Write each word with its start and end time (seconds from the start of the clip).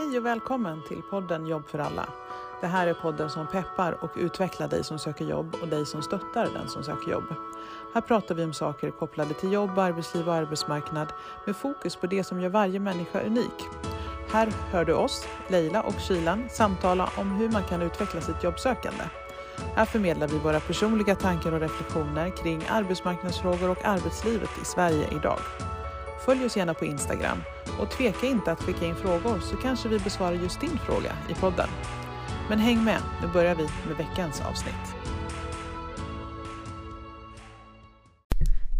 Hej 0.00 0.18
och 0.18 0.26
välkommen 0.26 0.82
till 0.88 1.02
podden 1.10 1.46
Jobb 1.46 1.68
för 1.68 1.78
alla. 1.78 2.08
Det 2.60 2.66
här 2.66 2.86
är 2.86 2.94
podden 2.94 3.30
som 3.30 3.46
peppar 3.46 4.04
och 4.04 4.10
utvecklar 4.16 4.68
dig 4.68 4.84
som 4.84 4.98
söker 4.98 5.24
jobb 5.24 5.56
och 5.62 5.68
dig 5.68 5.86
som 5.86 6.02
stöttar 6.02 6.48
den 6.54 6.68
som 6.68 6.84
söker 6.84 7.10
jobb. 7.10 7.24
Här 7.94 8.00
pratar 8.00 8.34
vi 8.34 8.44
om 8.44 8.52
saker 8.52 8.90
kopplade 8.90 9.34
till 9.34 9.52
jobb, 9.52 9.78
arbetsliv 9.78 10.28
och 10.28 10.34
arbetsmarknad 10.34 11.12
med 11.46 11.56
fokus 11.56 11.96
på 11.96 12.06
det 12.06 12.24
som 12.24 12.40
gör 12.40 12.48
varje 12.48 12.80
människa 12.80 13.20
unik. 13.20 13.64
Här 14.30 14.52
hör 14.72 14.84
du 14.84 14.92
oss, 14.92 15.26
Leila 15.48 15.82
och 15.82 16.00
Kylan, 16.00 16.48
samtala 16.50 17.10
om 17.16 17.30
hur 17.30 17.48
man 17.50 17.62
kan 17.62 17.82
utveckla 17.82 18.20
sitt 18.20 18.44
jobbsökande. 18.44 19.04
Här 19.74 19.84
förmedlar 19.84 20.28
vi 20.28 20.38
våra 20.38 20.60
personliga 20.60 21.14
tankar 21.14 21.52
och 21.52 21.60
reflektioner 21.60 22.30
kring 22.30 22.62
arbetsmarknadsfrågor 22.68 23.70
och 23.70 23.84
arbetslivet 23.84 24.50
i 24.62 24.64
Sverige 24.64 25.06
idag. 25.12 25.38
Följ 26.24 26.44
oss 26.44 26.56
gärna 26.56 26.74
på 26.74 26.84
Instagram 26.84 27.38
och 27.80 27.90
tveka 27.90 28.26
inte 28.26 28.52
att 28.52 28.62
skicka 28.62 28.86
in 28.86 28.94
frågor 28.96 29.40
så 29.40 29.56
kanske 29.56 29.88
vi 29.88 29.98
besvarar 29.98 30.32
just 30.32 30.60
din 30.60 30.78
fråga 30.78 31.12
i 31.30 31.34
podden. 31.34 31.68
Men 32.48 32.58
häng 32.58 32.84
med, 32.84 33.00
nu 33.22 33.28
börjar 33.28 33.54
vi 33.54 33.62
med 33.88 33.96
veckans 33.96 34.40
avsnitt. 34.40 34.94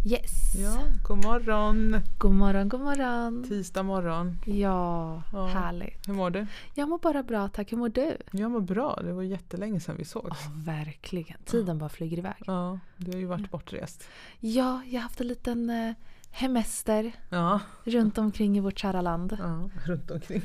Yes. 0.05 0.31
Ja, 0.55 0.77
god 1.07 1.17
morgon! 1.25 1.97
God 2.17 2.31
morgon, 2.33 2.69
god 2.69 2.81
morgon. 2.81 3.43
Tisdag 3.47 3.83
morgon. 3.83 4.37
Ja, 4.45 5.21
Ja. 5.33 5.45
härligt. 5.47 6.07
Hur 6.07 6.13
mår 6.13 6.29
du? 6.29 6.47
Jag 6.73 6.89
mår 6.89 6.97
bara 6.97 7.23
bra, 7.23 7.47
tack. 7.47 7.71
Hur 7.71 7.77
mår 7.77 7.89
du? 7.89 8.17
Jag 8.31 8.51
mår 8.51 8.59
bra, 8.61 8.99
det 9.03 9.13
var 9.13 9.23
jättelänge 9.23 9.79
sedan 9.79 9.95
vi 9.97 10.05
sågs. 10.05 10.37
Ja, 10.45 10.51
verkligen. 10.73 11.37
Tiden 11.45 11.77
bara 11.77 11.89
flyger 11.89 12.17
iväg. 12.17 12.43
Ja, 12.47 12.79
du 12.97 13.11
har 13.11 13.19
ju 13.19 13.25
varit 13.25 13.51
bortrest. 13.51 14.03
Ja, 14.39 14.81
jag 14.85 14.99
har 14.99 15.03
haft 15.03 15.21
en 15.21 15.27
liten 15.27 15.69
eh, 15.69 15.93
hemester 16.31 17.11
Ja, 17.29 17.59
runt 17.83 18.17
omkring 18.17 18.57
i 18.57 18.59
vårt 18.59 18.79
kära 18.79 19.01
land. 19.01 19.37
ja 19.39 19.69
runt 19.85 20.11
omkring. 20.11 20.41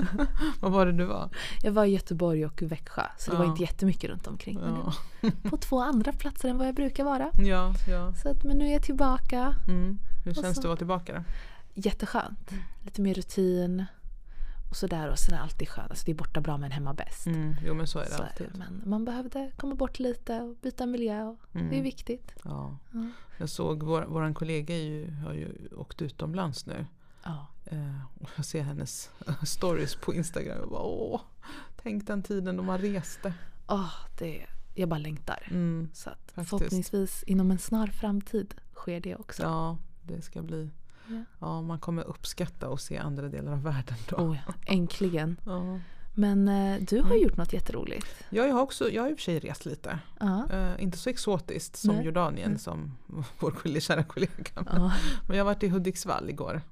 Vad 0.60 0.72
var 0.72 0.86
det 0.86 0.92
du 0.92 1.04
var? 1.04 1.30
Jag 1.62 1.72
var 1.72 1.84
i 1.84 1.88
Göteborg 1.88 2.46
och 2.46 2.62
Växjö, 2.62 3.02
så 3.18 3.30
det 3.30 3.36
var 3.36 3.44
Ja. 3.44 3.50
inte 3.50 3.62
jättemycket 3.62 4.10
runt 4.10 4.26
omkring. 4.26 4.58
Ja, 4.62 4.92
var 5.42 5.50
på 5.50 5.56
två 5.56 5.80
andra 5.80 6.12
platser 6.12 6.48
än 6.48 6.58
vad 6.58 6.66
jag 6.68 6.74
brukar 6.74 7.04
vara. 7.04 7.30
ja. 7.38 7.74
ja. 7.88 8.12
Så 8.14 8.28
att, 8.30 8.44
men 8.44 8.58
nu 8.58 8.66
är 8.68 8.72
jag 8.72 8.82
tillbaka. 8.82 9.54
Mm. 9.68 9.98
Hur 10.24 10.34
känns 10.34 10.46
så- 10.46 10.52
det 10.52 10.58
att 10.58 10.64
vara 10.64 10.76
tillbaka? 10.76 11.24
Jätteskönt. 11.74 12.50
Lite 12.84 13.00
mer 13.02 13.14
rutin. 13.14 13.84
Och 14.76 14.80
sådär. 14.80 15.10
Och 15.10 15.18
sen 15.18 15.34
är 15.34 15.38
alltid 15.40 15.68
skönt. 15.68 15.90
Alltså, 15.90 16.04
det 16.04 16.12
är 16.12 16.16
borta 16.16 16.40
bra 16.40 16.56
men 16.58 16.70
hemma 16.70 16.94
bäst. 16.94 17.26
Mm. 17.26 17.54
Jo 17.64 17.74
men 17.74 17.86
så 17.86 17.98
är 17.98 18.04
det 18.04 18.10
Så 18.10 18.22
är 18.22 18.26
alltid. 18.26 18.46
det. 18.52 18.58
Men 18.58 18.82
man 18.86 19.04
behövde 19.04 19.50
komma 19.56 19.74
bort 19.74 19.98
lite 19.98 20.40
och 20.40 20.56
byta 20.56 20.86
miljö. 20.86 21.22
Och 21.24 21.38
Det 21.52 21.58
är 21.58 21.62
Mm. 21.62 21.82
viktigt. 21.82 22.32
Ja. 22.44 22.78
Ja. 22.92 23.08
Jag 23.38 23.48
såg 23.48 23.82
vår, 23.82 24.02
våran 24.02 24.34
kollega 24.34 24.74
är 24.74 24.82
ju, 24.82 25.10
har 25.14 25.32
ju 25.32 25.68
åkt 25.76 26.02
utomlands 26.02 26.66
nu. 26.66 26.86
Ja. 27.24 27.46
Eh, 27.64 28.00
och 28.20 28.30
jag 28.36 28.44
ser 28.44 28.62
hennes 28.62 29.10
stories 29.46 29.94
på 29.94 30.14
Instagram 30.14 30.58
och 30.60 30.70
bara 30.70 30.82
åh, 30.82 31.20
tänk 31.82 32.06
den 32.06 32.22
tiden 32.22 32.56
då 32.56 32.62
man 32.62 32.78
reste. 32.78 33.34
Åh, 33.68 33.92
det, 34.18 34.46
jag 34.74 34.88
bara 34.88 34.98
längtar. 34.98 35.48
Mm. 35.50 35.88
Så 35.94 36.10
att 36.10 36.16
Faktiskt. 36.30 36.50
förhoppningsvis 36.50 37.22
inom 37.22 37.50
en 37.50 37.58
snar 37.58 37.86
framtid 37.86 38.54
sker 38.74 39.00
det 39.00 39.16
också. 39.16 39.42
Ja, 39.42 39.78
det 40.02 40.22
ska 40.22 40.42
bli. 40.42 40.70
Ja. 41.08 41.22
Ja, 41.38 41.62
man 41.62 41.78
kommer 41.78 42.02
uppskatta 42.02 42.68
och 42.68 42.80
se 42.80 42.98
andra 42.98 43.28
delar 43.28 43.52
av 43.52 43.62
världen 43.62 43.96
då. 44.08 44.16
Oh, 44.16 44.36
ja. 44.46 44.54
Äntligen. 44.66 45.36
Ja. 45.46 45.80
Men 46.18 46.48
eh, 46.48 46.80
du 46.82 46.96
har 47.00 47.10
Mm. 47.10 47.22
gjort 47.22 47.36
något 47.36 47.52
jätteroligt. 47.52 48.06
Jag 48.30 48.52
har 48.52 48.60
också, 48.62 48.90
jag 48.90 49.02
har 49.02 49.10
i 49.10 49.12
och 49.14 49.18
för 49.18 49.22
sig 49.22 49.38
rest 49.38 49.66
lite. 49.66 49.98
Ja. 50.20 50.48
Eh, 50.52 50.82
inte 50.82 50.98
så 50.98 51.10
exotiskt 51.10 51.76
som 51.76 51.94
Nej. 51.94 52.04
Jordanien 52.04 52.46
Mm. 52.46 52.58
som 52.58 52.96
vår 53.38 53.80
kära 53.80 54.02
kollega. 54.02 54.32
Men, 54.54 54.64
Ja. 54.82 54.92
men 55.28 55.36
jag 55.36 55.44
har 55.44 55.52
varit 55.54 55.62
i 55.62 55.68
Hudiksvall 55.68 56.30
igår. 56.30 56.62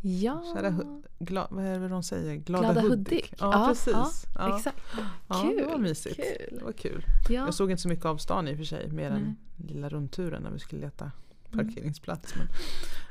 ja. 0.00 0.42
Kära, 0.56 0.74
gla, 1.18 1.46
vad 1.50 1.64
är 1.64 1.78
det 1.78 1.88
de 1.88 2.02
säger? 2.02 2.34
Glada, 2.36 2.72
Glada 2.72 2.80
Hudik. 2.80 2.98
Hudik. 3.14 3.34
Ja, 3.38 3.64
precis. 3.68 4.24
Ja, 4.34 4.56
Exakt. 4.56 4.80
Ja, 5.28 5.42
Kul, 5.42 5.56
det 5.56 5.66
var 5.66 5.78
mysigt. 5.78 6.16
kul. 6.16 6.58
Det 6.58 6.64
var 6.64 6.72
kul. 6.72 7.04
Ja. 7.28 7.34
Jag 7.34 7.54
såg 7.54 7.70
inte 7.70 7.82
så 7.82 7.88
mycket 7.88 8.04
av 8.06 8.16
stan 8.16 8.48
i 8.48 8.52
och 8.54 8.56
för 8.58 8.64
sig, 8.64 8.88
mer 8.90 9.10
än 9.10 9.22
Nej. 9.56 9.68
lilla 9.74 9.88
rundturen 9.88 10.42
när 10.42 10.50
vi 10.50 10.58
skulle 10.58 10.80
leta. 10.80 11.10
Parkeringsplats. 11.56 12.34
Men, 12.36 12.46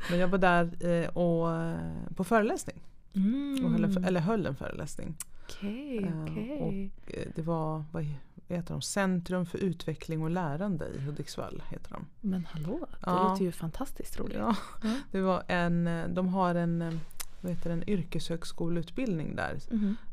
men 0.09 0.19
jag 0.19 0.27
var 0.27 0.37
där 0.37 0.85
eh, 0.87 1.07
och, 1.09 1.55
eh, 1.55 1.77
på 2.15 2.23
föreläsning. 2.23 2.79
Mm. 3.15 3.65
Och 3.65 3.71
höll 3.71 3.83
en, 3.83 4.03
eller 4.05 4.19
höll 4.19 4.45
en 4.45 4.55
föreläsning. 4.55 5.15
Okej, 5.49 5.97
Eh, 6.03 6.23
okej. 6.23 6.59
och 6.61 7.13
eh, 7.17 7.27
det 7.35 7.41
var, 7.41 7.83
vad 7.91 8.05
heter 8.47 8.73
de? 8.73 8.81
Centrum 8.81 9.45
för 9.45 9.57
utveckling 9.57 10.21
och 10.23 10.29
lärande 10.29 10.87
i 10.95 10.99
Hudiksvall. 11.01 11.63
Heter 11.69 11.91
de. 11.91 12.05
Men 12.21 12.45
hallå, 12.51 12.79
det 12.91 12.97
Ja. 13.05 13.29
låter 13.29 13.45
ju 13.45 13.51
fantastiskt 13.51 14.19
roligt. 14.19 14.37
Ja, 14.37 14.55
Ja. 14.83 14.95
det 15.11 15.21
var 15.21 15.43
en, 15.47 15.89
de 16.13 16.27
har 16.27 16.55
en, 16.55 16.99
vad 17.41 17.51
heter 17.51 17.69
det, 17.69 17.73
en 17.75 17.89
yrkeshögskoleutbildning 17.89 19.35
där 19.35 19.57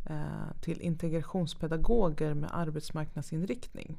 eh, 0.07 0.61
till 0.61 0.81
integrationspedagoger 0.81 2.35
med 2.35 2.51
arbetsmarknadsinriktning. 2.53 3.97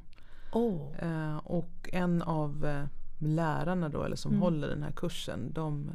Eh, 0.98 1.36
och 1.36 1.88
en 1.92 2.22
av 2.22 2.86
lärarna 3.22 3.88
då, 3.88 4.02
eller 4.02 4.16
som 4.16 4.30
Mm. 4.32 4.42
håller 4.42 4.68
den 4.68 4.82
här 4.82 4.92
kursen, 4.92 5.52
de, 5.52 5.90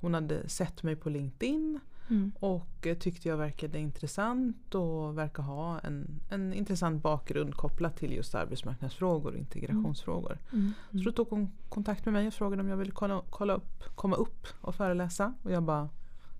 hon 0.00 0.14
hade 0.14 0.48
sett 0.48 0.82
mig 0.82 0.96
på 0.96 1.10
LinkedIn 1.10 1.80
Mm. 2.08 2.32
och 2.40 2.86
tyckte 3.00 3.28
jag 3.28 3.36
verkade 3.36 3.78
intressant 3.78 4.74
och 4.74 5.18
verkar 5.18 5.42
ha 5.42 5.78
en, 5.78 6.20
en 6.30 6.52
intressant 6.54 7.02
bakgrund 7.02 7.54
kopplat 7.54 7.96
till 7.96 8.12
just 8.12 8.34
arbetsmarknadsfrågor 8.34 9.32
och 9.32 9.38
integrationsfrågor. 9.38 10.38
Mm. 10.52 10.72
Så 10.92 10.98
då 10.98 11.12
tog 11.12 11.28
hon 11.30 11.52
kontakt 11.68 12.04
med 12.04 12.12
mig 12.14 12.26
och 12.26 12.34
frågade 12.34 12.62
om 12.62 12.68
jag 12.68 12.76
ville 12.76 12.90
kolla, 12.90 13.22
kolla 13.30 13.54
upp, 13.54 13.84
komma 13.94 14.16
upp 14.16 14.46
och 14.60 14.74
föreläsa. 14.74 15.34
Och 15.42 15.50
jag 15.52 15.62
bara 15.62 15.88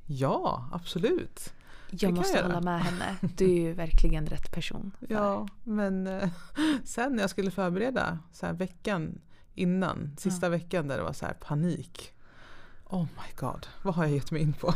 Ja, 0.06 0.68
absolut. 0.72 1.52
Jag 1.90 2.10
jag 2.10 2.16
måste 2.16 2.36
göra. 2.38 2.46
hålla 2.46 2.60
med 2.60 2.80
henne. 2.80 3.16
Du 3.36 3.44
är 3.44 3.60
ju 3.60 3.72
verkligen 3.84 4.26
rätt 4.26 4.52
person. 4.52 4.90
Ja, 5.08 5.48
men 5.64 6.06
eh, 6.06 6.28
sen 6.84 7.12
när 7.16 7.22
jag 7.22 7.30
skulle 7.30 7.50
förbereda 7.50 8.18
så 8.32 8.46
här 8.46 8.52
veckan 8.52 9.18
innan, 9.60 10.16
sista 10.18 10.48
veckan 10.48 10.88
där 10.88 10.96
det 10.96 11.02
var 11.02 11.12
så 11.12 11.26
här 11.26 11.34
panik. 11.34 12.12
Oh 12.92 13.02
my 13.02 13.32
god, 13.36 13.66
vad 13.82 13.94
har 13.94 14.04
jag 14.04 14.12
gett 14.14 14.30
mig 14.30 14.42
in 14.42 14.52
på? 14.52 14.74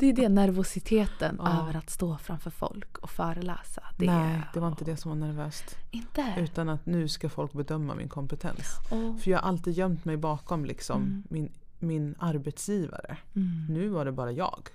Det 0.00 0.08
är 0.08 0.12
det 0.12 0.28
nervositeten 0.28 1.36
Ja. 1.44 1.60
över 1.62 1.76
att 1.78 1.90
stå 1.90 2.16
framför 2.18 2.50
folk 2.50 2.98
och 2.98 3.10
föreläsa. 3.10 3.82
Det 3.98 4.06
Nej, 4.06 4.40
det 4.54 4.60
var 4.60 4.68
inte 4.68 4.84
det 4.84 4.96
som 4.96 5.08
var 5.10 5.16
nervöst. 5.28 5.76
Inte? 5.90 6.34
Utan 6.38 6.68
att 6.68 6.86
nu 6.86 7.08
ska 7.08 7.28
folk 7.28 7.52
bedöma 7.52 7.94
min 7.94 8.08
kompetens. 8.08 8.66
Åh. 8.92 9.16
För 9.16 9.30
jag 9.30 9.38
har 9.38 9.48
alltid 9.48 9.74
gömt 9.74 10.04
mig 10.04 10.16
bakom 10.16 10.64
liksom 10.64 11.02
Mm. 11.02 11.22
min, 11.28 11.52
min 11.78 12.14
arbetsgivare. 12.18 13.16
Mm. 13.36 13.66
Nu 13.68 13.88
var 13.88 14.04
det 14.04 14.12
bara 14.12 14.32
jag. 14.32 14.68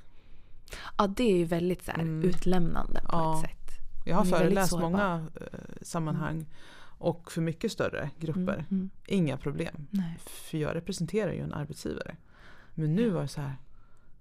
Ja, 0.97 1.07
det 1.07 1.23
är 1.23 1.37
ju 1.37 1.45
väldigt 1.45 1.85
så 1.85 1.91
här, 1.91 1.99
Mm. 1.99 2.23
utlämnande 2.29 3.01
på 3.01 3.09
Ja. 3.11 3.35
ett 3.35 3.41
sätt. 3.49 3.57
Jag 4.05 4.15
har 4.15 4.25
föreläst 4.25 4.79
många 4.79 5.25
eh, 5.41 5.59
sammanhang 5.81 6.45
och 7.01 7.31
för 7.31 7.41
mycket 7.41 7.71
större 7.71 8.09
grupper. 8.19 8.53
Mm. 8.53 8.65
Mm. 8.71 8.89
Inga 9.07 9.37
problem. 9.37 9.87
Nej. 9.89 10.17
För 10.19 10.57
jag 10.57 10.75
representerar 10.75 11.31
ju 11.31 11.39
en 11.39 11.53
arbetsgivare. 11.53 12.15
Men 12.73 12.95
nu 12.95 13.09
var 13.09 13.21
det 13.21 13.27
så 13.27 13.41
här, 13.41 13.55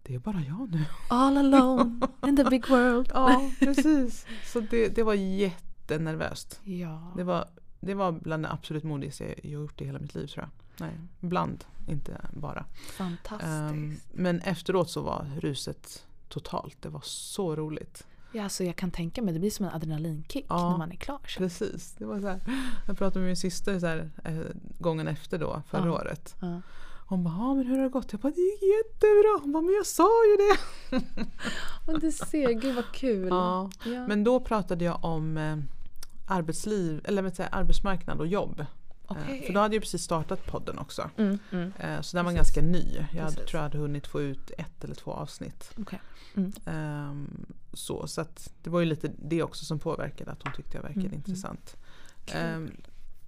det 0.03 0.15
är 0.15 0.19
bara 0.19 0.41
jag 0.41 0.71
nu. 0.71 0.85
All 1.09 1.37
alone 1.37 2.07
in 2.27 2.37
the 2.37 2.45
big 2.45 2.69
world. 2.69 3.11
Ja, 3.15 3.51
precis. 3.59 4.27
Så 4.45 4.61
det, 4.61 4.89
det 4.89 5.03
var 5.03 5.15
jättenervöst. 5.15 6.61
Ja. 6.65 7.13
Det 7.17 7.25
var, 7.25 7.49
det 7.81 7.95
var 7.95 8.13
bland 8.13 8.45
det 8.45 8.53
absolut 8.53 8.85
modigaste 8.85 9.25
jag 9.25 9.53
gjort 9.53 9.81
i 9.81 9.85
hela 9.85 9.99
mitt 9.99 10.15
liv 10.15 10.27
tror 10.27 10.45
jag. 10.45 10.51
Nej, 10.87 10.99
bland, 11.21 11.65
inte 11.89 12.21
bara. 12.33 12.65
Fantastiskt. 12.93 13.51
Ehm, 13.51 13.97
men 14.13 14.41
efteråt 14.41 14.91
så 14.91 15.03
var 15.03 15.27
ruset 15.41 16.07
totalt. 16.29 16.83
Det 16.83 16.89
var 16.89 17.03
så 17.05 17.57
roligt. 17.57 18.07
Ja, 18.33 18.49
så 18.49 18.65
jag 18.65 18.77
kan 18.77 18.91
tänka 18.91 19.23
mig, 19.23 19.35
det 19.35 19.41
blir 19.41 19.51
som 19.51 19.67
en 19.67 19.73
adrenalinkick 19.73 20.47
Ja. 20.49 20.71
när 20.71 20.79
man 20.79 20.93
är 20.93 20.97
klar. 20.97 21.19
Så. 21.29 21.39
Precis. 21.39 21.95
Det 21.99 22.05
var 22.05 22.21
så 22.21 22.27
här, 22.27 22.41
jag 22.87 22.99
pratade 22.99 23.19
med 23.21 23.27
min 23.27 23.37
syster 23.37 23.79
så 23.79 23.87
här, 23.87 24.11
eh, 24.25 24.39
gången 24.79 25.09
efter 25.09 25.39
då, 25.39 25.63
förra 25.71 25.87
Ja. 25.87 25.93
året. 25.93 26.37
Ja. 26.41 26.61
Hon 27.07 27.25
bara, 27.25 27.35
ja 27.35 27.55
men 27.55 27.67
hur 27.67 27.77
har 27.77 27.83
det 27.85 27.89
gått? 27.91 28.13
Jag 28.13 28.21
bara, 28.21 28.33
det 28.33 28.41
gick 28.41 28.63
jättebra. 28.63 29.39
Hon 29.43 29.53
bara, 29.53 29.63
men 29.63 29.75
jag 29.75 29.87
sa 29.87 30.09
ju 30.27 30.37
det. 30.37 30.57
Men 31.87 32.01
du 32.01 32.13
ser, 32.13 32.51
gud 32.53 32.75
vad 32.75 32.93
kul. 32.93 33.29
Ja. 33.29 33.71
Men 34.09 34.25
då 34.25 34.41
pratade 34.41 34.85
jag 34.85 35.05
om 35.05 35.37
eh, 35.37 35.57
arbetsliv, 36.29 37.01
eller 37.05 37.31
säga, 37.31 37.49
arbetsmarknad 37.49 38.19
och 38.21 38.27
jobb. 38.27 38.65
Eh, 39.11 39.47
för 39.47 39.53
då 39.53 39.61
hade 39.61 39.75
jag 39.75 39.83
precis 39.83 40.03
startat 40.03 40.47
podden 40.47 40.79
också. 40.79 41.11
Mm, 41.17 41.39
mm. 41.53 41.73
Eh, 41.79 42.01
så 42.01 42.17
den 42.17 42.25
var 42.25 42.33
Precis. 42.33 42.55
ganska 42.55 42.71
ny. 42.71 43.05
Jag 43.13 43.23
hade, 43.23 43.37
tror 43.37 43.49
jag 43.53 43.63
hade 43.63 43.79
hunnit 43.79 44.07
få 44.07 44.21
ut 44.21 44.51
ett 44.59 44.85
eller 44.85 44.95
två 44.95 45.13
avsnitt. 45.13 45.71
Okej. 45.79 46.01
Ehm, 46.67 47.47
så 47.73 48.07
så 48.07 48.25
det 48.63 48.71
var 48.71 48.81
ju 48.81 48.87
lite 48.87 49.11
det 49.19 49.43
också 49.43 49.65
som 49.65 49.79
påverkade 49.79 50.31
att 50.31 50.43
hon 50.43 50.53
tyckte 50.53 50.77
jag 50.77 50.83
verkade 50.83 51.01
Mm, 51.01 51.13
mm. 51.13 51.19
intressant. 51.19 51.77
Kul. 52.27 52.71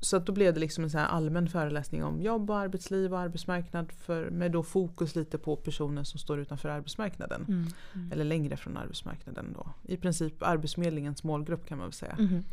Så 0.05 0.17
att 0.17 0.27
då 0.27 0.33
blev 0.33 0.55
det 0.55 0.61
liksom 0.61 0.85
en 0.85 0.91
så 0.91 0.99
allmän 0.99 1.49
föreläsning 1.49 2.05
om 2.05 2.23
jobb 2.23 2.51
och 2.51 2.59
arbetsliv 2.59 3.13
och 3.13 3.21
arbetsmarknad 3.21 3.93
för, 3.93 4.31
med 4.31 4.53
då 4.53 4.63
fokus 4.63 5.15
lite 5.17 5.39
på 5.39 5.57
personer 5.57 6.05
som 6.05 6.19
står 6.19 6.39
utanför 6.41 6.69
arbetsmarknaden. 6.69 7.45
Mm, 7.49 7.67
mm. 7.95 8.13
Eller 8.13 8.25
längre 8.25 8.57
från 8.57 8.77
arbetsmarknaden 8.77 9.53
då. 9.53 9.69
I 9.83 9.97
princip 9.97 10.43
Arbetsförmedlingens 10.43 11.25
målgrupp 11.25 11.67
kan 11.67 11.79
man 11.79 11.87
väl 11.87 11.93
säga. 11.93 12.17
Mhm. 12.19 12.45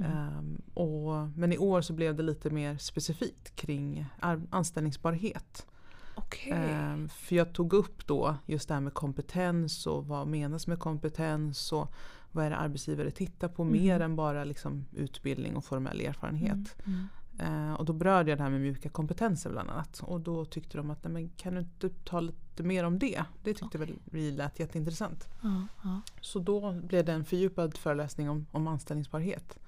Ehm, 0.00 0.62
och, 0.74 1.28
men 1.36 1.52
i 1.52 1.58
år 1.58 1.80
så 1.80 1.92
blev 1.92 2.14
det 2.16 2.22
lite 2.22 2.50
mer 2.50 2.76
specifikt 2.76 3.56
kring 3.56 4.06
ar- 4.20 4.46
anställningsbarhet. 4.50 5.66
Okej. 6.14 6.52
Ehm, 6.52 7.08
För 7.08 7.36
jag 7.36 7.52
tog 7.52 7.72
upp 7.72 8.06
då 8.06 8.36
just 8.46 8.68
det 8.68 8.74
här 8.74 8.80
med 8.80 8.94
kompetens 8.94 9.86
och 9.86 10.06
vad 10.06 10.26
menas 10.28 10.66
med 10.66 10.78
kompetens 10.78 11.72
och 11.72 11.92
vad 12.32 12.44
är 12.44 12.50
det 12.50 12.56
arbetsgivare 12.56 13.10
tittar 13.10 13.48
på 13.48 13.64
mer 13.64 14.00
än 14.00 14.16
bara 14.16 14.44
liksom 14.44 14.84
utbildning 14.92 15.56
och 15.56 15.64
formell 15.64 16.00
erfarenhet. 16.00 16.76
Mm. 16.86 17.08
Eh, 17.38 17.74
och 17.74 17.84
då 17.84 17.92
berörde 17.92 18.30
jag 18.30 18.38
det 18.38 18.42
här 18.42 18.50
med 18.50 18.60
mjuka 18.60 18.88
kompetenser 18.88 19.50
bland 19.50 19.70
annat. 19.70 20.00
Och 20.00 20.20
då 20.20 20.44
tyckte 20.44 20.76
de 20.76 20.90
att 20.90 21.04
nej, 21.04 21.12
men 21.12 21.28
kan 21.28 21.54
du 21.54 21.60
inte 21.60 21.88
ta 21.88 22.20
lite 22.20 22.62
mer 22.62 22.84
om 22.84 22.98
det? 22.98 23.22
Det 23.42 23.54
tyckte 23.54 23.78
väl 23.78 23.94
vi 24.04 24.30
lät 24.30 24.60
jätteintressant. 24.60 25.28
Ja, 25.42 25.62
ja. 25.84 26.00
Så 26.20 26.38
då 26.38 26.72
blev 26.72 27.04
det 27.04 27.12
en 27.12 27.24
fördjupad 27.24 27.76
föreläsning 27.76 28.30
om, 28.30 28.46
om 28.50 28.68
anställningsbarhet. 28.68 29.58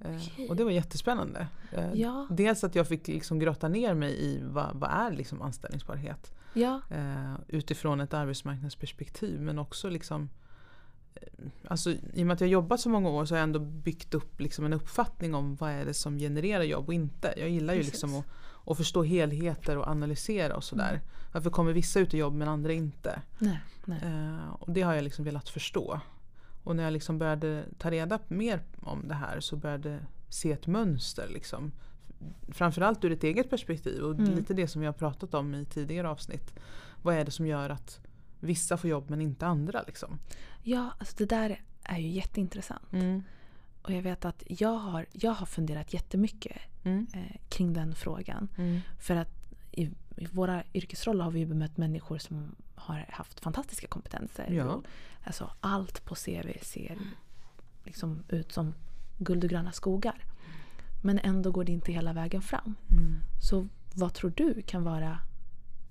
Eh, 0.00 0.16
Okej. 0.16 0.48
och 0.48 0.56
det 0.56 0.64
var 0.64 0.70
jättespännande. 0.70 1.46
Eh, 1.72 1.92
Ja. 1.94 2.26
Dels 2.30 2.64
att 2.64 2.74
jag 2.74 2.88
fick 2.88 3.08
liksom 3.08 3.38
grotta 3.38 3.68
ner 3.68 3.94
mig 3.94 4.24
i 4.24 4.40
vad, 4.42 4.76
vad 4.76 4.90
är 4.90 5.12
liksom 5.12 5.42
anställningsbarhet 5.42 6.32
ja. 6.52 6.80
eh, 6.90 7.34
utifrån 7.48 8.00
ett 8.00 8.14
arbetsmarknadsperspektiv 8.14 9.40
men 9.40 9.58
också 9.58 9.88
liksom 9.88 10.28
Alltså, 11.68 11.90
I 11.90 12.22
och 12.22 12.26
med 12.26 12.34
att 12.34 12.40
jag 12.40 12.50
jobbat 12.50 12.80
så 12.80 12.88
många 12.88 13.08
år 13.08 13.24
så 13.24 13.34
har 13.34 13.38
jag 13.38 13.42
ändå 13.42 13.58
byggt 13.58 14.14
upp 14.14 14.40
liksom 14.40 14.64
en 14.64 14.72
uppfattning 14.72 15.34
om 15.34 15.56
vad 15.56 15.70
är 15.70 15.84
det 15.84 15.94
som 15.94 16.18
genererar 16.18 16.62
jobb 16.62 16.88
och 16.88 16.94
inte. 16.94 17.34
Jag 17.36 17.48
gillar 17.48 17.74
ju 17.74 17.80
Precis. 17.80 17.92
liksom 17.94 18.14
att, 18.14 18.24
att 18.66 18.76
förstå 18.76 19.02
helheter 19.02 19.78
och 19.78 19.88
analysera 19.88 20.56
och 20.56 20.64
sådär. 20.64 20.90
Mm. 20.90 21.00
Varför 21.32 21.50
kommer 21.50 21.72
vissa 21.72 22.00
ut 22.00 22.14
i 22.14 22.18
jobb 22.18 22.34
men 22.34 22.48
andra 22.48 22.72
inte? 22.72 23.22
Nej, 23.38 23.60
nej. 23.84 24.00
Eh, 24.04 24.52
och 24.58 24.70
det 24.72 24.82
har 24.82 24.94
jag 24.94 25.04
liksom 25.04 25.24
velat 25.24 25.48
förstå. 25.48 26.00
Och 26.64 26.76
när 26.76 26.84
jag 26.84 26.92
liksom 26.92 27.18
började 27.18 27.64
ta 27.78 27.90
reda 27.90 28.18
mer 28.28 28.62
om 28.80 29.08
det 29.08 29.14
här 29.14 29.40
så 29.40 29.56
började 29.56 29.98
se 30.28 30.52
ett 30.52 30.66
mönster. 30.66 31.28
Liksom. 31.28 31.72
Framförallt 32.48 33.04
ur 33.04 33.12
ett 33.12 33.24
eget 33.24 33.50
perspektiv 33.50 34.02
och 34.02 34.14
Mm. 34.14 34.34
lite 34.34 34.54
det 34.54 34.68
som 34.68 34.80
vi 34.80 34.86
har 34.86 34.92
pratat 34.92 35.34
om 35.34 35.54
i 35.54 35.64
tidigare 35.64 36.08
avsnitt. 36.08 36.54
Vad 37.02 37.14
är 37.14 37.24
det 37.24 37.30
som 37.30 37.46
gör 37.46 37.70
att 37.70 38.00
vissa 38.40 38.76
får 38.76 38.90
jobb 38.90 39.10
men 39.10 39.20
inte 39.20 39.46
andra? 39.46 39.82
Liksom? 39.86 40.18
Ja, 40.62 40.90
alltså 40.98 41.14
det 41.18 41.26
där 41.26 41.62
är 41.82 41.98
ju 41.98 42.08
jätteintressant. 42.08 42.92
Mm. 42.92 43.22
Och 43.82 43.92
jag 43.92 44.02
vet 44.02 44.24
att 44.24 44.42
jag 44.46 44.74
har, 44.78 45.06
jag 45.12 45.30
har 45.32 45.46
funderat 45.46 45.94
jättemycket 45.94 46.56
Mm. 46.84 47.06
eh, 47.14 47.36
kring 47.48 47.72
den 47.72 47.94
frågan. 47.94 48.48
Mm. 48.56 48.80
För 48.98 49.16
att 49.16 49.30
i, 49.72 49.82
i 50.16 50.26
våra 50.32 50.62
yrkesroller 50.74 51.24
har 51.24 51.30
vi 51.30 51.38
ju 51.38 51.46
bemött 51.46 51.76
människor 51.76 52.18
som 52.18 52.54
har 52.74 53.06
haft 53.10 53.40
fantastiska 53.40 53.86
kompetenser. 53.86 54.50
Ja. 54.52 54.82
Alltså, 55.24 55.50
allt 55.60 56.04
på 56.04 56.14
CV 56.14 56.48
ser 56.62 56.98
liksom 57.84 58.22
ut 58.28 58.52
som 58.52 58.74
guld 59.18 59.44
och 59.44 59.50
gröna 59.50 59.72
skogar. 59.72 60.24
Men 61.02 61.18
ändå 61.18 61.50
går 61.50 61.64
det 61.64 61.72
inte 61.72 61.92
hela 61.92 62.12
vägen 62.12 62.42
fram. 62.42 62.74
Mm. 62.92 63.20
Så 63.42 63.68
vad 63.94 64.14
tror 64.14 64.32
du 64.36 64.62
kan 64.62 64.84
vara 64.84 65.18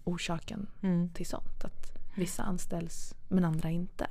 orsaken 0.04 0.68
Mm. 0.82 1.10
till 1.10 1.26
sånt? 1.26 1.66
Att 1.66 1.97
vissa 2.18 2.44
anställs 2.44 3.16
men 3.28 3.46
andra 3.46 3.70
inte? 3.70 4.08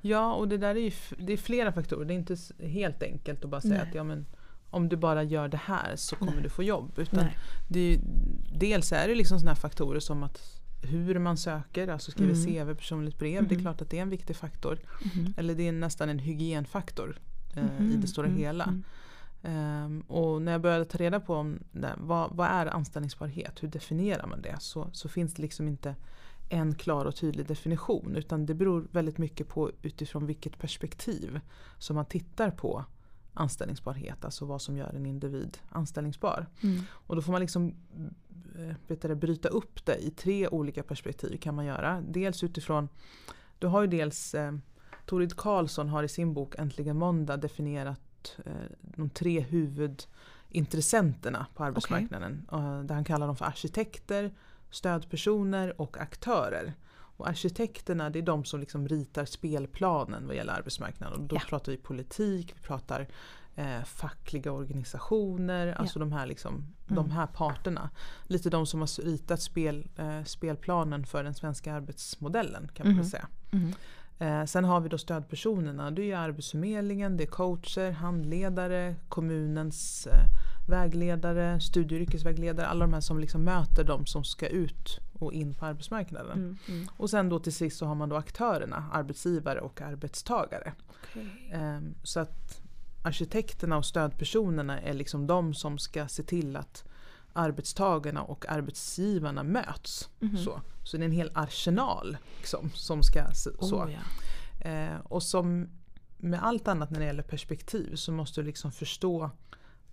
Ja, 0.00 0.34
och 0.34 0.48
det 0.48 0.56
där 0.58 0.74
är 0.74 0.80
ju 0.80 0.92
det 1.18 1.32
är 1.32 1.36
flera 1.36 1.72
faktorer. 1.72 2.04
Det 2.04 2.14
är 2.14 2.18
inte 2.18 2.36
helt 2.66 3.02
enkelt 3.02 3.44
att 3.44 3.50
bara 3.50 3.60
säga 3.60 3.74
Nej. 3.74 3.88
att 3.88 3.94
ja, 3.94 4.04
men, 4.04 4.26
om 4.70 4.88
du 4.88 4.96
bara 4.96 5.22
gör 5.22 5.48
det 5.48 5.60
här 5.64 5.96
så 5.96 6.16
kommer 6.16 6.32
Nej. 6.32 6.42
du 6.42 6.48
få 6.48 6.62
jobb. 6.62 6.98
Utan 6.98 7.26
det 7.68 7.80
är 7.80 7.90
ju, 7.90 7.98
dels 8.54 8.92
är 8.92 9.08
det 9.08 9.14
liksom 9.14 9.38
här 9.46 9.54
faktorer 9.54 10.00
som 10.00 10.22
att 10.22 10.60
hur 10.82 11.18
man 11.18 11.36
söker, 11.36 11.88
alltså 11.88 12.10
skriver 12.10 12.34
Mm. 12.34 12.66
CV, 12.66 12.74
personligt 12.78 13.18
brev. 13.18 13.48
Det 13.48 13.54
är 13.54 13.56
Mhm. 13.56 13.62
klart 13.64 13.80
att 13.82 13.90
det 13.90 13.98
är 13.98 14.02
en 14.02 14.10
viktig 14.10 14.36
faktor. 14.36 14.78
Mhm. 15.04 15.34
Eller 15.36 15.54
det 15.54 15.68
är 15.68 15.72
nästan 15.72 16.08
en 16.08 16.18
hygienfaktor 16.18 17.18
eh, 17.56 17.64
i 17.64 17.82
Mhm. 17.82 18.00
det 18.00 18.06
stora 18.06 18.26
Mm, 18.26 18.38
hela. 18.38 18.64
mm. 18.64 18.82
Ehm, 19.42 20.00
och 20.00 20.42
när 20.42 20.52
jag 20.52 20.60
började 20.60 20.84
ta 20.84 20.98
reda 20.98 21.20
på 21.20 21.34
om 21.34 21.58
det, 21.72 21.94
vad, 21.96 22.36
vad 22.36 22.48
är 22.48 22.66
anställningsbarhet, 22.66 23.62
hur 23.62 23.68
definierar 23.68 24.26
man 24.26 24.42
det? 24.42 24.56
Så, 24.60 24.88
så 24.92 25.08
finns 25.08 25.34
det 25.34 25.42
liksom 25.42 25.68
inte 25.68 25.94
en 26.48 26.74
klar 26.74 27.04
och 27.04 27.16
tydlig 27.16 27.46
definition 27.46 28.16
utan 28.16 28.46
det 28.46 28.54
beror 28.54 28.88
väldigt 28.92 29.18
mycket 29.18 29.48
på 29.48 29.70
utifrån 29.82 30.26
vilket 30.26 30.58
perspektiv 30.58 31.40
som 31.78 31.96
man 31.96 32.06
tittar 32.06 32.50
på 32.50 32.84
anställningsbarhet, 33.34 34.24
alltså 34.24 34.44
vad 34.44 34.62
som 34.62 34.76
gör 34.76 34.94
en 34.94 35.06
individ 35.06 35.58
anställningsbar. 35.68 36.46
Mm. 36.62 36.82
Och 36.90 37.16
då 37.16 37.22
får 37.22 37.32
man 37.32 37.40
liksom 37.40 37.74
eh, 38.58 38.76
vet 38.86 39.02
du, 39.02 39.14
bryta 39.14 39.48
upp 39.48 39.86
det 39.86 39.96
i 39.96 40.10
tre 40.10 40.48
olika 40.48 40.82
perspektiv 40.82 41.36
kan 41.36 41.54
man 41.54 41.64
göra. 41.64 42.02
Dels 42.08 42.44
utifrån, 42.44 42.88
du 43.58 43.66
har 43.66 43.80
ju 43.80 43.86
dels 43.86 44.34
eh, 44.34 44.52
Torid 45.06 45.36
Karlsson 45.36 45.88
har 45.88 46.02
i 46.02 46.08
sin 46.08 46.34
bok 46.34 46.54
Äntligen 46.58 46.96
måndag 46.96 47.36
definierat 47.36 48.36
eh, 48.44 48.52
de 48.80 49.10
tre 49.10 49.40
huvudintressenterna 49.40 51.46
på 51.54 51.64
arbetsmarknaden. 51.64 52.46
Eh, 52.52 52.80
där 52.80 52.94
han 52.94 53.04
kallar 53.04 53.26
dem 53.26 53.36
för 53.36 53.44
arkitekter, 53.44 54.34
stödpersoner 54.70 55.80
och 55.80 55.96
aktörer. 56.00 56.74
Och 57.18 57.28
arkitekterna 57.28 58.10
det 58.10 58.18
är 58.18 58.22
de 58.22 58.44
som 58.44 58.60
liksom 58.60 58.88
ritar 58.88 59.24
spelplanen 59.24 60.26
vad 60.26 60.36
gäller 60.36 60.52
arbetsmarknaden. 60.52 61.20
Och 61.20 61.28
då 61.28 61.36
Ja. 61.36 61.40
pratar 61.48 61.72
vi 61.72 61.78
politik, 61.78 62.52
vi 62.56 62.60
pratar 62.62 63.08
eh, 63.58 63.84
fackliga 63.84 64.52
organisationer, 64.52 65.72
alltså 65.72 65.98
de 65.98 66.12
här, 66.12 66.26
liksom, 66.26 66.74
de 66.86 66.98
Mm. 66.98 67.10
här 67.10 67.26
parterna. 67.26 67.90
Lite 68.26 68.50
de 68.50 68.66
som 68.66 68.80
har 68.80 69.02
ritat 69.04 69.42
spel, 69.42 69.88
eh, 69.96 70.24
spelplanen 70.24 71.06
för 71.06 71.24
den 71.24 71.34
svenska 71.34 71.74
arbetsmodellen 71.74 72.68
kan 72.74 72.86
man 72.86 72.92
Mhm. 72.92 73.02
väl 73.02 73.10
säga. 73.10 73.28
Mm. 73.52 73.72
Eh, 74.18 74.44
sen 74.46 74.64
har 74.64 74.80
vi 74.80 74.88
då 74.88 74.98
stödpersonerna. 74.98 75.90
Det 75.90 76.12
är 76.12 76.16
Arbetsförmedlingen, 76.16 77.16
det 77.16 77.24
är 77.24 77.28
coacher, 77.28 77.90
handledare, 77.90 78.94
kommunens 79.08 80.06
eh, 80.06 80.18
vägledare, 80.68 81.60
studie 81.60 81.94
och 81.96 82.00
yrkesvägledare. 82.00 82.66
Alla 82.66 82.84
de 82.86 82.92
här 82.94 83.00
som 83.00 83.18
liksom 83.18 83.44
möter 83.44 83.84
de 83.84 84.06
som 84.06 84.24
ska 84.24 84.46
ut 84.46 85.00
och 85.18 85.32
in 85.32 85.54
på 85.54 85.66
arbetsmarknaden. 85.66 86.32
Mm. 86.38 86.56
Mm. 86.68 86.88
Och 86.96 87.10
sen 87.10 87.28
då 87.28 87.38
till 87.38 87.52
sist 87.54 87.78
så 87.78 87.86
har 87.86 87.94
man 87.94 88.08
då 88.08 88.16
aktörerna, 88.16 88.84
arbetsgivare 88.92 89.60
och 89.60 89.80
arbetstagare. 89.80 90.72
Okej. 91.10 91.50
Ehm, 91.52 91.94
Så 92.02 92.20
att 92.20 92.60
arkitekterna 93.02 93.76
och 93.76 93.84
stödpersonerna 93.84 94.80
är 94.80 94.94
liksom 94.94 95.26
de 95.26 95.54
som 95.54 95.78
ska 95.78 96.08
se 96.08 96.22
till 96.22 96.56
att 96.56 96.84
arbetstagarna 97.32 98.22
och 98.22 98.48
arbetsgivarna 98.48 99.42
möts. 99.42 100.08
Mhm. 100.20 100.36
Så. 100.36 100.60
så 100.84 100.96
det 100.96 101.02
är 101.02 101.04
en 101.06 101.12
hel 101.12 101.30
arsenal 101.34 102.16
liksom, 102.38 102.70
som 102.74 103.02
ska... 103.02 103.18
s- 103.20 103.48
Så. 103.60 103.82
Oh, 103.82 103.90
ja. 103.92 104.68
Eh, 104.70 104.96
och 105.04 105.22
som 105.22 105.68
med 106.18 106.42
allt 106.44 106.68
annat 106.68 106.90
när 106.90 107.00
det 107.00 107.06
gäller 107.06 107.22
perspektiv 107.22 107.94
så 107.96 108.12
måste 108.12 108.40
du 108.40 108.46
liksom 108.46 108.72
förstå 108.72 109.30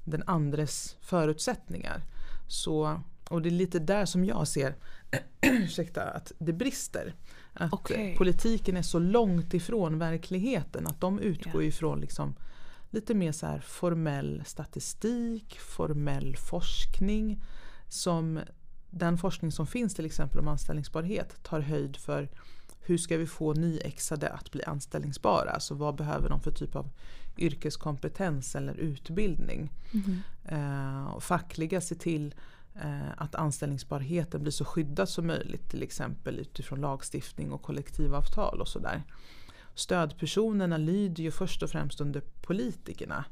den 0.04 0.24
andres 0.28 0.98
förutsättningar. 1.02 2.02
Så, 2.48 3.02
och 3.30 3.42
det 3.42 3.50
är 3.50 3.52
lite 3.52 3.80
där 3.80 4.06
som 4.06 4.26
jag 4.26 4.48
ser 4.48 4.76
ursäkta, 5.42 6.04
att 6.04 6.32
det 6.40 6.54
brister. 6.54 7.14
Att 7.54 7.92
eh, 7.92 8.18
politiken 8.18 8.78
är 8.78 8.82
så 8.82 9.00
långt 9.00 9.54
ifrån 9.54 10.00
verkligheten 10.00 10.88
att 10.88 11.02
de 11.02 11.20
utgår 11.20 11.62
Ja. 11.64 11.68
ifrån 11.68 12.00
liksom 12.00 12.36
lite 12.90 13.14
mer 13.14 13.32
så 13.32 13.60
formell 13.66 14.44
statistik, 14.46 15.60
formell 15.60 16.36
forskning. 16.38 17.42
Som 17.90 18.40
den 18.90 19.18
forskning 19.18 19.52
som 19.52 19.68
finns 19.68 19.96
till 19.96 20.06
exempel 20.06 20.40
om 20.40 20.48
anställningsbarhet 20.48 21.44
tar 21.44 21.60
höjd 21.60 21.98
för 21.98 22.30
hur 22.86 22.98
ska 22.98 23.18
vi 23.18 23.26
få 23.28 23.54
nyexade 23.54 24.30
att 24.30 24.52
bli 24.52 24.64
anställningsbara? 24.64 25.50
Alltså 25.52 25.74
vad 25.74 25.96
behöver 25.96 26.30
de 26.30 26.40
för 26.42 26.52
typ 26.52 26.76
av 26.76 26.90
yrkeskompetens 27.38 28.56
eller 28.56 28.74
utbildning? 28.74 29.72
Mhm. 29.92 30.22
Eh, 30.46 31.06
och 31.06 31.24
fackliga 31.24 31.82
ser 31.82 31.96
till 31.96 32.36
eh, 32.76 33.12
att 33.18 33.36
anställningsbarheten 33.36 34.42
blir 34.42 34.52
så 34.52 34.66
skyddad 34.66 35.10
som 35.10 35.28
möjligt 35.28 35.70
till 35.70 35.84
exempel 35.84 36.40
utifrån 36.40 36.82
lagstiftning 36.82 37.52
och 37.52 37.62
kollektivavtal 37.62 38.62
och 38.62 38.68
sådär. 38.68 39.04
Stödpersonerna 39.76 40.78
lyder 40.78 41.24
ju 41.24 41.32
först 41.32 41.64
och 41.64 41.70
främst 41.70 42.02
under 42.02 42.22
politikerna. 42.42 43.26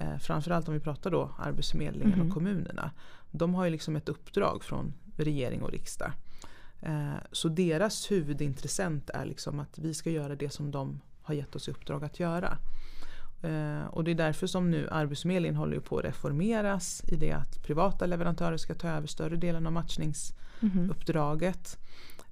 Eh, 0.00 0.16
framförallt 0.18 0.68
om 0.68 0.74
vi 0.74 0.80
pratar 0.80 1.10
då 1.10 1.30
Arbetsförmedlingen 1.38 2.18
Mhm. 2.18 2.26
och 2.28 2.34
kommunerna. 2.34 2.90
De 3.30 3.54
har 3.54 3.64
ju 3.64 3.70
liksom 3.70 3.96
ett 3.96 4.08
uppdrag 4.08 4.64
från 4.64 4.92
regering 5.16 5.62
och 5.62 5.70
riksdag. 5.70 6.12
Eh, 6.84 7.14
så 7.32 7.48
deras 7.48 8.10
huvudintressent 8.10 9.10
är 9.10 9.24
liksom 9.24 9.60
att 9.60 9.78
vi 9.78 9.94
ska 9.94 10.10
göra 10.10 10.36
det 10.36 10.50
som 10.50 10.70
de 10.70 11.00
har 11.22 11.34
gett 11.34 11.56
oss 11.56 11.68
i 11.68 11.70
uppdrag 11.70 12.04
att 12.04 12.20
göra. 12.20 12.58
Eh, 13.42 13.86
och 13.86 14.04
det 14.04 14.10
är 14.10 14.14
därför 14.14 14.46
som 14.46 14.70
nu 14.70 14.88
Arbetsförmedlingen 14.90 15.56
håller 15.56 15.80
på 15.80 15.98
att 15.98 16.04
reformeras 16.04 17.02
i 17.08 17.16
det 17.16 17.32
att 17.32 17.62
privata 17.62 18.06
leverantörer 18.06 18.56
ska 18.56 18.74
ta 18.74 18.88
över 18.88 19.06
större 19.06 19.36
delen 19.36 19.66
av 19.66 19.72
matchningsuppdraget. 19.72 21.78
Mhm. 21.78 21.84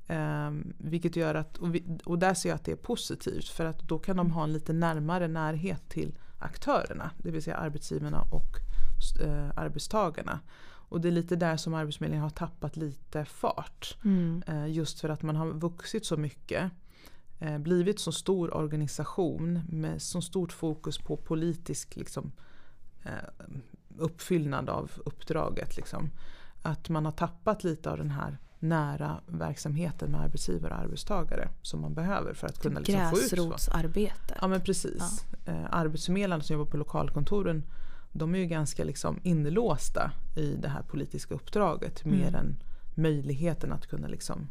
Eh, 0.06 0.50
vilket 0.78 1.16
gör 1.16 1.35
att, 1.35 1.59
och, 1.59 1.75
vi, 1.75 1.99
och 2.04 2.18
där 2.18 2.35
ser 2.35 2.49
jag 2.49 2.56
att 2.56 2.64
det 2.64 2.73
är 2.73 2.76
positivt 2.76 3.49
för 3.49 3.64
att 3.64 3.78
då 3.78 3.99
kan 3.99 4.16
de 4.16 4.30
ha 4.30 4.44
en 4.44 4.52
lite 4.52 4.73
närmare 4.73 5.28
närhet 5.28 5.88
till 5.88 6.14
aktörerna, 6.38 7.11
det 7.18 7.30
vill 7.30 7.42
säga 7.42 7.56
arbetsgivarna 7.56 8.21
och 8.21 8.56
eh, 9.25 9.50
arbetstagarna. 9.56 10.40
Och 10.92 11.00
det 11.00 11.08
är 11.08 11.12
lite 11.12 11.37
där 11.37 11.56
som 11.56 11.75
Arbetsförmedlingen 11.75 12.22
har 12.22 12.30
tappat 12.30 12.76
lite 12.76 13.25
fart. 13.25 13.96
Mm. 14.04 14.42
Eh, 14.46 14.66
Just 14.66 15.00
för 15.00 15.08
att 15.08 15.22
man 15.22 15.37
har 15.37 15.46
vuxit 15.46 16.06
så 16.06 16.16
mycket. 16.16 16.70
eh, 17.38 17.58
Blivit 17.58 18.00
så 18.00 18.12
stor 18.12 18.54
organisation 18.56 19.61
med 19.68 20.02
så 20.02 20.20
stort 20.20 20.52
fokus 20.52 20.99
på 20.99 21.16
politisk 21.16 21.96
liksom, 21.96 22.32
eh, 23.04 23.11
uppfyllnad 23.99 24.68
av 24.70 24.90
uppdraget. 25.04 25.76
Liksom. 25.76 26.11
Att 26.62 26.88
man 26.88 27.04
har 27.04 27.12
tappat 27.12 27.64
lite 27.64 27.90
av 27.90 27.99
den 27.99 28.11
här 28.11 28.38
nära 28.58 29.20
verksamheten 29.26 30.11
med 30.11 30.20
arbetsgivare 30.20 30.75
och 30.75 30.80
arbetstagare 30.80 31.49
som 31.62 31.80
man 31.80 31.94
behöver 31.94 32.34
för 32.34 32.46
att 32.46 32.62
kunna 32.62 32.80
liksom 32.80 33.11
få 33.11 33.16
ut 33.16 33.22
så. 33.28 33.37
Gräsrotsarbete. 33.37 34.38
Ja 34.40 34.49
men 34.49 34.61
precis. 34.61 35.25
Eh, 35.46 35.64
arbetsförmedlarna 35.70 36.42
som 36.42 36.54
jobbar 36.56 36.70
på 36.70 36.76
lokalkontoren 36.76 37.62
de 38.12 38.35
är 38.35 38.38
ju 38.38 38.47
ganska 38.47 38.85
liksom 38.85 39.21
inlåsta 39.23 40.11
i 40.37 40.54
det 40.57 40.69
här 40.69 40.83
politiska 40.83 41.35
uppdraget 41.35 42.04
mer 42.04 42.28
Mm. 42.28 42.35
än 42.35 42.57
möjligheten 42.95 43.73
att 43.73 43.87
kunna 43.87 44.09
liksom 44.09 44.49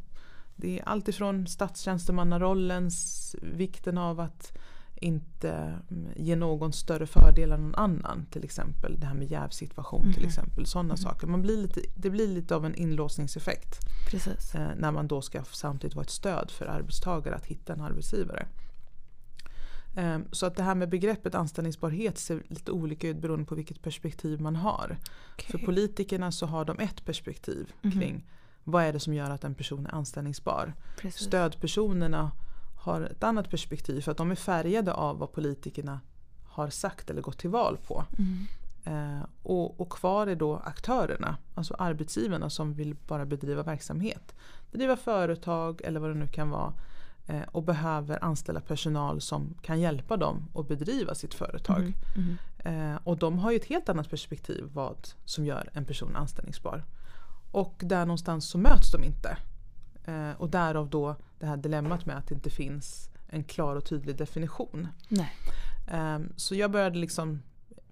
det 0.55 0.79
är 0.79 0.83
alltifrån 0.89 1.47
statstjänstemannarollens 1.47 3.35
vikten 3.41 3.97
av 3.97 4.19
att 4.19 4.57
inte 4.95 5.51
mm, 5.91 6.07
ge 6.15 6.35
någon 6.35 6.73
större 6.73 7.05
fördel 7.07 7.51
än 7.51 7.61
någon 7.61 7.75
annan 7.75 8.25
till 8.31 8.43
exempel. 8.43 8.99
Det 8.99 9.05
här 9.05 9.13
med 9.13 9.31
jävsituation 9.31 10.01
till 10.13 10.21
Mhm. 10.21 10.27
exempel. 10.27 10.65
Sådana 10.65 10.93
Mhm. 10.93 10.97
saker. 10.97 11.27
Man 11.27 11.41
blir 11.41 11.57
lite, 11.57 11.81
det 11.95 12.09
blir 12.09 12.27
lite 12.27 12.55
av 12.55 12.65
en 12.65 12.75
inlåsningseffekt 12.75 13.79
eh, 14.55 14.67
när 14.77 14.91
man 14.91 15.07
då 15.07 15.21
ska 15.21 15.43
samtidigt 15.43 15.95
vara 15.95 16.03
ett 16.03 16.09
stöd 16.09 16.51
för 16.51 16.65
arbetstagare 16.65 17.35
att 17.35 17.45
hitta 17.45 17.73
en 17.73 17.81
arbetsgivare. 17.81 18.47
Eh, 19.95 20.19
Så 20.31 20.45
att 20.45 20.55
det 20.55 20.63
här 20.63 20.75
med 20.75 20.89
begreppet 20.89 21.35
anställningsbarhet 21.35 22.17
ser 22.17 22.43
lite 22.47 22.71
olika 22.71 23.07
ut 23.07 23.17
beroende 23.17 23.45
på 23.45 23.55
vilket 23.55 23.81
perspektiv 23.81 24.41
man 24.41 24.55
har. 24.55 24.97
För 25.37 25.55
Okej. 25.55 25.65
politikerna 25.65 26.31
så 26.31 26.45
har 26.45 26.65
de 26.65 26.79
ett 26.79 27.05
perspektiv 27.05 27.73
Mhm. 27.81 27.91
kring 27.91 28.25
vad 28.63 28.83
är 28.83 28.93
det 28.93 28.99
som 28.99 29.13
gör 29.13 29.29
att 29.29 29.43
en 29.43 29.55
person 29.55 29.85
är 29.85 29.95
anställningsbar. 29.95 30.73
Precis. 30.97 31.21
Stödpersonerna 31.27 32.31
har 32.79 33.01
ett 33.01 33.23
annat 33.23 33.49
perspektiv 33.49 34.01
för 34.01 34.11
att 34.11 34.17
de 34.17 34.31
är 34.31 34.35
färgade 34.35 34.93
av 34.93 35.17
vad 35.17 35.31
politikerna 35.31 35.99
har 36.45 36.69
sagt 36.69 37.09
eller 37.09 37.21
gått 37.21 37.37
till 37.37 37.49
val 37.49 37.77
på. 37.87 38.05
Mm. 38.17 38.45
Eh, 38.85 39.25
och, 39.43 39.79
och 39.81 39.89
kvar 39.91 40.27
är 40.27 40.35
då 40.35 40.55
aktörerna, 40.57 41.37
alltså 41.55 41.73
arbetsgivarna 41.79 42.49
som 42.49 42.73
vill 42.73 42.95
bara 43.07 43.25
bedriva 43.25 43.63
verksamhet. 43.63 44.35
Bedriva 44.71 44.95
företag 44.97 45.81
eller 45.83 45.99
vad 45.99 46.09
det 46.09 46.13
nu 46.15 46.27
kan 46.27 46.49
vara. 46.49 46.73
Eh, 47.31 47.41
och 47.51 47.63
behöver 47.63 48.23
anställa 48.23 48.59
personal 48.61 49.21
som 49.21 49.53
kan 49.61 49.79
hjälpa 49.79 50.17
dem 50.17 50.47
att 50.55 50.67
bedriva 50.67 51.15
sitt 51.15 51.33
företag. 51.33 51.81
Mhm. 51.81 51.93
Mhm. 52.15 52.37
Eh, 52.93 52.99
och 53.03 53.17
de 53.17 53.39
har 53.39 53.51
ju 53.51 53.57
ett 53.57 53.65
helt 53.65 53.89
annat 53.89 54.09
perspektiv 54.09 54.69
vad 54.73 55.07
som 55.25 55.45
gör 55.45 55.69
en 55.73 55.85
person 55.85 56.15
anställningsbar. 56.15 56.83
Och 57.51 57.75
där 57.79 58.05
någonstans 58.05 58.49
så 58.49 58.57
möts 58.57 58.91
de 58.91 59.03
inte. 59.03 59.37
Eh, 60.05 60.31
och 60.37 60.49
därav 60.49 60.89
då 60.89 61.15
det 61.39 61.45
här 61.45 61.57
dilemmat 61.57 62.05
med 62.05 62.17
att 62.17 62.27
det 62.27 62.35
inte 62.35 62.49
finns 62.49 63.09
en 63.29 63.43
klar 63.43 63.75
och 63.75 63.85
tydlig 63.85 64.15
definition. 64.17 64.87
Nej. 65.07 65.31
Ehm, 65.91 66.33
Så 66.35 66.55
jag 66.55 66.71
började 66.71 66.97
liksom 66.99 67.41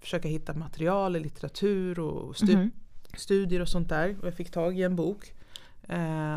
försöka 0.00 0.28
hitta 0.28 0.54
material 0.54 1.16
i 1.16 1.20
litteratur 1.20 1.98
och 2.00 2.34
stu- 2.34 2.56
Mhm. 2.56 2.70
studier 3.16 3.60
och 3.60 3.68
sånt 3.68 3.88
där. 3.88 4.16
Och 4.20 4.26
jag 4.26 4.34
fick 4.34 4.50
tag 4.50 4.78
i 4.78 4.82
en 4.82 4.96
bok. 4.96 5.32
eh, 5.88 6.36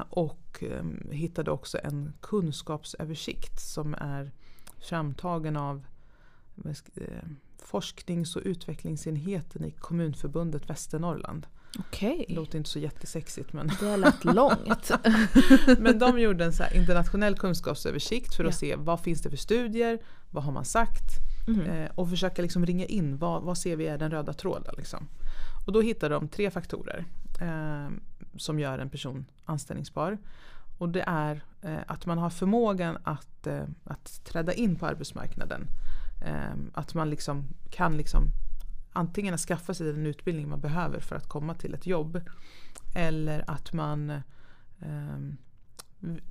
Och 0.53 0.63
ehm, 0.63 1.07
hittade 1.11 1.51
också 1.51 1.79
en 1.83 2.13
kunskapsöversikt 2.21 3.61
som 3.61 3.93
är 3.93 4.31
framtagen 4.79 5.57
av 5.57 5.85
eh, 6.95 7.03
forsknings 7.57 8.35
och 8.35 8.41
utvecklingsenheten 8.45 9.65
i 9.65 9.71
Kommunförbundet 9.71 10.69
Västernorrland. 10.69 11.47
Okej. 11.79 12.25
Det 12.27 12.33
låter 12.33 12.57
inte 12.57 12.69
så 12.69 12.79
jättesexigt 12.79 13.53
men, 13.53 13.71
Det 13.79 13.97
lät 13.97 14.25
långt. 14.25 14.91
men 15.79 15.99
de 15.99 16.19
gjorde 16.19 16.45
en 16.45 16.53
så 16.53 16.63
internationell 16.75 17.35
kunskapsöversikt 17.35 18.35
för 18.35 18.43
att 18.45 18.53
Ja. 18.53 18.57
se 18.59 18.75
vad 18.75 18.99
finns 18.99 19.21
det 19.21 19.29
för 19.29 19.37
studier, 19.37 19.99
vad 20.31 20.43
har 20.43 20.51
man 20.51 20.65
sagt. 20.65 21.03
Eh, 21.67 21.91
och 21.95 22.09
försöka 22.09 22.41
liksom 22.41 22.65
ringa 22.65 22.85
in 22.85 23.17
vad, 23.17 23.43
vad 23.43 23.57
ser 23.57 23.75
vi 23.75 23.87
är 23.87 23.97
den 23.97 24.11
röda 24.11 24.33
tråden. 24.33 24.73
Liksom. 24.77 25.07
Och 25.65 25.73
då 25.73 25.81
hittar 25.81 26.09
de 26.09 26.27
tre 26.27 26.51
faktorer 26.51 27.05
eh, 27.43 27.89
som 28.37 28.59
gör 28.59 28.79
en 28.79 28.89
person 28.89 29.25
anställningsbar. 29.45 30.17
Och 30.77 30.89
det 30.89 31.03
är 31.07 31.43
eh, 31.61 31.79
att 31.87 32.05
man 32.05 32.17
har 32.17 32.29
förmågan 32.29 32.97
att, 33.03 33.47
eh, 33.47 33.63
att 33.83 34.25
träda 34.25 34.53
in 34.53 34.75
på 34.75 34.85
arbetsmarknaden. 34.85 35.67
Eh, 36.25 36.53
att 36.73 36.93
man 36.93 37.09
liksom 37.09 37.47
kan 37.71 37.97
liksom 37.97 38.23
antingen 38.93 39.37
skaffa 39.37 39.73
sig 39.73 39.93
den 39.93 40.05
utbildning 40.05 40.49
man 40.49 40.59
behöver 40.59 40.99
för 40.99 41.15
att 41.15 41.29
komma 41.29 41.53
till 41.53 41.73
ett 41.73 41.87
jobb. 41.87 42.21
Eller 42.95 43.43
att 43.47 43.73
man 43.73 44.09
eh, 44.79 45.17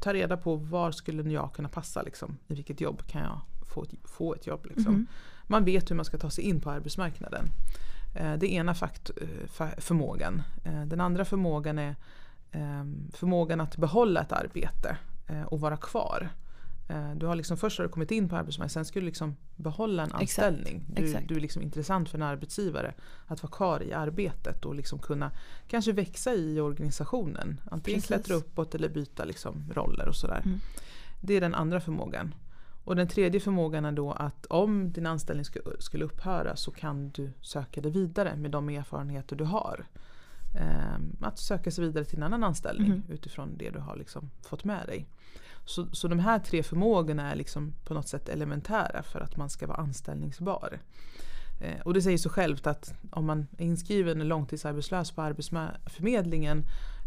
tar 0.00 0.14
reda 0.14 0.36
på 0.36 0.56
var 0.56 0.90
skulle 0.90 1.32
jag 1.32 1.52
kunna 1.54 1.68
passa. 1.68 2.02
Liksom, 2.02 2.38
I 2.48 2.54
vilket 2.54 2.80
jobb 2.80 3.06
kan 3.06 3.22
jag 3.22 3.40
få 3.74 3.82
ett, 3.82 3.90
få 4.04 4.34
ett 4.34 4.46
jobb. 4.46 4.66
Liksom. 4.66 4.92
Mhm. 4.92 5.06
Man 5.46 5.64
vet 5.64 5.90
hur 5.90 5.96
man 5.96 6.04
ska 6.04 6.18
ta 6.18 6.30
sig 6.30 6.44
in 6.44 6.60
på 6.60 6.70
arbetsmarknaden. 6.70 7.44
Eh, 8.14 8.32
Det 8.38 8.52
ena 8.52 8.74
fakt- 8.74 9.10
eh, 9.20 9.68
förmågan. 9.78 10.42
Eh, 10.64 10.82
Den 10.82 11.00
andra 11.00 11.24
förmågan 11.24 11.78
är 11.78 11.96
eh, 12.52 12.84
förmågan 13.12 13.60
att 13.60 13.76
behålla 13.76 14.20
ett 14.20 14.32
arbete 14.32 14.96
och 15.46 15.60
vara 15.60 15.76
kvar. 15.76 16.28
Du 17.16 17.26
har 17.26 17.34
liksom, 17.34 17.56
först 17.56 17.78
har 17.78 17.84
du 17.84 17.88
kommit 17.92 18.10
in 18.10 18.28
på 18.28 18.36
arbetsmarknaden, 18.36 18.70
sen 18.70 18.84
ska 18.84 19.00
du 19.00 19.06
liksom 19.06 19.36
behålla 19.56 20.02
en 20.02 20.08
Exakt, 20.08 20.22
anställning. 20.22 20.84
Du, 20.88 21.02
exakt. 21.04 21.28
du 21.28 21.36
är 21.36 21.40
liksom 21.40 21.62
intressant 21.62 22.08
för 22.08 22.18
en 22.18 22.22
arbetsgivare 22.22 22.94
att 23.26 23.42
vara 23.42 23.50
kvar 23.52 23.82
i 23.82 23.92
arbetet 23.92 24.64
och 24.64 24.74
liksom 24.74 24.98
kunna 24.98 25.30
kanske 25.68 25.92
växa 25.92 26.34
i 26.34 26.60
organisationen. 26.60 27.60
Antingen 27.70 27.96
Precis. 28.00 28.06
klättra 28.06 28.34
uppåt 28.34 28.74
eller 28.74 28.88
byta 28.88 29.24
liksom 29.24 29.64
roller 29.74 30.08
och 30.08 30.16
sådär. 30.16 30.42
Mm. 30.44 30.60
Det 31.20 31.34
är 31.34 31.40
den 31.40 31.54
andra 31.54 31.80
förmågan. 31.80 32.34
Och 32.84 32.96
den 32.96 33.08
tredje 33.08 33.40
förmågan 33.40 33.84
är 33.84 33.92
då 33.92 34.12
att 34.12 34.46
om 34.46 34.92
din 34.92 35.06
anställning 35.06 35.44
sku- 35.44 35.76
skulle 35.80 36.04
upphöra 36.04 36.56
så 36.56 36.70
kan 36.70 37.10
du 37.10 37.30
söka 37.40 37.80
dig 37.80 37.92
vidare 37.92 38.36
med 38.36 38.50
de 38.50 38.68
erfarenheter 38.68 39.36
du 39.36 39.44
har. 39.44 39.86
Ehm, 40.60 41.16
att 41.20 41.38
söka 41.38 41.70
sig 41.70 41.84
vidare 41.84 42.04
till 42.04 42.16
en 42.18 42.22
annan 42.22 42.44
anställning 42.44 42.88
Mhm. 42.90 43.02
utifrån 43.08 43.56
det 43.56 43.70
du 43.70 43.78
har 43.78 43.96
liksom 43.96 44.30
fått 44.42 44.64
med 44.64 44.86
dig. 44.86 45.06
Så, 45.64 45.86
så 45.92 46.08
de 46.08 46.18
här 46.18 46.38
tre 46.38 46.62
förmågorna 46.62 47.30
är 47.32 47.36
liksom 47.36 47.74
på 47.84 47.94
något 47.94 48.08
sätt 48.08 48.28
elementära 48.28 49.02
för 49.02 49.20
att 49.20 49.36
man 49.36 49.50
ska 49.50 49.66
vara 49.66 49.78
anställningsbar. 49.78 50.78
Eh, 51.60 51.80
och 51.80 51.94
det 51.94 52.02
säger 52.02 52.18
sig 52.18 52.30
självt 52.30 52.66
att 52.66 52.94
om 53.10 53.24
man 53.26 53.46
är 53.58 53.64
inskriven 53.64 54.28
långtidsarbetslös 54.28 55.10
på 55.12 55.22
Arbetsförmedlingen 55.22 56.62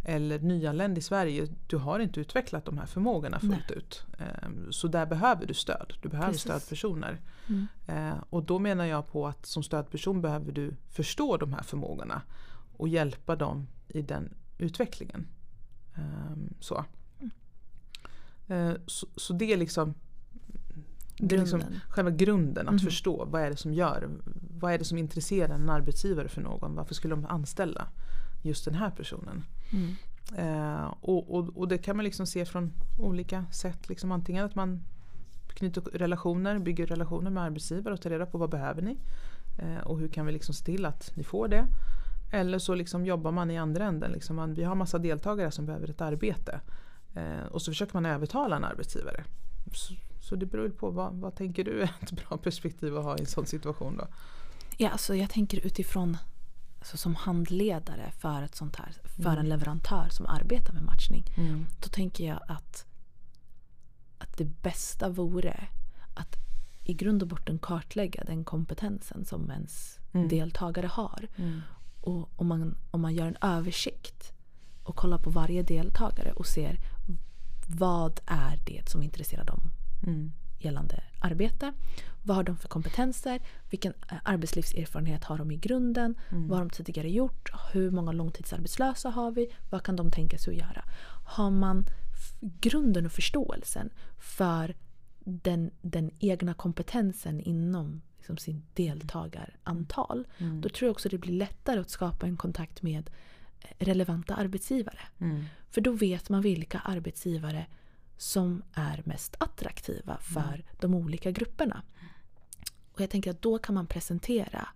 eller 0.07 0.39
nyanländ 0.39 0.97
i 0.97 1.01
Sverige, 1.01 1.47
du 1.67 1.77
har 1.77 1.99
inte 1.99 2.19
utvecklat 2.19 2.65
de 2.65 2.77
här 2.77 2.85
förmågorna 2.85 3.39
fullt 3.39 3.51
Nej. 3.69 3.77
ut. 3.77 4.05
Eh, 4.19 4.49
Så 4.69 4.87
där 4.87 5.05
behöver 5.05 5.45
du 5.45 5.53
stöd. 5.53 5.93
Du 6.01 6.09
behöver 6.09 6.31
Precis. 6.31 6.41
stödpersoner. 6.41 7.21
Mm. 7.47 7.67
Eh, 7.87 8.23
Och 8.29 8.43
då 8.43 8.59
menar 8.59 8.85
jag 8.85 9.07
på 9.07 9.27
att 9.27 9.45
som 9.45 9.63
stödperson 9.63 10.21
behöver 10.21 10.51
du 10.51 10.73
förstå 10.89 11.37
de 11.37 11.53
här 11.53 11.63
förmågorna 11.63 12.21
och 12.77 12.87
hjälpa 12.87 13.35
dem 13.35 13.67
i 13.87 14.01
den 14.01 14.33
utvecklingen. 14.57 15.27
Ehm, 15.95 16.53
Så, 16.59 16.85
Eh, 18.47 18.71
så, 18.85 19.07
så 19.15 19.33
det 19.33 19.53
är 19.53 19.57
liksom 19.57 19.93
det 21.17 21.35
är 21.35 21.39
liksom 21.39 21.59
Grunden. 21.59 21.79
själva 21.89 22.11
grunden 22.11 22.67
att 22.67 22.73
Mhm. 22.73 22.79
förstå 22.79 23.25
vad 23.25 23.41
är 23.41 23.49
det 23.49 23.57
som 23.57 23.73
gör, 23.73 24.09
vad 24.59 24.73
är 24.73 24.77
det 24.77 24.85
som 24.85 24.97
intresserar 24.97 25.55
en 25.55 25.69
arbetsgivare 25.69 26.27
för 26.27 26.41
någon? 26.41 26.75
Varför 26.75 26.93
skulle 26.95 27.15
de 27.15 27.25
anställa 27.25 27.87
just 28.43 28.65
den 28.65 28.75
här 28.75 28.89
personen? 28.91 29.43
Mm. 29.75 29.95
Eh, 30.37 30.93
och, 31.01 31.35
och, 31.35 31.57
och 31.57 31.67
det 31.67 31.77
kan 31.77 31.95
man 31.95 32.03
liksom 32.03 32.27
se 32.27 32.45
från 32.45 32.73
olika 32.99 33.45
sätt. 33.51 33.89
Liksom 33.89 34.11
antingen 34.11 34.45
att 34.45 34.55
man 34.55 34.81
knyter 35.47 35.81
relationer, 35.81 36.59
bygger 36.59 36.87
relationer 36.87 37.31
med 37.31 37.43
arbetsgivare 37.43 37.93
och 37.93 38.01
tar 38.01 38.09
reda 38.09 38.25
på 38.25 38.37
vad 38.37 38.49
behöver 38.49 38.81
ni? 38.81 38.97
Eh, 39.59 39.87
och 39.87 39.99
hur 39.99 40.07
kan 40.07 40.25
vi 40.25 40.31
liksom 40.31 40.53
se 40.53 40.65
till 40.65 40.85
att 40.85 41.11
ni 41.15 41.23
får 41.23 41.47
det? 41.47 41.67
Eller 42.31 42.59
så 42.59 42.75
liksom 42.75 43.05
jobbar 43.05 43.31
man 43.31 43.51
i 43.51 43.57
andra 43.57 43.85
änden. 43.85 44.11
Liksom 44.11 44.35
man, 44.35 44.53
vi 44.53 44.63
har 44.63 44.75
massa 44.75 44.97
deltagare 44.97 45.51
som 45.51 45.65
behöver 45.65 45.89
ett 45.89 46.01
arbete. 46.01 46.59
Eh, 47.15 47.45
och 47.51 47.61
så 47.61 47.71
försöker 47.71 47.93
man 47.93 48.05
övertala 48.05 48.55
en 48.55 48.63
arbetsgivare. 48.63 49.23
Så, 49.73 49.93
så 50.21 50.35
det 50.35 50.45
beror 50.45 50.69
på 50.69 50.89
vad, 50.89 51.13
vad 51.13 51.35
tänker 51.35 51.63
du 51.63 51.81
är 51.81 51.91
ett 52.01 52.11
bra 52.11 52.37
perspektiv 52.37 52.97
att 52.97 53.03
ha 53.03 53.17
i 53.17 53.19
en 53.19 53.25
sån 53.25 53.45
situation 53.45 53.97
då? 53.97 54.07
Ja, 54.77 54.89
alltså 54.89 55.15
jag 55.15 55.29
tänker 55.29 55.65
utifrån 55.65 56.17
alltså 56.85 56.97
som 56.97 57.15
handledare 57.15 58.11
för 58.11 58.41
ett 58.41 58.55
sånt 58.55 58.75
här, 58.75 58.93
för 59.03 59.23
Mm. 59.23 59.37
en 59.39 59.49
leverantör 59.49 60.07
som 60.09 60.25
arbetar 60.25 60.73
med 60.73 60.83
matchning. 60.83 61.25
Mm. 61.37 61.65
Då 61.81 61.87
tänker 61.89 62.27
jag 62.27 62.39
att, 62.47 62.85
att 64.17 64.37
det 64.37 64.45
bästa 64.45 65.09
vore 65.09 65.67
att 66.13 66.35
i 66.83 66.93
grund 66.93 67.21
och 67.21 67.27
botten 67.27 67.59
kartlägga 67.59 68.23
den 68.23 68.43
kompetensen 68.43 69.25
som 69.25 69.51
ens 69.51 69.99
Mm. 70.13 70.27
deltagare 70.27 70.87
har. 70.87 71.27
Mm. 71.35 71.61
Och 72.01 72.29
om 72.35 72.47
man, 72.47 72.77
om 72.91 73.01
man 73.01 73.15
gör 73.15 73.27
en 73.27 73.37
översikt 73.41 74.33
och 74.83 74.95
kollar 74.95 75.17
på 75.17 75.29
varje 75.29 75.63
deltagare 75.63 76.31
och 76.31 76.45
ser 76.47 76.79
vad 77.67 78.19
är 78.25 78.59
det 78.65 78.89
som 78.89 79.03
intresserar 79.03 79.43
dem 79.45 79.61
Mm. 80.03 80.31
gällande 80.59 81.03
arbete. 81.21 81.73
Vad 82.25 82.35
har 82.37 82.43
de 82.43 82.57
för 82.57 82.67
kompetenser? 82.67 83.39
Vilken 83.69 83.93
eh, 84.11 84.17
arbetslivserfarenhet 84.23 85.23
har 85.23 85.37
de 85.37 85.51
i 85.51 85.57
grunden? 85.57 86.15
Mm. 86.29 86.47
Vad 86.47 86.57
har 86.57 86.65
de 86.65 86.69
tidigare 86.69 87.09
gjort? 87.09 87.51
Hur 87.73 87.91
många 87.91 88.11
långtidsarbetslösa 88.11 89.09
har 89.09 89.31
vi? 89.31 89.47
Vad 89.69 89.83
kan 89.83 89.95
de 89.95 90.11
tänka 90.11 90.37
sig 90.37 90.53
att 90.53 90.59
göra? 90.59 90.83
Har 91.25 91.49
man 91.49 91.85
grunden 92.41 93.05
och 93.05 93.11
förståelsen 93.11 93.89
för 94.19 94.75
den, 95.19 95.71
den 95.81 96.11
egna 96.19 96.53
kompetensen 96.53 97.39
inom 97.39 98.01
liksom 98.17 98.37
sin 98.37 98.63
deltagarantal 98.73 100.27
Mm. 100.37 100.61
då 100.61 100.69
tror 100.69 100.87
jag 100.87 100.91
också 100.91 101.09
det 101.09 101.17
blir 101.17 101.33
lättare 101.33 101.79
att 101.79 101.89
skapa 101.89 102.25
en 102.27 102.37
kontakt 102.37 102.81
med 102.81 103.09
relevanta 103.79 104.35
arbetsgivare. 104.35 104.99
Mm. 105.19 105.45
För 105.69 105.81
då 105.81 105.91
vet 105.91 106.29
man 106.29 106.41
vilka 106.41 106.79
arbetsgivare 106.79 107.65
som 108.17 108.63
är 108.73 109.01
mest 109.05 109.35
attraktiva 109.39 110.17
för 110.17 110.63
de 110.79 110.95
olika 110.95 111.31
grupperna. 111.31 111.81
Och 112.95 113.01
jag 113.01 113.09
tänker 113.09 113.31
att 113.31 113.41
då 113.41 113.57
kan 113.57 113.75
man 113.75 113.87
presentera 113.87 114.67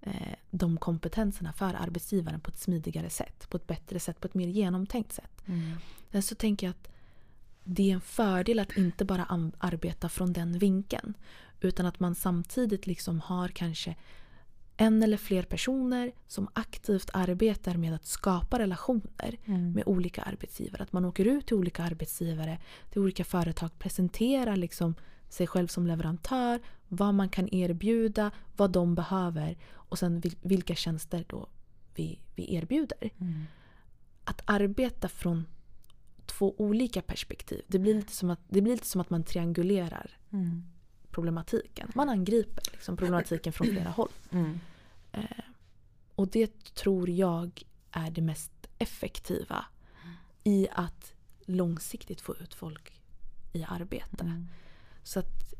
eh, 0.00 0.12
de 0.50 0.76
kompetenserna 0.76 1.52
för 1.52 1.74
arbetsgivaren 1.74 2.40
på 2.40 2.50
ett 2.50 2.58
smidigare 2.58 3.10
sätt. 3.10 3.50
På 3.50 3.56
ett 3.56 3.66
bättre 3.66 4.00
sätt, 4.00 4.20
på 4.20 4.26
ett 4.26 4.34
mer 4.34 4.48
genomtänkt 4.48 5.12
sätt. 5.12 5.42
Mm. 5.46 5.76
Sen 6.12 6.22
så 6.22 6.34
tänker 6.34 6.66
jag 6.66 6.70
att 6.70 6.88
det 7.64 7.90
är 7.90 7.94
en 7.94 8.00
fördel 8.00 8.58
att 8.58 8.76
inte 8.76 9.04
bara 9.04 9.50
arbeta 9.58 10.08
från 10.08 10.32
den 10.32 10.58
vinkeln. 10.58 11.14
Utan 11.60 11.86
att 11.86 12.00
man 12.00 12.14
samtidigt 12.14 12.86
liksom 12.86 13.20
har 13.20 13.48
kanske 13.48 13.96
en 14.76 15.02
eller 15.02 15.16
fler 15.16 15.42
personer 15.42 16.12
som 16.26 16.48
aktivt 16.52 17.10
arbetar 17.12 17.76
med 17.76 17.94
att 17.94 18.06
skapa 18.06 18.58
relationer 18.58 19.38
Mm. 19.44 19.72
med 19.72 19.82
olika 19.86 20.22
arbetsgivare. 20.22 20.82
Att 20.82 20.92
man 20.92 21.04
åker 21.04 21.24
ut 21.24 21.46
till 21.46 21.56
olika 21.56 21.82
arbetsgivare, 21.82 22.58
till 22.90 23.02
olika 23.02 23.24
företag, 23.24 23.70
presenterar 23.78 24.56
liksom 24.56 24.94
sig 25.28 25.46
själv 25.46 25.66
som 25.66 25.86
leverantör, 25.86 26.60
vad 26.88 27.14
man 27.14 27.28
kan 27.28 27.54
erbjuda, 27.54 28.30
vad 28.56 28.70
de 28.70 28.94
behöver 28.94 29.56
och 29.72 29.98
sen 29.98 30.20
vil- 30.20 30.36
vilka 30.42 30.74
tjänster 30.74 31.24
då 31.28 31.48
vi, 31.94 32.18
vi 32.34 32.54
erbjuder. 32.54 33.10
Mm. 33.18 33.44
Att 34.24 34.42
arbeta 34.44 35.08
från 35.08 35.46
två 36.26 36.54
olika 36.58 37.02
perspektiv, 37.02 37.62
det 37.68 37.78
blir 37.78 37.94
lite 37.94 38.12
som 38.12 38.30
att, 38.30 38.40
det 38.48 38.60
blir 38.60 38.72
lite 38.72 38.86
som 38.86 39.00
att 39.00 39.10
man 39.10 39.22
triangulerar 39.22 40.10
Mm. 40.32 40.62
problematiken. 41.10 41.90
Man 41.94 42.08
angriper 42.08 42.62
liksom 42.72 42.96
problematiken 42.96 43.52
från 43.52 43.66
flera 43.66 43.90
håll. 43.90 44.08
Mm. 44.30 44.58
Eh, 45.12 45.22
och 46.14 46.28
det 46.28 46.74
tror 46.74 47.10
jag 47.10 47.62
är 47.90 48.10
det 48.10 48.22
mest 48.22 48.52
effektiva 48.78 49.66
i 50.44 50.68
att 50.72 51.14
långsiktigt 51.46 52.20
få 52.20 52.36
ut 52.36 52.54
folk 52.54 53.00
i 53.52 53.64
arbete. 53.64 54.24
Mm. 54.24 54.46
Så 55.02 55.18
att 55.18 55.54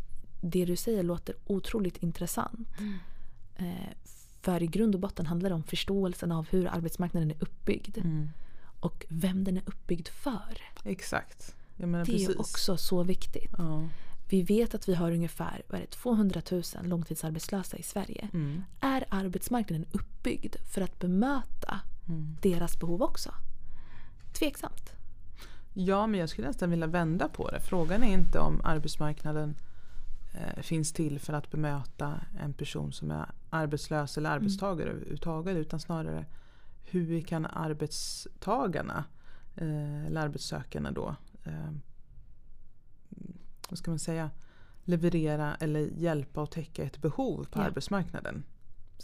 det 0.50 0.64
du 0.64 0.76
säger 0.76 1.02
låter 1.02 1.34
otroligt 1.46 1.96
intressant. 1.96 2.68
Eh, 3.56 3.66
för 4.42 4.62
i 4.62 4.66
grund 4.66 4.94
och 4.94 5.00
botten 5.00 5.26
handlar 5.26 5.48
det 5.50 5.54
om 5.54 5.62
förståelsen 5.62 6.32
av 6.32 6.46
hur 6.50 6.66
arbetsmarknaden 6.66 7.30
är 7.30 7.36
uppbyggd. 7.40 7.98
Mm. 7.98 8.28
Och 8.80 9.06
vem 9.08 9.44
den 9.44 9.56
är 9.56 9.62
uppbyggd 9.66 10.08
för. 10.08 10.62
Exakt. 10.84 11.54
Det 11.76 12.04
precis. 12.04 12.28
är 12.28 12.40
också 12.40 12.76
så 12.76 13.02
viktigt. 13.02 13.52
Ja. 13.58 13.88
Vi 14.28 14.42
vet 14.42 14.74
att 14.74 14.88
vi 14.88 14.94
har 14.94 15.12
ungefär 15.12 15.62
vad 15.68 15.80
det, 15.80 15.86
200 15.86 16.42
000 16.50 16.62
långtidsarbetslösa 16.82 17.76
i 17.76 17.82
Sverige. 17.82 18.28
Mm. 18.32 18.64
Är 18.80 19.04
arbetsmarknaden 19.08 19.86
uppbyggd 19.92 20.56
för 20.74 20.80
att 20.80 20.98
bemöta 20.98 21.80
Mm. 22.08 22.36
deras 22.42 22.80
behov 22.80 23.02
också? 23.02 23.30
Tveksamt. 24.32 24.92
Ja, 25.74 26.06
men 26.06 26.20
jag 26.20 26.28
skulle 26.28 26.46
nästan 26.46 26.70
vilja 26.70 26.86
vända 26.86 27.28
på 27.28 27.50
det. 27.50 27.60
Frågan 27.60 28.02
är 28.02 28.12
inte 28.12 28.38
om 28.38 28.60
arbetsmarknaden 28.64 29.54
finns 30.62 30.92
till 30.92 31.18
för 31.18 31.32
att 31.32 31.50
bemöta 31.50 32.20
en 32.40 32.52
person 32.52 32.92
som 32.92 33.10
är 33.10 33.30
arbetslös 33.50 34.18
eller 34.18 34.30
arbetstagare 34.30 34.90
överhuvudtaget. 34.90 35.56
Utan 35.56 35.80
snarare 35.80 36.26
hur 36.84 37.20
kan 37.20 37.46
arbetstagarna 37.46 39.04
eh, 39.56 40.06
eller 40.06 40.20
arbetssökarna 40.20 40.90
då 40.90 41.16
eh, 41.44 41.70
vad 43.68 43.78
ska 43.78 43.90
man 43.90 43.98
säga 43.98 44.30
leverera 44.84 45.54
eller 45.54 45.80
hjälpa 45.80 46.42
och 46.42 46.50
täcka 46.50 46.84
ett 46.84 46.98
behov 46.98 47.44
på 47.50 47.58
Ja. 47.60 47.64
arbetsmarknaden. 47.64 48.44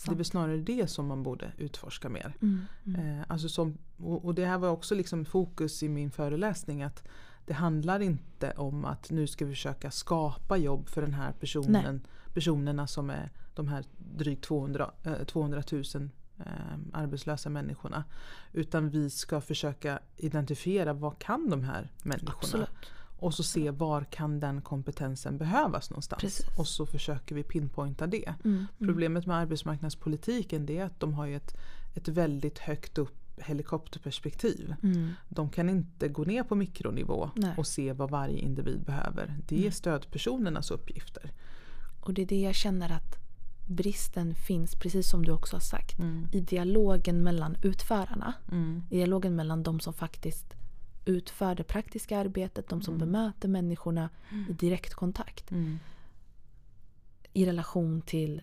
Det 0.05 0.11
är 0.13 0.15
väl 0.15 0.25
snarare 0.25 0.57
det 0.57 0.91
som 0.91 1.07
man 1.07 1.23
borde 1.23 1.53
utforska 1.59 2.09
mer. 2.09 2.37
Mm, 2.43 2.65
mm. 2.85 3.19
Eh, 3.19 3.25
alltså 3.29 3.49
som, 3.49 3.79
och 3.99 4.35
det 4.35 4.47
här 4.47 4.59
var 4.59 4.69
också 4.69 4.95
liksom 4.95 5.25
fokus 5.25 5.83
i 5.83 5.89
min 5.89 6.11
föreläsning 6.11 6.83
att 6.83 7.09
det 7.47 7.53
handlar 7.53 8.01
inte 8.01 8.51
om 8.51 8.85
att 8.85 9.11
nu 9.11 9.27
ska 9.27 9.45
vi 9.45 9.53
försöka 9.53 9.91
skapa 9.91 10.57
jobb 10.57 10.89
för 10.89 11.03
den 11.03 11.15
här 11.15 11.33
personen, 11.33 12.07
personerna 12.35 12.87
som 12.87 13.11
är 13.11 13.31
de 13.55 13.69
här 13.69 13.85
drygt 13.99 14.45
200, 14.45 14.91
eh, 15.03 15.25
200 15.25 15.63
000 15.73 15.83
eh, 16.39 16.45
arbetslösa 16.93 17.51
människorna. 17.51 18.05
Utan 18.53 18.91
vi 18.91 19.11
ska 19.11 19.41
försöka 19.41 19.99
identifiera 20.17 20.93
vad 20.93 21.19
kan 21.19 21.51
de 21.51 21.63
här 21.63 21.91
människorna? 22.03 22.33
Absolut. 22.39 22.91
Och 23.19 23.35
så 23.35 23.43
se 23.43 23.71
var 23.71 24.05
kan 24.05 24.41
den 24.41 24.63
kompetensen 24.63 25.39
behövas 25.39 25.91
någonstans. 25.91 26.21
Precis. 26.21 26.59
Och 26.59 26.67
så 26.67 26.87
försöker 26.87 27.35
vi 27.35 27.43
pinpointa 27.43 28.07
det. 28.07 28.35
Mm, 28.45 28.57
mm. 28.57 28.67
Problemet 28.79 29.27
med 29.27 29.37
arbetsmarknadspolitiken 29.37 30.67
det 30.67 30.79
är 30.79 30.85
att 30.85 31.01
de 31.01 31.15
har 31.15 31.29
ett, 31.29 31.57
ett 31.95 32.09
väldigt 32.09 32.59
högt 32.59 32.99
upp 32.99 33.22
helikopterperspektiv. 33.39 34.75
Mm. 34.83 35.11
De 35.29 35.51
kan 35.51 35.69
inte 35.69 36.09
gå 36.09 36.25
ner 36.25 36.43
på 36.43 36.55
mikronivå 36.55 37.31
Nej. 37.37 37.55
och 37.57 37.67
se 37.67 37.93
vad 37.93 38.11
varje 38.11 38.39
individ 38.39 38.81
behöver. 38.85 39.39
Det 39.49 39.57
är 39.57 39.61
Nej. 39.61 39.73
stödpersonernas 39.73 40.71
uppgifter. 40.71 41.33
Och 42.01 42.15
det 42.15 42.23
är 42.23 42.27
det 42.27 42.41
jag 42.41 42.55
känner 42.55 42.93
att 42.93 43.17
bristen 43.69 44.35
finns, 44.35 44.75
precis 44.75 45.11
som 45.11 45.25
du 45.25 45.33
också 45.33 45.57
har 45.57 45.61
sagt, 45.61 45.99
Mm. 45.99 46.27
i 46.33 46.41
dialogen 46.41 47.23
mellan 47.23 47.57
utförarna. 47.63 48.35
Mm. 48.53 48.83
I 48.91 48.97
dialogen 48.97 49.37
mellan 49.37 49.63
de 49.63 49.81
som 49.81 49.93
faktiskt 49.95 50.55
utför 51.05 51.55
det 51.55 51.65
praktiska 51.65 52.19
arbetet, 52.19 52.69
de 52.69 52.83
som 52.83 52.95
Mm. 52.95 53.07
bemöter 53.13 53.49
människorna 53.49 54.11
i 54.49 54.53
direktkontakt. 54.53 55.51
Mm. 55.51 55.79
I 57.33 57.47
relation 57.47 58.03
till 58.03 58.43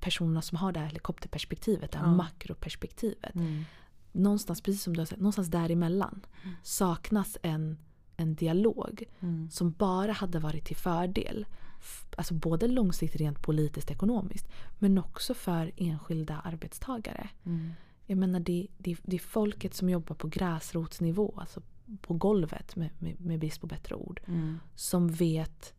personerna 0.00 0.42
som 0.42 0.58
har 0.58 0.72
det 0.72 0.80
här 0.80 0.86
helikopterperspektivet, 0.86 1.92
det 1.92 1.98
här 1.98 2.06
Ja. 2.06 2.12
makroperspektivet. 2.14 3.34
Mm. 3.34 3.64
Någonstans, 4.16 4.60
precis 4.60 4.82
som 4.82 4.92
du 4.94 5.00
har 5.00 5.06
sagt, 5.06 5.20
någonstans 5.20 5.48
däremellan 5.48 6.20
saknas 6.62 7.38
en, 7.42 7.78
en 8.16 8.34
dialog 8.34 9.04
Mm. 9.20 9.50
som 9.50 9.70
bara 9.70 10.12
hade 10.12 10.38
varit 10.38 10.64
till 10.64 10.76
fördel. 10.76 11.46
Alltså 12.16 12.34
både 12.34 12.66
långsiktigt 12.68 13.20
rent 13.20 13.42
politiskt 13.42 13.90
ekonomiskt 13.90 14.48
men 14.78 14.98
också 14.98 15.34
för 15.34 15.72
enskilda 15.76 16.40
arbetstagare. 16.44 17.28
Mm. 17.44 17.70
Jag 18.06 18.18
menar 18.18 18.40
det, 18.40 18.66
det, 18.78 18.96
det 19.02 19.16
är 19.16 19.20
folket 19.20 19.74
som 19.74 19.90
jobbar 19.90 20.14
på 20.14 20.28
gräsrotsnivå, 20.28 21.34
alltså 21.40 21.62
på 22.00 22.14
golvet 22.14 22.76
med, 22.76 22.90
med, 22.98 23.20
med 23.20 23.38
brist 23.38 23.60
på 23.60 23.66
bättre 23.66 23.94
ord. 23.94 24.20
Mm. 24.26 24.58
Som 24.74 25.08
vet 25.08 25.74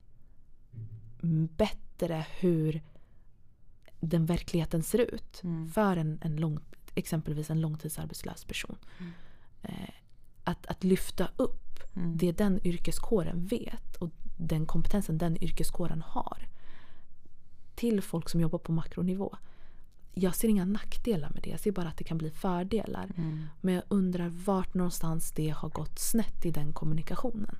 bättre 1.57 2.25
hur 2.39 2.81
den 3.99 4.25
verkligheten 4.25 4.83
ser 4.83 4.99
ut 4.99 5.43
Mm. 5.43 5.67
för 5.67 5.97
en, 5.97 6.19
en 6.21 6.35
lång, 6.35 6.59
exempelvis 6.97 7.49
en 7.49 7.61
långtidsarbetslös 7.61 8.45
person. 8.45 8.77
Mm. 8.99 9.11
Eh, 9.61 9.93
att, 10.43 10.65
att 10.65 10.83
lyfta 10.83 11.27
upp 11.35 11.67
Mm. 11.97 12.17
det 12.17 12.31
den 12.31 12.67
yrkeskåren 12.67 13.45
vet 13.45 13.95
och 13.95 14.09
den 14.37 14.65
kompetensen 14.65 15.17
den 15.17 15.43
yrkeskåren 15.43 16.01
har 16.07 16.47
till 17.75 18.01
folk 18.01 18.29
som 18.29 18.41
jobbar 18.41 18.59
på 18.59 18.71
makronivå. 18.71 19.37
Jag 20.13 20.35
ser 20.35 20.47
inga 20.47 20.65
nackdelar 20.65 21.29
med 21.29 21.43
det. 21.43 21.49
Jag 21.49 21.59
ser 21.59 21.71
bara 21.71 21.87
att 21.87 21.97
det 21.97 22.03
kan 22.03 22.17
bli 22.17 22.31
fördelar. 22.31 23.11
Mm. 23.17 23.45
Men 23.61 23.73
jag 23.73 23.83
undrar 23.87 24.29
vart 24.29 24.73
någonstans 24.73 25.31
det 25.31 25.49
har 25.49 25.69
gått 25.69 25.99
snett 25.99 26.45
i 26.45 26.51
den 26.51 26.73
kommunikationen. 26.73 27.57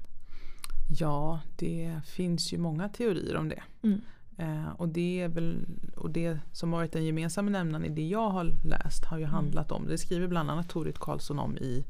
Ja, 1.00 1.40
det 1.56 2.02
finns 2.06 2.54
ju 2.54 2.58
många 2.58 2.90
teorier 2.90 3.36
om 3.36 3.50
det. 3.50 3.64
Mm. 3.84 4.02
Eh, 4.38 4.70
och 4.78 4.90
det 4.90 5.22
är 5.22 5.28
väl 5.28 5.66
och 5.96 6.10
det 6.10 6.40
som 6.52 6.72
varit 6.72 6.92
den 6.92 7.06
gemensamma 7.06 7.50
nämnaren 7.52 7.86
i 7.86 7.90
det 7.90 8.08
jag 8.08 8.30
har 8.30 8.54
läst 8.64 9.06
har 9.06 9.18
ju 9.18 9.26
handlat 9.26 9.72
om, 9.72 9.88
det 9.88 9.98
skriver 9.98 10.28
bland 10.28 10.52
annat 10.52 10.70
Torit 10.70 11.00
Karlsson 11.00 11.40
om 11.40 11.58
i, 11.58 11.86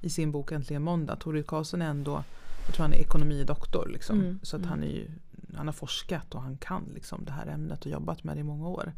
i 0.00 0.10
sin 0.10 0.32
bok 0.32 0.52
Äntligen 0.52 0.82
måndag. 0.82 1.16
Torit 1.16 1.46
Karlsson 1.46 1.82
är 1.82 1.90
ändå, 1.90 2.24
jag 2.66 2.74
tror 2.74 2.84
han 2.84 2.92
är 2.92 2.98
ekonomidoktor 2.98 3.88
liksom. 3.92 4.20
Mm, 4.20 4.40
Så 4.42 4.56
att 4.56 4.62
mm. 4.62 4.70
han 4.70 4.82
är 4.82 4.88
ju, 4.88 5.10
han 5.56 5.68
har 5.68 5.72
forskat 5.72 6.34
och 6.34 6.42
han 6.42 6.56
kan 6.56 6.82
liksom 6.94 7.24
det 7.24 7.32
här 7.32 7.46
ämnet 7.46 7.84
och 7.84 7.90
jobbat 7.90 8.24
med 8.24 8.36
det 8.36 8.40
i 8.40 8.44
många 8.44 8.68
år. 8.68 8.92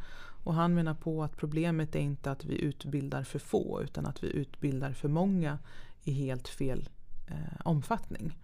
Och 0.45 0.55
han 0.55 0.75
menar 0.75 0.95
på 0.95 1.25
att 1.25 1.37
problemet 1.37 1.97
är 1.97 2.01
inte 2.01 2.31
att 2.31 2.45
vi 2.45 2.61
utbildar 2.61 3.23
för 3.23 3.38
få 3.38 3.81
utan 3.83 4.07
att 4.07 4.25
vi 4.25 4.29
utbildar 4.33 4.93
för 4.93 5.09
många 5.09 5.59
i 6.05 6.12
helt 6.12 6.49
fel 6.49 6.88
eh, 7.27 7.61
omfattning. 7.64 8.38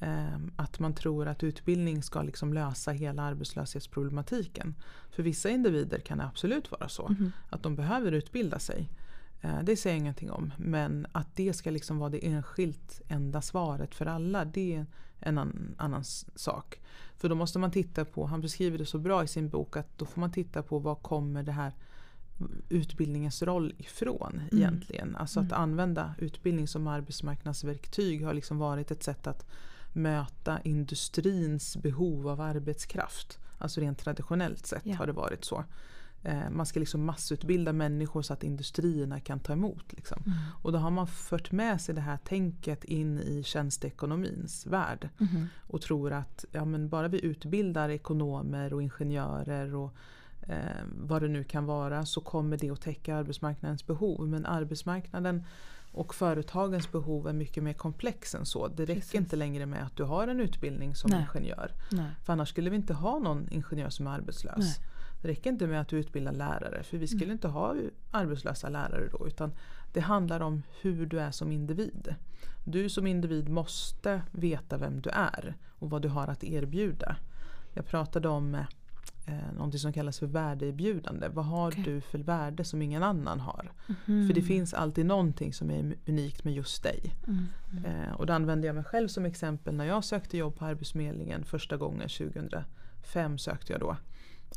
Ehm, 0.00 0.50
Att 0.56 0.78
man 0.78 0.94
tror 0.94 1.28
att 1.28 1.42
utbildning 1.42 2.02
ska 2.02 2.22
liksom 2.22 2.52
lösa 2.52 2.90
hela 2.92 3.22
arbetslöshetsproblematiken. 3.22 4.74
För 5.10 5.22
vissa 5.22 5.50
individer 5.50 5.98
kan 5.98 6.18
det 6.18 6.24
absolut 6.24 6.70
vara 6.70 6.88
så. 6.88 7.08
Mhm. 7.08 7.32
Att 7.50 7.62
de 7.62 7.76
behöver 7.76 8.12
utbilda 8.12 8.58
sig. 8.58 8.88
Eh, 9.40 9.62
Det 9.62 9.76
säger 9.76 9.96
jag 9.96 10.00
ingenting 10.00 10.30
om. 10.30 10.52
Men 10.58 11.06
att 11.12 11.36
det 11.36 11.52
ska 11.52 11.70
liksom 11.70 11.98
vara 11.98 12.10
det 12.10 12.26
enskilt 12.26 13.00
enda 13.08 13.42
svaret 13.42 13.94
för 13.94 14.06
alla. 14.06 14.44
Det 14.44 14.74
är 14.74 14.86
en 15.20 15.38
annan, 15.38 15.74
annan 15.78 16.04
sak. 16.34 16.80
För 17.16 17.28
då 17.28 17.34
måste 17.34 17.58
man 17.58 17.70
titta 17.70 18.04
på, 18.04 18.26
han 18.26 18.40
beskriver 18.40 18.78
det 18.78 18.86
så 18.86 18.98
bra 18.98 19.24
i 19.24 19.28
sin 19.28 19.48
bok, 19.48 19.76
att 19.76 19.98
då 19.98 20.04
får 20.06 20.20
man 20.20 20.32
titta 20.32 20.62
på 20.62 20.78
vad 20.78 21.02
kommer 21.02 21.42
det 21.42 21.52
här 21.52 21.72
utbildningens 22.68 23.42
roll 23.42 23.74
ifrån 23.78 24.40
egentligen. 24.52 25.16
Alltså 25.16 25.40
att 25.40 25.52
använda 25.52 26.14
utbildning 26.18 26.68
som 26.68 26.86
arbetsmarknadsverktyg 26.86 28.24
har 28.24 28.34
liksom 28.34 28.58
varit 28.58 28.90
ett 28.90 29.02
sätt 29.02 29.26
att 29.26 29.46
möta 29.92 30.60
industrins 30.64 31.76
behov 31.76 32.28
av 32.28 32.40
arbetskraft. 32.40 33.38
Alltså 33.58 33.80
rent 33.80 33.98
traditionellt 33.98 34.66
sett 34.66 34.86
Ja. 34.86 34.96
har 34.96 35.06
det 35.06 35.12
varit 35.12 35.44
så. 35.44 35.64
eh, 36.22 36.50
man 36.50 36.66
ska 36.66 36.80
liksom 36.80 37.04
massutbilda 37.04 37.72
människor 37.72 38.22
så 38.22 38.32
att 38.32 38.44
industrierna 38.44 39.20
kan 39.20 39.40
ta 39.40 39.52
emot. 39.52 39.92
Liksom. 39.92 40.22
Mm. 40.26 40.38
Och 40.62 40.72
då 40.72 40.78
har 40.78 40.90
man 40.90 41.06
fört 41.06 41.52
med 41.52 41.80
sig 41.80 41.94
det 41.94 42.00
här 42.00 42.16
tänket 42.16 42.84
in 42.84 43.18
i 43.18 43.42
tjänsteekonomins 43.42 44.66
värld. 44.66 45.08
Mhm. 45.18 45.46
Och 45.60 45.80
tror 45.80 46.12
att 46.12 46.44
ja, 46.52 46.64
men 46.64 46.88
bara 46.88 47.08
vi 47.08 47.24
utbildar 47.24 47.88
ekonomer 47.88 48.72
och 48.74 48.82
ingenjörer 48.82 49.74
och 49.74 49.94
eh, 50.42 50.56
vad 50.96 51.22
det 51.22 51.28
nu 51.28 51.44
kan 51.44 51.66
vara 51.66 52.06
så 52.06 52.20
kommer 52.20 52.56
det 52.56 52.70
att 52.70 52.80
täcka 52.80 53.16
arbetsmarknadens 53.16 53.86
behov. 53.86 54.28
Men 54.28 54.46
arbetsmarknaden 54.46 55.44
och 55.92 56.14
företagens 56.14 56.92
behov 56.92 57.28
är 57.28 57.32
mycket 57.32 57.62
mer 57.62 57.72
komplex 57.72 58.34
än 58.34 58.46
så. 58.46 58.68
Det 58.68 58.82
räcker 58.82 58.94
Precis. 58.94 59.14
inte 59.14 59.36
längre 59.36 59.66
med 59.66 59.82
att 59.86 59.96
du 59.96 60.02
har 60.02 60.28
en 60.28 60.40
utbildning 60.40 60.94
som 60.94 61.10
Nej. 61.10 61.26
ingenjör. 61.34 61.72
Nej. 61.90 62.10
För 62.24 62.32
annars 62.32 62.48
skulle 62.48 62.70
vi 62.70 62.76
inte 62.76 62.94
ha 62.94 63.18
någon 63.18 63.48
ingenjör 63.50 63.90
som 63.90 64.06
är 64.06 64.10
arbetslös. 64.10 64.56
Nej. 64.58 64.74
Det 65.22 65.28
räcker 65.28 65.50
inte 65.50 65.66
med 65.66 65.80
att 65.80 65.88
du 65.88 65.98
utbildar 65.98 66.32
lärare 66.32 66.82
för 66.82 66.98
vi 66.98 67.06
skulle 67.06 67.24
Mm. 67.24 67.32
inte 67.32 67.48
ha 67.48 67.76
arbetslösa 68.10 68.68
lärare 68.68 69.08
då. 69.12 69.26
Utan 69.26 69.52
det 69.92 70.00
handlar 70.00 70.40
om 70.40 70.62
hur 70.80 71.06
du 71.06 71.20
är 71.20 71.30
som 71.30 71.52
individ. 71.52 72.14
Du 72.64 72.88
som 72.88 73.06
individ 73.06 73.48
måste 73.48 74.22
veta 74.32 74.76
vem 74.76 75.00
du 75.00 75.10
är 75.10 75.56
och 75.78 75.90
vad 75.90 76.02
du 76.02 76.08
har 76.08 76.28
att 76.28 76.44
erbjuda. 76.44 77.16
Jag 77.74 77.86
pratade 77.86 78.28
om 78.28 78.64
eh, 79.26 79.52
någonting 79.54 79.80
som 79.80 79.92
kallas 79.92 80.18
för 80.18 80.26
värdeerbjudande. 80.26 81.28
Vad 81.28 81.44
har 81.44 81.68
Okej. 81.68 81.84
du 81.84 82.00
för 82.00 82.18
värde 82.18 82.64
som 82.64 82.82
ingen 82.82 83.02
annan 83.02 83.40
har? 83.40 83.72
Mhm. 83.86 84.26
För 84.26 84.34
det 84.34 84.42
finns 84.42 84.74
alltid 84.74 85.06
någonting 85.06 85.52
som 85.52 85.70
är 85.70 85.96
unikt 86.06 86.44
med 86.44 86.54
just 86.54 86.82
dig. 86.82 87.14
Mm. 87.26 87.46
Mm. 87.72 87.84
Eh, 87.84 88.12
och 88.12 88.26
då 88.26 88.32
använde 88.32 88.66
jag 88.66 88.76
mig 88.76 88.84
själv 88.84 89.08
som 89.08 89.24
exempel 89.24 89.74
när 89.74 89.84
jag 89.84 90.04
sökte 90.04 90.36
jobb 90.36 90.56
på 90.58 90.64
Arbetsförmedlingen 90.64 91.44
första 91.44 91.76
gången 91.76 92.08
2005 92.08 93.38
sökte 93.38 93.72
jag 93.72 93.80
då. 93.80 93.96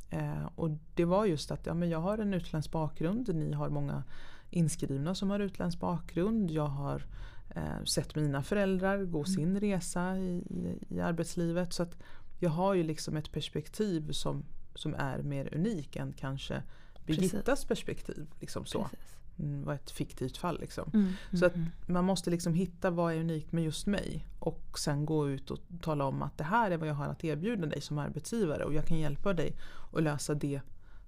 Eh, 0.09 0.49
och 0.55 0.69
det 0.95 1.05
var 1.05 1.25
just 1.25 1.51
att 1.51 1.65
ja, 1.65 1.73
men 1.73 1.89
jag 1.89 1.99
har 1.99 2.17
en 2.17 2.33
utländsk 2.33 2.71
bakgrund, 2.71 3.35
ni 3.35 3.53
har 3.53 3.69
många 3.69 4.03
inskrivna 4.49 5.15
som 5.15 5.29
har 5.29 5.39
utländsk 5.39 5.79
bakgrund. 5.79 6.51
Jag 6.51 6.67
har 6.67 7.05
eh, 7.49 7.83
sett 7.85 8.15
mina 8.15 8.43
föräldrar 8.43 9.03
gå 9.03 9.23
sin 9.23 9.59
resa 9.59 10.17
i, 10.17 10.37
i, 10.37 10.79
i 10.89 10.99
arbetslivet. 10.99 11.73
Så 11.73 11.83
att 11.83 11.97
jag 12.43 12.49
har 12.49 12.73
ju 12.73 12.83
liksom 12.83 13.17
ett 13.17 13.31
perspektiv 13.31 14.11
som, 14.11 14.43
som 14.75 14.93
är 14.95 15.17
mer 15.23 15.53
unik 15.55 15.95
än 15.95 16.13
kanske 16.13 16.63
Birgittas 17.05 17.65
perspektiv. 17.65 18.27
Liksom 18.39 18.65
så. 18.65 18.83
Precis. 18.83 19.17
Mm, 19.39 19.63
var 19.63 19.73
ett 19.73 19.91
fiktivt 19.91 20.37
fall 20.37 20.59
liksom. 20.59 20.89
Mm. 20.93 21.13
Så 21.39 21.45
att 21.45 21.55
Mhm. 21.55 21.69
man 21.87 22.05
måste 22.05 22.29
liksom 22.29 22.53
hitta 22.53 22.89
vad 22.91 23.13
är 23.13 23.17
unikt 23.19 23.51
med 23.51 23.63
just 23.63 23.85
mig 23.87 24.27
och 24.39 24.79
sen 24.79 25.05
gå 25.05 25.29
ut 25.29 25.51
och 25.51 25.59
tala 25.81 26.05
om 26.05 26.21
att 26.21 26.37
det 26.37 26.43
här 26.43 26.71
är 26.71 26.77
vad 26.77 26.87
jag 26.89 26.93
har 26.95 27.07
att 27.07 27.23
erbjuda 27.23 27.65
dig 27.65 27.81
som 27.81 27.97
arbetsgivare 27.97 28.63
och 28.63 28.73
jag 28.73 28.85
kan 28.85 28.97
hjälpa 28.99 29.33
dig 29.33 29.55
att 29.93 30.03
lösa 30.03 30.33
det 30.35 30.61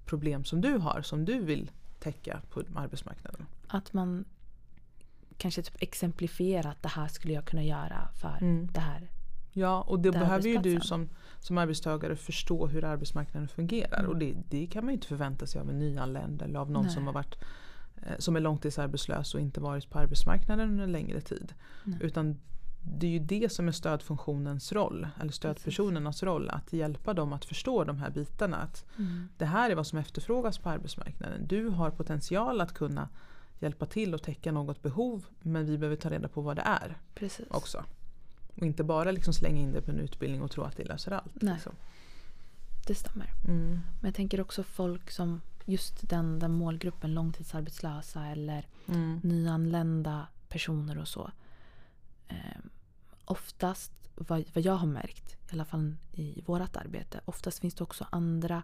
problem 0.06 0.44
som 0.46 0.62
du 0.62 0.78
har, 0.78 1.02
som 1.02 1.26
du 1.26 1.40
vill 1.40 1.72
täcka 2.00 2.42
på 2.50 2.64
arbetsmarknaden. 2.76 3.46
Att 3.68 3.94
man 3.94 4.26
kanske 5.38 5.62
typ 5.62 5.82
exemplifierar 5.82 6.70
att 6.72 6.84
det 6.84 6.90
här 6.90 7.08
skulle 7.08 7.34
jag 7.34 7.46
kunna 7.46 7.64
göra 7.64 8.10
för 8.22 8.38
Mm. 8.42 8.68
det 8.74 8.80
här. 8.80 9.10
Ja, 9.58 9.82
och 9.82 10.00
det 10.00 10.12
behöver 10.12 10.50
ju 10.50 10.58
du 10.58 10.80
som, 10.80 11.10
som 11.40 11.58
arbetstagare 11.58 12.16
förstå 12.16 12.68
hur 12.68 12.84
arbetsmarknaden 12.84 13.48
fungerar. 13.48 14.00
Mm. 14.00 14.12
Och 14.12 14.18
det, 14.18 14.36
det 14.50 14.68
kan 14.68 14.86
man 14.86 14.92
ju 14.92 14.94
inte 14.94 15.08
förvänta 15.08 15.48
sig 15.48 15.62
av 15.62 15.70
en 15.70 15.80
nyanländ 15.80 16.42
eller 16.42 16.60
av 16.60 16.72
någon 16.72 16.84
Nej. 16.84 16.94
som 16.94 17.06
har 17.08 17.14
varit 17.14 17.36
eh, 17.96 18.18
som 18.20 18.36
är 18.36 18.40
långtidsarbetslös 18.40 19.34
och 19.34 19.40
inte 19.42 19.60
varit 19.60 19.90
på 19.90 20.00
arbetsmarknaden 20.00 20.70
under 20.70 20.84
en 20.84 20.92
längre 20.92 21.22
tid. 21.22 21.54
Nej. 21.84 22.00
Utan 22.02 22.40
det 22.84 23.08
är 23.08 23.12
ju 23.12 23.20
det 23.20 23.52
som 23.52 23.68
är 23.68 23.72
stödfunktionens 23.72 24.72
roll, 24.72 25.08
eller 25.22 25.32
stödpersonernas 25.32 26.24
roll, 26.24 26.50
att 26.50 26.74
hjälpa 26.74 27.14
dem 27.14 27.34
att 27.34 27.46
förstå 27.46 27.84
de 27.84 27.98
här 27.98 28.10
bitarna. 28.10 28.58
Att 28.58 28.86
Mm. 28.98 29.28
det 29.38 29.46
här 29.46 29.70
är 29.70 29.76
vad 29.76 29.88
som 29.88 30.00
efterfrågas 30.00 30.58
på 30.58 30.70
arbetsmarknaden. 30.70 31.48
Du 31.48 31.70
har 31.70 31.92
potential 31.92 32.62
att 32.62 32.74
kunna 32.74 33.10
hjälpa 33.60 33.86
till 33.86 34.14
och 34.14 34.24
täcka 34.24 34.52
något 34.52 34.82
behov 34.82 35.26
men 35.42 35.66
vi 35.66 35.78
behöver 35.78 35.96
ta 35.96 36.10
reda 36.10 36.28
på 36.28 36.42
vad 36.42 36.56
det 36.56 36.62
är 36.62 36.98
Precis. 37.16 37.46
också. 37.50 37.84
Och 38.56 38.66
inte 38.66 38.84
bara 38.84 39.12
liksom 39.12 39.34
slänga 39.34 39.62
in 39.62 39.72
det 39.72 39.82
på 39.82 39.92
en 39.92 40.00
utbildning 40.00 40.42
och 40.42 40.52
tro 40.52 40.64
att 40.64 40.78
det 40.78 40.84
löser 40.84 41.12
allt. 41.12 41.32
Nej. 41.42 41.54
Liksom. 41.54 41.76
Det 42.88 42.96
stämmer. 42.96 43.34
Mm. 43.48 43.70
Men 43.70 44.08
jag 44.08 44.16
tänker 44.16 44.42
också 44.42 44.64
folk 44.64 45.12
som 45.12 45.42
just 45.66 46.10
den, 46.10 46.40
den 46.40 46.52
målgruppen 46.52 47.14
långtidsarbetslösa 47.14 48.26
eller 48.26 48.68
Mm. 48.88 49.20
nyanlända 49.24 50.28
personer 50.50 50.98
och 50.98 51.08
så. 51.08 51.32
Eh, 52.28 52.36
oftast, 53.26 53.92
vad, 54.16 54.44
vad 54.54 54.66
jag 54.66 54.76
har 54.76 54.88
märkt, 54.88 55.34
i 55.34 55.54
alla 55.54 55.66
fall 55.66 55.96
i 56.14 56.42
vårt 56.46 56.76
arbete, 56.76 57.22
oftast 57.26 57.60
finns 57.60 57.74
det 57.76 57.84
också 57.84 58.08
andra 58.10 58.64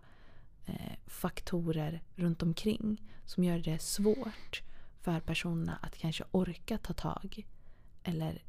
eh, 0.65 0.97
faktorer 1.07 2.01
runt 2.15 2.43
omkring 2.43 3.01
som 3.25 3.43
gör 3.43 3.59
det 3.59 3.81
svårt 3.81 4.61
för 5.01 5.19
personerna 5.19 5.77
att 5.81 5.97
kanske 5.97 6.23
orka 6.31 6.77
ta 6.77 6.93
tag 6.93 7.47
eller 8.03 8.43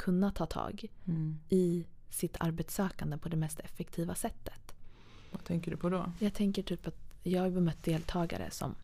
kunna 0.00 0.30
ta 0.30 0.46
tag 0.46 0.84
Mm. 1.06 1.38
i 1.48 1.86
sitt 2.10 2.36
arbetssökande 2.40 3.18
på 3.18 3.28
det 3.28 3.36
mest 3.36 3.60
effektiva 3.60 4.14
sättet. 4.14 4.74
Vad 5.32 5.44
tänker 5.44 5.70
du 5.70 5.76
på 5.76 5.88
då? 5.90 6.12
Jag 6.18 6.34
tänker 6.34 6.62
typ 6.62 6.86
att 6.86 6.96
jag 7.22 7.42
har 7.42 7.50
bemött 7.50 7.82
deltagare 7.82 8.50
som 8.50 8.74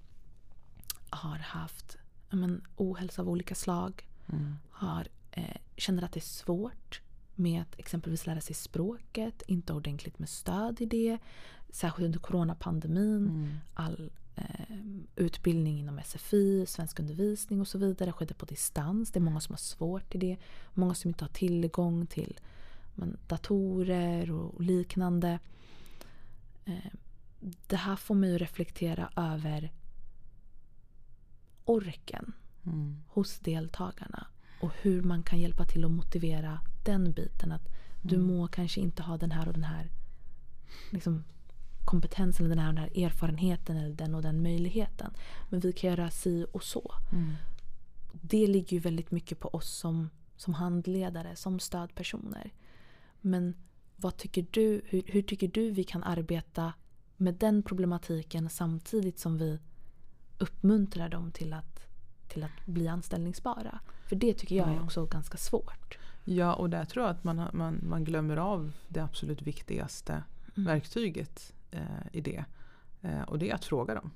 har 1.11 1.39
haft 1.39 1.97
men, 2.31 2.63
ohälsa 2.77 3.23
av 3.23 3.29
olika 3.29 3.55
slag. 3.55 4.09
Mm. 4.33 4.55
Har, 4.71 5.09
eh, 5.33 5.57
känner 5.77 6.03
att 6.03 6.13
det 6.13 6.19
är 6.19 6.33
svårt 6.43 7.01
med 7.35 7.63
att 7.63 7.79
exempelvis 7.79 8.27
lära 8.27 8.41
sig 8.41 8.55
språket. 8.55 9.43
Inte 9.47 9.73
ordentligt 9.73 10.19
med 10.19 10.29
stöd 10.29 10.81
i 10.81 10.87
det. 10.87 11.19
Särskilt 11.71 12.07
under 12.07 12.19
coronapandemin. 12.19 13.29
Mm. 13.29 13.55
All 13.75 14.11
utbildning 15.17 15.79
inom 15.79 16.01
SFI, 16.05 16.67
svenskundervisning 16.67 17.61
och 17.61 17.69
så 17.69 17.79
vidare 17.79 18.13
skedde 18.13 18.35
på 18.35 18.47
distans. 18.47 19.11
Det 19.13 19.19
är 19.19 19.21
många 19.23 19.41
som 19.41 19.53
har 19.53 19.59
svårt 19.59 20.15
i 20.15 20.19
det. 20.19 20.37
Många 20.75 20.95
som 20.95 21.09
inte 21.09 21.25
har 21.25 21.29
tillgång 21.29 22.07
till 22.07 22.41
men, 22.95 23.17
datorer 23.27 24.31
och 24.31 24.61
liknande. 24.63 25.39
Eh, 26.65 26.93
det 27.67 27.77
här 27.77 27.97
får 27.97 28.15
mig 28.15 28.35
att 28.35 28.41
reflektera 28.41 29.11
över 29.17 29.73
orken 31.65 32.33
Mm. 32.67 33.03
hos 33.09 33.39
deltagarna 33.39 34.27
och 34.61 34.71
hur 34.83 35.03
man 35.03 35.23
kan 35.23 35.41
hjälpa 35.41 35.65
till 35.65 35.85
att 35.85 35.91
motivera 35.91 36.61
den 36.85 37.13
biten. 37.13 37.53
Att 37.53 37.69
du 38.03 38.15
Mm. 38.15 38.27
må 38.27 38.49
kanske 38.49 38.81
inte 38.81 39.03
ha 39.03 39.17
den 39.17 39.31
här 39.33 39.47
och 39.49 39.53
den 39.55 39.65
här 39.65 39.91
liksom, 40.91 41.25
kompetensen, 41.87 42.47
eller 42.47 42.57
den 42.57 42.65
här 42.65 42.73
den 42.73 42.79
här 42.79 43.05
erfarenheten 43.05 43.77
eller 43.77 43.95
den 43.95 44.15
och 44.15 44.23
den 44.23 44.43
möjligheten. 44.43 45.11
Men 45.49 45.61
vi 45.61 45.73
kan 45.73 45.91
göra 45.91 46.11
si 46.11 46.47
och 46.53 46.65
så. 46.65 46.95
Mm. 47.13 47.33
Det 48.13 48.47
ligger 48.47 48.77
ju 48.77 48.81
väldigt 48.81 49.11
mycket 49.11 49.41
på 49.41 49.49
oss 49.49 49.71
som, 49.71 50.11
som 50.37 50.55
handledare, 50.55 51.37
som 51.37 51.59
stödpersoner. 51.59 52.53
Men 53.21 53.55
vad 53.97 54.17
tycker 54.17 54.47
du, 54.51 54.83
hur, 54.85 55.03
hur 55.07 55.23
tycker 55.23 55.49
du 55.49 55.71
vi 55.71 55.85
kan 55.85 56.03
arbeta 56.03 56.73
med 57.17 57.35
den 57.35 57.63
problematiken 57.63 58.51
samtidigt 58.51 59.19
som 59.19 59.39
vi 59.39 59.59
uppmuntrar 60.39 61.09
dem 61.09 61.33
till 61.33 61.53
att, 61.53 61.87
till 62.29 62.45
att 62.45 62.67
bli 62.67 62.89
anställningsbara? 62.89 63.79
För 64.09 64.17
det 64.17 64.35
tycker 64.35 64.57
jag 64.57 64.69
är 64.69 64.83
också 64.83 65.07
ganska 65.07 65.39
svårt. 65.39 65.99
Ja, 66.25 66.55
och 66.55 66.71
där 66.71 66.85
tror 66.85 67.05
jag 67.05 67.11
att 67.11 67.25
man, 67.25 67.49
man, 67.53 67.81
man 67.83 68.05
glömmer 68.05 68.37
av 68.37 68.73
det 68.89 69.01
absolut 69.01 69.43
viktigaste 69.43 70.23
Mm. 70.57 70.67
verktyget 70.67 71.53
eh, 71.71 71.81
i 72.13 72.21
det. 72.21 72.45
Eh, 73.03 73.23
och 73.23 73.39
det 73.39 73.51
är 73.51 73.55
att 73.55 73.65
fråga 73.65 73.95
dem. 73.95 74.11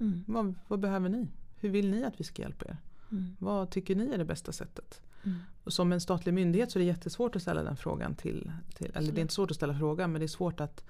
Mm. 0.00 0.24
Vad, 0.26 0.54
vad 0.68 0.80
behöver 0.80 1.08
ni? 1.08 1.28
Hur 1.56 1.68
vill 1.68 1.90
ni 1.90 2.04
att 2.04 2.20
vi 2.20 2.24
ska 2.24 2.42
hjälpa 2.42 2.64
er? 2.64 2.76
Mm. 3.10 3.36
Vad 3.38 3.70
tycker 3.70 3.96
ni 3.96 4.10
är 4.10 4.18
det 4.18 4.24
bästa 4.24 4.52
sättet? 4.52 5.02
Mm. 5.24 5.38
Och 5.64 5.72
som 5.72 5.92
en 5.92 6.00
statlig 6.00 6.34
myndighet 6.34 6.70
så 6.70 6.78
är 6.78 6.80
det 6.80 6.86
jättesvårt 6.86 7.36
att 7.36 7.42
ställa 7.42 7.62
den 7.62 7.76
frågan 7.76 8.14
till, 8.14 8.52
till 8.74 8.92
eller 8.94 9.12
det 9.12 9.20
är 9.20 9.22
inte 9.22 9.34
svårt 9.34 9.50
att 9.50 9.56
ställa 9.56 9.78
frågan 9.78 10.12
men 10.12 10.20
det 10.20 10.26
är 10.26 10.28
svårt 10.28 10.60
att 10.60 10.84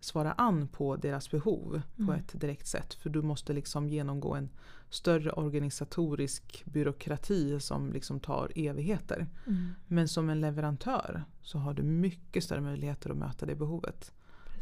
svara 0.00 0.32
an 0.32 0.68
på 0.68 0.96
deras 0.96 1.30
behov 1.30 1.82
på 1.96 2.02
Mm. 2.02 2.14
ett 2.14 2.40
direkt 2.40 2.66
sätt. 2.66 2.94
För 2.94 3.10
du 3.10 3.22
måste 3.22 3.52
liksom 3.52 3.88
genomgå 3.88 4.34
en 4.34 4.48
större 4.90 5.32
organisatorisk 5.32 6.64
byråkrati 6.64 7.60
som 7.60 7.92
liksom 7.92 8.20
tar 8.20 8.52
evigheter. 8.54 9.26
Mm. 9.46 9.68
Men 9.86 10.08
som 10.08 10.30
en 10.30 10.40
leverantör 10.40 11.24
så 11.42 11.58
har 11.58 11.74
du 11.74 11.82
mycket 11.82 12.44
större 12.44 12.60
möjligheter 12.60 13.10
att 13.10 13.16
möta 13.16 13.46
det 13.46 13.54
behovet. 13.54 14.12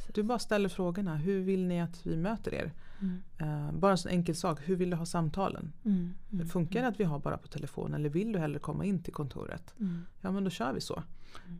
Precis. 0.06 0.14
Du 0.14 0.22
bara 0.22 0.38
ställer 0.38 0.68
frågorna. 0.68 1.16
Hur 1.16 1.40
vill 1.40 1.66
ni 1.66 1.80
att 1.80 2.06
vi 2.06 2.16
möter 2.16 2.54
er? 2.54 2.72
Mm. 3.00 3.22
Eh, 3.38 3.72
bara 3.72 3.92
en 3.92 3.98
sån 3.98 4.10
enkel 4.10 4.34
sak. 4.36 4.60
Hur 4.62 4.76
vill 4.76 4.90
du 4.90 4.96
ha 4.96 5.06
samtalen? 5.06 5.72
Mm. 5.84 6.14
Mm. 6.32 6.48
Funkar 6.48 6.82
det 6.82 6.88
att 6.88 7.00
vi 7.00 7.04
har 7.04 7.18
bara 7.18 7.36
på 7.36 7.48
telefon 7.48 7.94
eller 7.94 8.08
vill 8.08 8.32
du 8.32 8.38
hellre 8.38 8.58
komma 8.58 8.84
in 8.84 9.02
till 9.02 9.12
kontoret? 9.12 9.74
Mm. 9.80 10.06
Ja 10.20 10.30
men 10.30 10.44
då 10.44 10.50
kör 10.50 10.72
vi 10.72 10.80
så. 10.80 11.02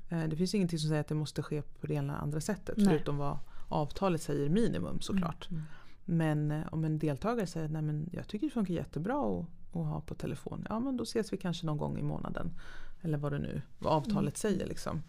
Eh, 0.09 0.24
det 0.24 0.37
finns 0.37 0.54
ingenting 0.54 0.78
som 0.78 0.88
säger 0.88 1.00
att 1.00 1.09
det 1.09 1.14
måste 1.14 1.42
ske 1.42 1.62
på 1.62 1.87
det 1.87 1.94
ena 1.94 2.12
eller 2.12 2.22
andra 2.22 2.40
sättet. 2.40 2.76
Nej. 2.76 2.87
Förutom 2.87 3.16
vad 3.16 3.38
avtalet 3.68 4.22
säger 4.22 4.48
minimum 4.48 5.00
såklart. 5.00 5.50
Mm. 5.50 5.62
Men 6.04 6.50
eh, 6.50 6.62
om 6.72 6.85
en 6.85 6.98
deltagare 6.98 7.46
säger 7.46 7.66
att 7.66 7.72
men 7.72 8.11
jag 8.12 8.28
tycker 8.28 8.46
det 8.46 8.52
funkar 8.52 8.74
jättebra 8.74 9.40
att, 9.40 9.46
att 9.76 9.87
ha 9.87 10.00
på 10.00 10.14
telefon. 10.14 10.66
Ja 10.68 10.80
men 10.80 10.96
då 10.96 11.02
ses 11.02 11.33
vi 11.33 11.37
kanske 11.37 11.66
någon 11.66 11.78
gång 11.78 11.98
i 11.98 12.02
månaden. 12.02 12.50
Eller 13.02 13.18
vad 13.18 13.33
det 13.33 13.38
nu 13.38 13.62
vad 13.78 13.92
avtalet 13.92 14.37
säger. 14.37 14.66
Liksom. 14.66 15.02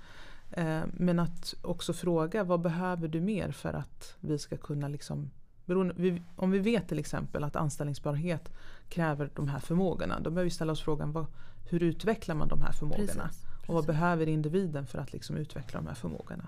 Eh, 0.56 0.84
men 0.94 1.20
att 1.20 1.54
också 1.62 1.94
fråga 1.94 2.44
vad 2.44 2.62
behöver 2.62 3.08
du 3.08 3.22
mer 3.22 3.52
för 3.52 3.74
att 3.74 4.16
vi 4.20 4.40
ska 4.40 4.58
kunna 4.58 4.88
liksom 4.88 5.32
Beroende, 5.66 6.22
om 6.36 6.52
vi 6.52 6.60
vet 6.60 6.88
till 6.88 7.00
exempel 7.00 7.44
att 7.44 7.56
anställningsbarhet 7.56 8.52
kräver 8.90 9.30
de 9.36 9.48
här 9.48 9.60
förmågorna. 9.60 10.20
Då 10.20 10.30
behöver 10.30 10.44
vi 10.44 10.50
ställa 10.50 10.72
oss 10.72 10.82
frågan 10.82 11.12
vad, 11.12 11.26
hur 11.70 11.84
utvecklar 11.84 12.36
man 12.36 12.48
de 12.48 12.62
här 12.62 12.72
förmågorna? 12.72 13.06
Precis, 13.06 13.46
Och 13.68 13.74
vad 13.74 13.86
precis. 13.86 13.88
behöver 13.88 14.28
individen 14.28 14.86
för 14.86 15.00
att 15.00 15.14
liksom 15.14 15.38
utveckla 15.38 15.80
de 15.80 15.88
här 15.88 15.96
förmågorna? 15.96 16.48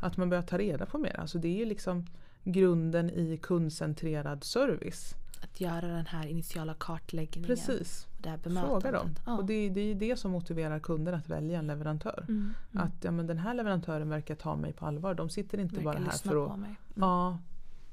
Att 0.00 0.16
man 0.16 0.28
börjar 0.30 0.42
ta 0.42 0.58
reda 0.58 0.86
på 0.86 0.98
mer. 0.98 1.20
Alltså 1.20 1.38
det 1.38 1.48
är 1.48 1.56
ju 1.56 1.64
liksom 1.64 2.06
grunden 2.44 3.10
i 3.10 3.38
kundcentrerad 3.42 4.44
service. 4.44 5.14
Att 5.42 5.60
göra 5.60 5.86
den 5.86 6.06
här 6.06 6.26
initiala 6.26 6.74
kartläggningen. 6.74 7.46
Precis. 7.48 8.06
och 8.06 8.22
Det 8.22 8.28
här 8.28 8.38
Fråga 8.38 8.92
dem. 8.92 9.14
Ja. 9.26 9.36
Och 9.36 9.44
det, 9.44 9.68
det 9.68 9.80
är 9.80 9.94
det 9.94 10.16
som 10.18 10.30
motiverar 10.30 10.78
kunder 10.78 11.12
att 11.12 11.28
välja 11.28 11.58
en 11.58 11.66
leverantör. 11.66 12.24
Mm, 12.28 12.54
mm. 12.72 12.86
Att 12.86 13.04
ja, 13.04 13.10
men 13.10 13.26
den 13.26 13.38
här 13.38 13.54
leverantören 13.54 14.08
verkar 14.08 14.34
ta 14.34 14.56
mig 14.56 14.72
på 14.72 14.86
allvar. 14.86 15.14
De 15.14 15.30
sitter 15.30 15.58
inte 15.58 15.80
bara 15.80 15.98
här 15.98 16.10
för 16.10 16.46
att... 16.46 16.56
Mm. 16.56 16.74
Ja, 16.94 17.38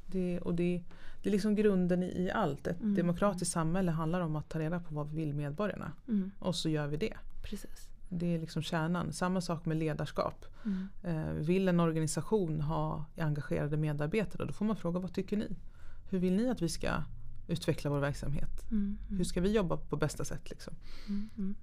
det, 0.06 0.40
och 0.40 0.56
det, 0.56 0.84
det 1.24 1.30
är 1.30 1.32
liksom 1.32 1.56
grunden 1.56 2.04
i, 2.04 2.32
allt. 2.34 2.68
Ett 2.68 2.82
Mm. 2.82 2.96
demokratiskt 2.96 3.52
samhälle 3.54 3.92
handlar 3.92 4.22
om 4.22 4.36
att 4.36 4.50
ta 4.50 4.60
reda 4.60 4.80
på 4.80 4.96
vad 4.96 5.12
vill 5.12 5.34
medborgarna. 5.34 5.92
Mm, 6.08 6.32
Och 6.40 6.56
så 6.56 6.70
gör 6.70 6.88
vi 6.88 6.98
det. 6.98 7.14
precis. 7.44 7.90
Det 8.10 8.36
är 8.36 8.40
liksom 8.40 8.62
kärnan. 8.62 9.14
Samma 9.14 9.42
sak 9.42 9.66
med 9.66 9.78
ledarskap. 9.78 10.46
Mm. 10.66 10.88
Eh, 11.04 11.34
vill 11.34 11.68
en 11.68 11.80
organisation 11.80 12.62
ha 12.62 13.06
engagerade 13.18 13.78
medarbetare 13.78 14.46
då 14.46 14.54
får 14.54 14.66
man 14.66 14.76
fråga 14.76 15.00
vad 15.00 15.14
tycker 15.14 15.38
ni? 15.38 15.56
Hur 16.10 16.20
vill 16.20 16.36
ni 16.36 16.50
att 16.50 16.62
vi 16.62 16.70
ska 16.70 16.90
utveckla 17.48 17.90
vår 17.90 18.00
verksamhet? 18.00 18.72
Mm, 18.72 18.98
Hur 19.10 19.24
ska 19.24 19.42
vi 19.42 19.52
jobba 19.52 19.78
på 19.78 19.98
bästa 19.98 20.26
sätt? 20.26 20.50
Liksom? 20.50 20.74
mm, 21.08 21.30
mm. 21.38 21.56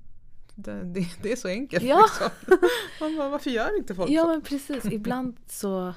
Det, 0.55 0.85
det, 0.85 1.09
det 1.23 1.33
är 1.33 1.37
så 1.37 1.49
enkelt. 1.49 1.85
Ja. 1.85 2.03
Liksom. 2.09 2.59
Man 3.01 3.17
bara, 3.17 3.29
varför 3.29 3.51
gör 3.51 3.79
inte 3.79 3.95
folk 3.95 4.11
Ja 4.11 4.23
så? 4.23 4.29
men 4.29 4.43
precis. 4.43 4.85
Ibland 4.85 5.37
så 5.49 5.95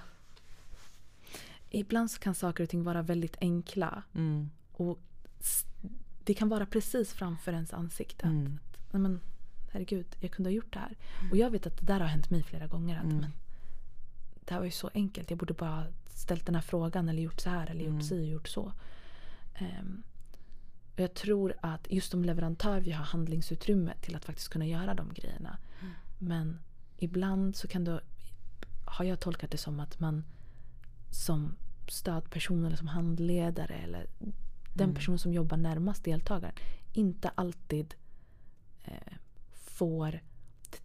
Ibland 1.70 2.12
så 2.12 2.20
kan 2.20 2.36
saker 2.36 2.64
och 2.64 2.70
ting 2.70 2.84
vara 2.84 3.02
väldigt 3.02 3.36
enkla. 3.42 4.04
Mm. 4.16 4.50
Och 4.72 5.00
det 6.24 6.34
kan 6.34 6.50
vara 6.50 6.66
precis 6.66 7.14
framför 7.14 7.54
ens 7.54 7.74
ansikte. 7.74 8.26
Mm. 8.26 8.46
Att, 8.72 8.94
nej 8.94 9.02
men, 9.02 9.20
herregud, 9.72 10.06
jag 10.20 10.32
kunde 10.32 10.50
ha 10.50 10.56
gjort 10.56 10.74
det 10.74 10.80
här. 10.80 10.98
Och 11.32 11.38
jag 11.38 11.50
vet 11.50 11.68
att 11.68 11.78
det 11.80 11.86
där 11.86 12.00
har 12.00 12.08
hänt 12.08 12.30
mig 12.30 12.44
flera 12.44 12.68
gånger. 12.68 12.98
Att, 12.98 13.04
Mm. 13.06 13.18
men, 13.18 13.32
det 14.46 14.54
här 14.54 14.60
var 14.60 14.66
ju 14.66 14.72
så 14.72 14.90
enkelt. 14.94 15.30
Jag 15.30 15.40
borde 15.40 15.54
bara 15.54 15.84
ställt 16.08 16.46
den 16.46 16.56
här 16.56 16.62
frågan 16.62 17.10
eller 17.10 17.22
gjort 17.22 17.40
så 17.42 17.50
här 17.50 17.68
eller 17.68 17.82
Mm. 17.86 17.96
gjort 17.96 18.04
si 18.06 18.22
och 18.24 18.28
gjort 18.28 18.48
så. 18.48 18.72
Ehm, 19.56 20.04
och 20.94 21.00
jag 21.00 21.14
tror 21.14 21.54
att 21.62 21.88
just 21.90 22.12
som 22.12 22.26
leverantör 22.26 22.80
vi 22.80 22.92
har 22.92 23.06
handlingsutrymme 23.06 23.94
till 24.02 24.16
att 24.16 24.26
faktiskt 24.26 24.50
kunna 24.50 24.66
göra 24.66 24.94
de 24.94 25.14
grejerna. 25.14 25.58
Mm. 25.82 25.94
Men 26.20 26.60
ibland 26.98 27.56
så 27.56 27.68
kan 27.68 27.84
det, 27.84 28.02
har 28.86 29.06
jag 29.06 29.20
tolkat 29.20 29.52
det 29.52 29.58
som 29.58 29.80
att 29.80 30.00
man 30.00 30.24
som 31.12 31.56
stödperson 31.88 32.66
eller 32.66 32.76
som 32.78 32.88
handledare 32.88 33.74
eller 33.74 34.08
den 34.74 34.84
Mm. 34.90 34.96
person 34.96 35.20
som 35.20 35.34
jobbar 35.34 35.58
närmast 35.58 36.04
deltagaren 36.04 36.56
inte 36.94 37.30
alltid 37.30 37.96
eh, 38.84 39.14
får 39.54 40.20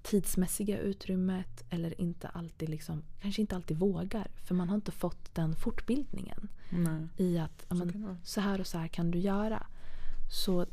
tidsmässiga 0.03 0.79
utrymmet 0.79 1.64
eller 1.70 2.00
inte 2.00 2.29
alltid 2.29 2.68
liksom, 2.68 3.03
kanske 3.20 3.40
inte 3.40 3.57
alltid 3.57 3.79
vågar 3.79 4.31
för 4.44 4.55
man 4.55 4.68
har 4.68 4.76
inte 4.76 4.92
fått 4.92 5.35
den 5.35 5.57
fortbildningen 5.57 6.48
Nej. 6.70 7.09
i 7.16 7.38
att 7.38 7.66
Så 7.68 7.74
men, 7.74 8.18
så 8.24 8.40
här 8.40 8.61
och 8.61 8.66
så 8.66 8.79
här 8.79 8.88
kan 8.88 9.11
du 9.11 9.18
göra. 9.18 9.66
Så 10.31 10.66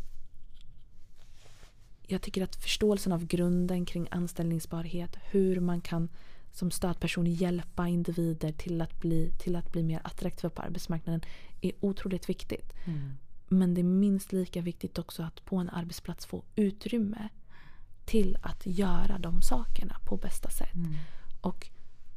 jag 2.07 2.21
tycker 2.21 2.43
att 2.43 2.55
förståelsen 2.55 3.11
av 3.11 3.25
grunden 3.25 3.85
kring 3.85 4.07
anställningsbarhet, 4.11 5.17
hur 5.31 5.59
man 5.59 5.81
kan 5.81 6.09
som 6.51 6.71
stödperson 6.71 7.25
hjälpa 7.25 7.87
individer 7.87 8.51
till 8.51 8.81
att 8.81 8.99
bli, 8.99 9.31
till 9.37 9.55
att 9.55 9.71
bli 9.71 9.83
mer 9.83 10.01
attraktiva 10.03 10.49
på 10.49 10.61
arbetsmarknaden 10.61 11.21
är 11.61 11.71
otroligt 11.79 12.29
viktigt. 12.29 12.73
Mm. 12.85 13.17
Men 13.47 13.73
det 13.73 13.81
är 13.81 13.83
minst 13.83 14.31
lika 14.31 14.61
viktigt 14.61 14.99
också 14.99 15.23
att 15.23 15.45
på 15.45 15.55
en 15.55 15.69
arbetsplats 15.69 16.25
få 16.25 16.43
utrymme 16.55 17.29
till 18.07 18.37
att 18.41 18.65
göra 18.65 19.17
de 19.17 19.41
sakerna 19.41 19.95
på 20.05 20.17
bästa 20.17 20.49
sätt. 20.49 20.75
Mm. 20.75 20.93
Och 21.41 21.67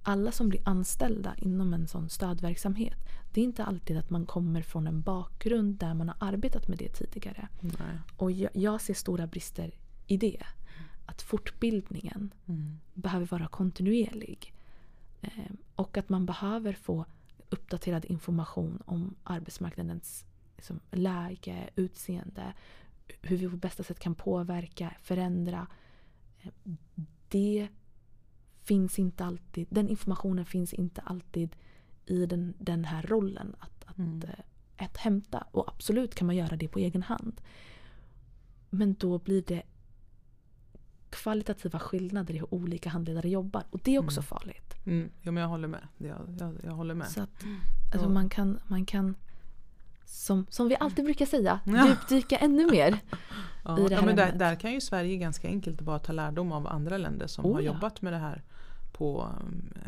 alla 0.03 0.33
som 0.33 0.49
blir 0.49 0.61
anställda 0.69 1.35
inom 1.39 1.75
en 1.75 1.89
sån 1.89 2.09
stödverksamhet, 2.11 2.99
det 3.33 3.41
är 3.41 3.45
inte 3.45 3.65
alltid 3.65 3.97
att 3.99 4.11
man 4.11 4.27
kommer 4.27 4.63
från 4.63 4.87
en 4.87 5.01
bakgrund 5.03 5.79
där 5.79 5.95
man 5.95 6.09
har 6.09 6.17
arbetat 6.21 6.69
med 6.69 6.79
det 6.79 6.89
tidigare. 6.89 7.49
Nej. 7.61 7.99
Och 8.17 8.33
jag, 8.33 8.51
jag 8.55 8.81
ser 8.81 8.95
stora 8.95 9.27
brister 9.27 9.71
i 10.07 10.17
det. 10.17 10.43
Att 11.07 11.23
fortbildningen 11.23 12.35
Mm. 12.47 12.79
behöver 12.95 13.27
vara 13.27 13.47
kontinuerlig. 13.47 14.55
Eh, 15.21 15.31
och 15.77 15.97
att 15.99 16.09
man 16.09 16.27
behöver 16.27 16.73
få 16.73 17.05
uppdaterad 17.51 18.05
information 18.05 18.83
om 18.87 19.15
arbetsmarknadens 19.25 20.25
liksom, 20.57 20.81
läge, 20.91 21.71
utseende, 21.77 22.53
hur 23.23 23.37
vi 23.37 23.49
på 23.49 23.57
bästa 23.57 23.83
sätt 23.83 23.99
kan 24.01 24.15
påverka, 24.15 24.95
förändra. 25.03 25.67
Eh, 26.43 26.51
Det 27.29 27.69
finns 28.63 28.99
inte 28.99 29.25
alltid, 29.25 29.67
den 29.71 29.89
informationen 29.89 30.45
finns 30.45 30.73
inte 30.73 31.01
alltid 31.01 31.57
i 32.07 32.27
den, 32.27 32.55
den 32.59 32.85
här 32.85 33.03
rollen 33.03 33.55
att, 33.59 33.85
att, 33.87 33.99
Mm. 33.99 34.23
eh, 34.23 34.85
att 34.85 34.97
hämta. 34.97 35.47
Och 35.51 35.69
absolut 35.69 36.15
kan 36.15 36.27
man 36.27 36.37
göra 36.37 36.57
det 36.57 36.69
på 36.69 36.79
egen 36.79 37.03
hand. 37.03 37.41
Men 38.71 38.95
då 38.95 39.19
blir 39.19 39.43
det 39.47 39.63
kvalitativa 41.11 41.79
skillnader 41.79 42.35
i 42.35 42.39
hur 42.39 42.55
olika 42.55 42.89
handledare 42.91 43.29
jobbar. 43.29 43.65
Och 43.71 43.81
det 43.85 43.95
är 43.95 43.99
också 43.99 44.21
Mm. 44.21 44.27
farligt. 44.27 44.75
Mm. 44.87 45.11
Jo, 45.23 45.33
men 45.33 45.41
jag 45.41 45.49
håller 45.49 45.69
med. 45.69 45.89
Jag, 45.99 46.37
jag, 46.41 46.57
jag 46.65 46.73
håller 46.73 46.95
med. 46.95 47.09
Så 47.09 47.23
att, 47.23 47.45
alltså 47.93 48.07
Ja. 48.09 48.13
man 48.13 48.29
kan, 48.29 48.61
man 48.67 48.87
kan 48.87 49.15
som, 50.13 50.47
som 50.51 50.69
vi 50.69 50.77
alltid 50.81 51.05
brukar 51.05 51.27
säga, 51.27 51.61
Ja. 51.65 51.87
djupdyka 51.89 52.37
ännu 52.37 52.71
mer. 52.71 52.99
Ja, 53.65 53.79
i 53.79 53.83
det 53.83 53.91
ja, 53.95 53.99
här 54.01 54.07
men 54.07 54.17
där, 54.17 54.33
där 54.33 54.55
kan 54.55 54.73
ju 54.73 54.81
Sverige 54.81 55.17
ganska 55.17 55.49
enkelt 55.49 55.81
bara 55.81 55.99
ta 55.99 56.13
lärdom 56.13 56.53
av 56.53 56.67
andra 56.67 56.97
länder 56.99 57.27
som 57.27 57.45
Oh, 57.47 57.53
har 57.55 57.61
ja. 57.61 57.67
jobbat 57.73 58.03
med 58.03 58.13
det 58.13 58.19
här 58.19 58.43
på, 58.93 59.29
eh, 59.77 59.81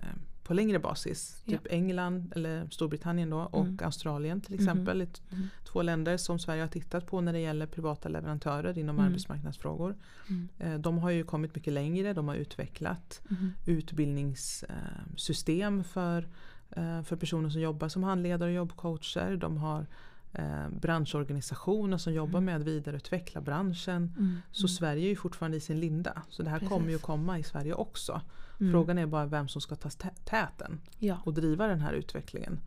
på 0.43 0.55
längre 0.55 0.79
basis. 0.79 1.43
Ja. 1.45 1.59
Typ 1.59 1.67
England 1.73 2.33
eller 2.37 2.69
Storbritannien 2.71 3.31
då 3.31 3.37
och 3.39 3.65
Mm. 3.65 3.79
Australien 3.85 4.41
till 4.41 4.55
Mhm. 4.55 4.61
exempel. 4.69 5.01
Ett- 5.01 5.23
Mm. 5.33 5.49
Två 5.73 5.83
länder 5.83 6.17
som 6.17 6.39
Sverige 6.39 6.63
har 6.63 6.69
tittat 6.69 7.07
på 7.07 7.21
när 7.21 7.33
det 7.33 7.39
gäller 7.41 7.67
privata 7.67 8.09
leverantörer 8.09 8.79
inom 8.79 8.97
Mm. 8.97 9.07
arbetsmarknadsfrågor. 9.09 9.97
Mm. 10.29 10.49
Eh, 10.59 10.75
De 10.79 10.99
har 10.99 11.11
ju 11.11 11.25
kommit 11.25 11.55
mycket 11.55 11.73
längre, 11.73 12.13
de 12.13 12.29
har 12.29 12.35
utvecklat 12.35 13.21
Mhm. 13.29 13.53
utbildningssystem 13.67 15.85
för, 15.85 16.29
eh, 16.71 17.03
för 17.03 17.17
personer 17.17 17.51
som 17.51 17.61
jobbar 17.61 17.89
som 17.89 18.03
handledare 18.03 18.51
och 18.51 18.57
jobbcoacher. 18.57 19.37
De 19.37 19.57
har 19.57 19.87
eh, 20.33 20.69
branschorganisationer 20.81 21.97
som 21.99 22.13
jobbar 22.15 22.39
Mm. 22.39 22.45
med 22.45 22.57
att 22.57 22.63
vidareutveckla 22.67 23.41
branschen. 23.41 24.15
Mm. 24.19 24.37
Så 24.53 24.69
Sverige 24.69 25.07
är 25.07 25.09
ju 25.09 25.17
fortfarande 25.17 25.57
i 25.57 25.61
sin 25.61 25.81
linda. 25.81 26.23
Så 26.29 26.43
det 26.43 26.51
här 26.51 26.59
Precis. 26.59 26.73
kommer 26.73 26.91
ju 26.91 26.99
komma 26.99 27.39
i 27.39 27.43
Sverige 27.43 27.75
också. 27.75 28.21
Mm. 28.61 28.73
Frågan 28.73 28.99
är 28.99 29.07
bara 29.07 29.27
vem 29.27 29.49
som 29.49 29.61
ska 29.61 29.75
ta 29.75 29.89
tä- 29.89 30.25
täten 30.25 30.81
Ja. 30.99 31.19
och 31.25 31.35
driva 31.35 31.67
den 31.67 31.81
här 31.81 31.93
utvecklingen 31.93 32.61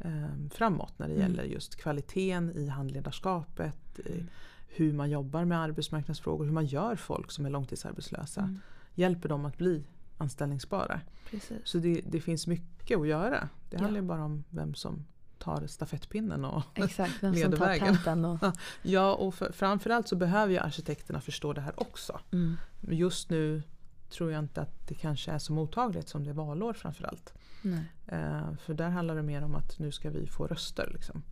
eh, 0.00 0.48
framåt 0.50 0.98
när 0.98 1.08
det 1.08 1.14
Mm. 1.14 1.26
gäller 1.30 1.44
just 1.44 1.76
kvaliteten 1.76 2.52
i 2.56 2.66
handledarskapet, 2.68 3.98
i 3.98 4.12
Mm. 4.12 4.26
hur 4.68 4.92
man 4.92 5.10
jobbar 5.10 5.44
med 5.44 5.58
arbetsmarknadsfrågor, 5.60 6.44
hur 6.44 6.52
man 6.52 6.66
gör 6.66 6.96
folk 6.96 7.30
som 7.30 7.46
är 7.46 7.50
långtidsarbetslösa. 7.50 8.40
Mm. 8.40 8.60
Hjälper 8.94 9.28
dem 9.28 9.44
att 9.44 9.56
bli 9.58 9.84
anställningsbara. 10.18 11.00
Precis. 11.30 11.58
Så 11.64 11.78
det, 11.78 12.00
det 12.06 12.20
finns 12.20 12.46
mycket 12.46 12.98
att 12.98 13.08
göra. 13.08 13.48
Det 13.70 13.76
Ja. 13.76 13.82
handlar 13.82 14.00
ju 14.00 14.06
bara 14.06 14.24
om 14.24 14.44
vem 14.50 14.74
som 14.74 15.04
tar 15.48 15.66
stafettpinnen. 15.66 16.44
Och 16.44 16.62
Exakt, 16.74 17.22
vem 17.22 17.34
som 17.34 17.42
leder 17.42 17.56
tar 17.56 17.66
vägen. 17.66 18.24
Och, 18.24 18.38
ja, 18.82 19.14
och 19.14 19.34
för, 19.34 19.52
framförallt 19.52 20.08
så 20.08 20.16
behöver 20.16 20.52
ju 20.52 20.58
arkitekterna 20.58 21.20
förstå 21.20 21.52
det 21.52 21.60
här 21.60 21.72
också. 21.76 22.20
mm. 22.32 22.56
Just 22.80 23.30
nu 23.30 23.62
tror 24.10 24.32
jag 24.32 24.38
inte 24.38 24.60
att 24.60 24.88
det 24.88 24.94
kanske 24.94 25.30
är 25.30 25.38
så 25.38 25.52
mottagligt 25.52 26.08
som 26.08 26.24
det 26.24 26.30
är 26.30 26.34
valår 26.34 26.72
framförallt. 26.72 27.34
Nej. 27.62 27.84
Eh, 28.06 28.52
för 28.64 28.74
där 28.74 28.88
handlar 28.88 29.16
det 29.16 29.22
mer 29.22 29.42
om 29.44 29.54
att 29.54 29.78
nu 29.78 29.92
ska 29.92 30.10
vi 30.10 30.26
få 30.26 30.46
röster. 30.46 30.90
Liksom. 30.94 31.22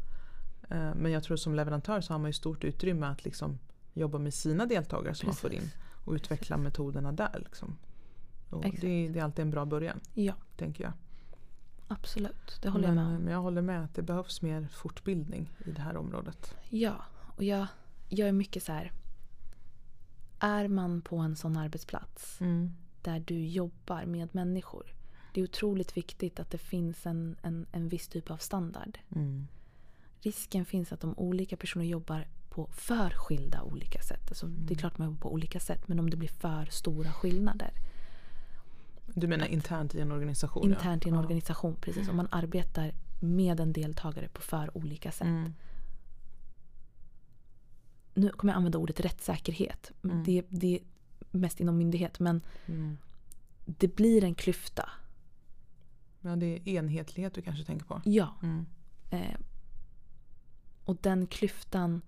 Eh, 0.68 0.94
men 0.94 1.12
jag 1.12 1.22
tror 1.22 1.37
som 1.37 1.55
leverantör 1.55 2.00
så 2.00 2.12
har 2.14 2.18
man 2.18 2.29
ju 2.29 2.33
stort 2.33 2.64
utrymme 2.64 3.07
att 3.07 3.24
liksom 3.24 3.59
jobba 3.92 4.18
med 4.18 4.35
sina 4.35 4.66
deltagare 4.66 5.14
som 5.14 5.26
man 5.26 5.37
får 5.37 5.52
in 5.52 5.61
Precis. 5.61 5.76
och 6.05 6.12
utveckla 6.12 6.57
metoderna 6.57 7.12
där. 7.12 7.38
Liksom. 7.44 7.76
Det, 8.81 9.09
det 9.09 9.18
är 9.18 9.24
alltid 9.24 9.42
en 9.42 9.50
bra 9.50 9.64
början, 9.64 10.00
Ja, 10.14 10.35
tänker 10.57 10.85
jag. 10.85 10.92
Absolut. 11.88 12.59
Det 12.62 12.68
håller 12.68 12.88
men, 12.88 12.96
jag 12.96 13.07
med 13.07 13.16
om. 13.16 13.22
men 13.22 13.33
jag 13.33 13.40
håller 13.40 13.62
med 13.62 13.85
att 13.85 13.94
det 13.94 14.03
behövs 14.03 14.42
mer 14.42 14.68
fortbildning 14.72 15.51
i 15.64 15.70
det 15.70 15.81
här 15.81 15.96
området. 15.96 16.55
Ja, 16.68 17.05
och 17.37 17.44
jag, 17.44 17.66
jag 18.09 18.29
är 18.29 18.33
mycket 18.33 18.62
så 18.62 18.72
här. 18.72 18.92
Är 20.38 20.68
man 20.68 21.03
på 21.03 21.16
en 21.16 21.37
sån 21.37 21.57
arbetsplats 21.57 22.38
där 23.03 23.20
du 23.20 23.46
jobbar 23.46 24.05
med 24.05 24.35
människor. 24.35 24.94
Det 25.35 25.40
är 25.40 25.44
otroligt 25.44 25.96
viktigt 25.96 26.40
att 26.40 26.51
det 26.51 26.59
finns 26.59 27.07
en, 27.07 27.37
en, 27.42 27.66
en 27.72 27.88
viss 27.88 28.09
typ 28.09 28.31
av 28.31 28.37
standard. 28.37 28.99
Mm. 29.14 29.46
Risken 30.20 30.64
finns 30.64 30.92
att 30.92 31.05
om 31.05 31.18
olika 31.18 31.57
personer 31.57 31.85
jobbar 31.85 32.27
på 32.49 32.66
för 32.66 33.11
skilda 33.11 33.62
olika 33.62 34.03
sätt. 34.03 34.29
Alltså, 34.29 34.46
Det 34.46 34.75
är 34.75 34.79
klart 34.79 34.99
man 34.99 35.07
jobbar 35.07 35.20
på 35.20 35.33
olika 35.33 35.61
sätt 35.61 35.88
men 35.88 35.99
om 35.99 36.11
det 36.11 36.16
blir 36.16 36.29
för 36.29 36.66
stora 36.70 37.12
skillnader. 37.12 37.70
Du 39.14 39.26
menar 39.26 39.46
internt 39.46 39.94
i 39.94 40.00
en 40.00 40.12
organisation? 40.12 40.72
internt 40.72 41.06
i 41.06 41.08
en 41.08 41.14
ja. 41.14 41.20
organisation. 41.20 41.76
Precis, 41.80 42.08
om 42.08 42.16
man 42.16 42.28
arbetar 42.30 42.92
med 43.20 43.60
en 43.60 43.72
deltagare 43.72 44.28
på 44.28 44.40
för 44.40 44.76
olika 44.76 45.12
sätt. 45.12 45.26
Mm. 45.26 45.52
Nu 48.14 48.28
kommer 48.30 48.52
jag 48.52 48.56
använda 48.56 48.78
ordet 48.78 49.00
rättssäkerhet. 49.00 49.92
Mm. 50.04 50.24
Det, 50.24 50.44
det 50.48 50.74
är 50.76 50.80
mest 51.30 51.60
inom 51.60 51.78
myndighet 51.78 52.20
men 52.20 52.40
Mm. 52.66 52.98
det 53.64 53.96
blir 53.96 54.24
en 54.24 54.34
klyfta. 54.34 54.90
Ja, 56.20 56.36
det 56.36 56.46
är 56.46 56.68
enhetlighet 56.68 57.34
du 57.34 57.42
kanske 57.42 57.64
tänker 57.64 57.86
på. 57.86 58.02
Ja. 58.04 58.34
Mm. 58.42 58.66
Eh, 59.10 59.36
och 60.84 60.96
den 61.00 61.26
klyftan 61.26 62.02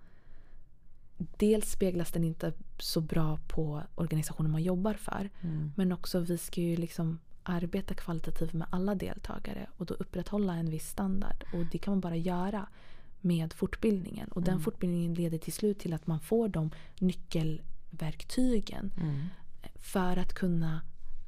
Dels 1.18 1.70
speglas 1.70 2.12
den 2.12 2.24
inte 2.24 2.52
så 2.78 3.00
bra 3.00 3.38
på 3.48 3.82
organisationen 3.94 4.50
man 4.50 4.62
jobbar 4.62 4.94
för. 4.94 5.30
Mm. 5.40 5.72
Men 5.76 5.92
också 5.92 6.20
vi 6.20 6.38
ska 6.38 6.60
ju 6.60 6.76
liksom 6.76 7.18
arbeta 7.42 7.94
kvalitativt 7.94 8.52
med 8.52 8.66
alla 8.70 8.94
deltagare 8.94 9.66
och 9.76 9.86
då 9.86 9.94
upprätthålla 9.94 10.54
en 10.54 10.70
viss 10.70 10.88
standard. 10.88 11.44
Och 11.54 11.64
det 11.72 11.78
kan 11.78 11.92
man 11.92 12.00
bara 12.00 12.16
göra 12.16 12.68
med 13.20 13.52
fortbildningen. 13.52 14.28
Och 14.28 14.42
den 14.42 14.52
Mm. 14.54 14.64
fortbildningen 14.64 15.14
leder 15.14 15.38
till 15.38 15.52
slut 15.52 15.78
till 15.78 15.92
att 15.92 16.06
man 16.06 16.20
får 16.20 16.48
de 16.48 16.70
nyckelverktygen 16.98 18.92
Mm. 19.00 19.20
för 19.76 20.16
att 20.16 20.34
kunna 20.34 20.80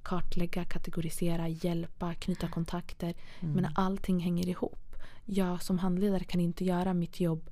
kartlägga, 0.02 0.64
kategorisera, 0.64 1.48
hjälpa, 1.48 2.14
knyta 2.14 2.48
kontakter. 2.48 3.14
Mm. 3.40 3.54
Men 3.54 3.72
allting 3.74 4.20
hänger 4.20 4.48
ihop. 4.48 4.96
Jag 5.24 5.62
som 5.62 5.78
handledare 5.78 6.24
kan 6.24 6.40
inte 6.40 6.64
göra 6.64 6.94
mitt 6.94 7.20
jobb 7.20 7.50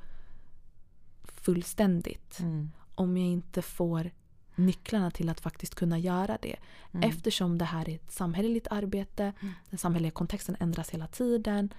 fullständigt 1.37 2.41
Mm. 2.41 2.71
om 2.95 3.17
jag 3.17 3.27
inte 3.27 3.63
får 3.63 4.11
nycklarna 4.55 5.11
till 5.11 5.29
att 5.29 5.41
faktiskt 5.41 5.75
kunna 5.75 5.99
göra 5.99 6.39
det. 6.43 6.57
Mm. 6.93 7.09
Eftersom 7.11 7.59
det 7.59 7.65
här 7.65 7.89
är 7.89 7.95
ett 7.95 8.13
samhälleligt 8.13 8.67
arbete, 8.71 9.33
den 9.71 9.79
samhälleliga 9.79 10.11
kontexten 10.13 10.57
ändras 10.61 10.91
hela 10.91 11.07
tiden. 11.07 11.75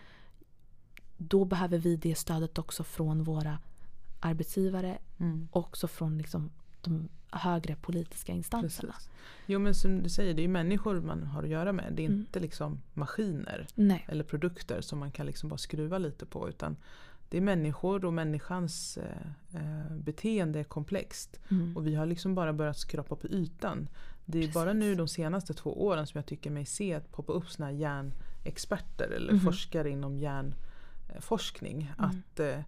Då 1.18 1.46
behöver 1.46 1.78
vi 1.78 1.96
det 1.96 2.16
stödet 2.16 2.58
också 2.60 2.84
från 2.84 3.24
våra 3.24 3.60
arbetsgivare 4.20 4.98
Mm. 5.20 5.48
och 5.52 5.64
också 5.66 5.88
från 5.88 6.18
liksom 6.18 6.52
de 6.82 7.10
högre 7.32 7.76
politiska 7.76 8.32
instanserna. 8.34 8.94
Precis. 8.94 9.10
Jo 9.46 9.60
men 9.60 9.76
som 9.76 10.04
du 10.04 10.10
säger, 10.10 10.34
det 10.34 10.42
är 10.42 10.44
ju 10.44 10.48
människor 10.50 11.02
man 11.02 11.24
har 11.24 11.44
att 11.44 11.50
göra 11.50 11.72
med. 11.74 11.94
Det 11.94 12.02
är 12.04 12.08
Mm. 12.08 12.20
inte 12.20 12.40
liksom 12.40 12.82
maskiner 12.94 13.68
Nej. 13.76 14.06
eller 14.08 14.24
produkter 14.24 14.82
som 14.82 15.00
man 15.00 15.12
kan 15.12 15.26
liksom 15.26 15.50
bara 15.50 15.58
skruva 15.58 15.98
lite 15.98 16.26
på. 16.26 16.50
Utan 16.50 16.76
det 17.30 17.38
är 17.38 17.42
människor 17.42 18.06
och 18.06 18.14
människans 18.14 18.98
eh, 18.98 19.62
eh, 19.62 19.96
beteende 19.98 20.60
är 20.60 20.64
komplext. 20.64 21.40
Mm. 21.52 21.78
Och 21.78 21.88
vi 21.88 21.96
har 21.96 22.06
liksom 22.06 22.36
bara 22.36 22.54
börjat 22.54 22.78
skrapa 22.78 23.16
på 23.16 23.28
ytan. 23.28 23.90
Det 24.26 24.44
är 24.44 24.54
bara 24.54 24.66
Precis. 24.66 24.80
nu 24.80 24.96
de 24.96 25.08
senaste 25.08 25.54
två 25.54 25.86
åren 25.86 26.08
som 26.08 26.18
jag 26.18 26.26
tycker 26.26 26.50
mig 26.52 26.66
se 26.66 26.94
att 26.94 27.12
poppa 27.12 27.34
upp 27.34 27.50
såna 27.50 27.66
här 27.66 27.74
hjärnexperter 27.74 29.10
eller 29.16 29.34
Mhm. 29.34 29.42
forskare 29.42 29.90
inom 29.90 30.18
hjärnforskning. 31.06 31.94
Mm. 31.98 32.10
Att 32.10 32.40
eh, 32.40 32.60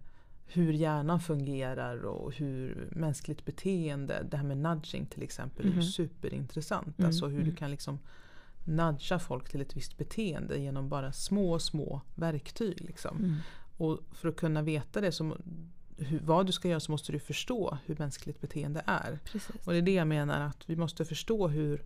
hur 0.46 0.72
hjärnan 0.72 1.20
fungerar 1.20 2.04
och 2.04 2.32
hur 2.34 2.88
mänskligt 2.90 3.44
beteende, 3.44 4.26
det 4.30 4.36
här 4.36 4.44
med 4.44 4.56
nudging 4.56 5.06
till 5.06 5.22
exempel, 5.22 5.66
är 5.66 5.70
Mhm. 5.70 5.80
ju 5.80 5.86
superintressant. 5.86 6.98
Mm, 6.98 7.06
Alltså 7.08 7.26
hur 7.26 7.38
du 7.38 7.42
mm. 7.44 7.56
kan 7.56 7.70
liksom 7.70 7.98
nudga 8.64 9.18
folk 9.18 9.48
till 9.50 9.60
ett 9.60 9.76
visst 9.76 9.98
beteende 9.98 10.58
genom 10.58 10.88
bara 10.88 11.12
små, 11.12 11.58
små 11.58 12.00
verktyg. 12.14 12.80
Liksom. 12.80 13.16
Mm. 13.16 13.36
Och 13.76 14.00
för 14.12 14.28
att 14.28 14.36
kunna 14.36 14.62
veta 14.62 15.00
det, 15.00 15.12
så, 15.12 15.36
hur, 15.98 16.20
vad 16.24 16.46
du 16.46 16.52
ska 16.52 16.68
göra 16.68 16.80
så 16.80 16.92
måste 16.92 17.12
du 17.12 17.18
förstå 17.18 17.78
hur 17.86 17.96
mänskligt 17.98 18.40
beteende 18.40 18.82
är. 18.86 19.18
Precis. 19.24 19.66
Och 19.66 19.72
det 19.72 19.78
är 19.78 19.82
det 19.82 19.94
jag 19.94 20.06
menar 20.08 20.40
att 20.40 20.62
vi 20.66 20.76
måste 20.76 21.04
förstå 21.04 21.48
hur, 21.48 21.82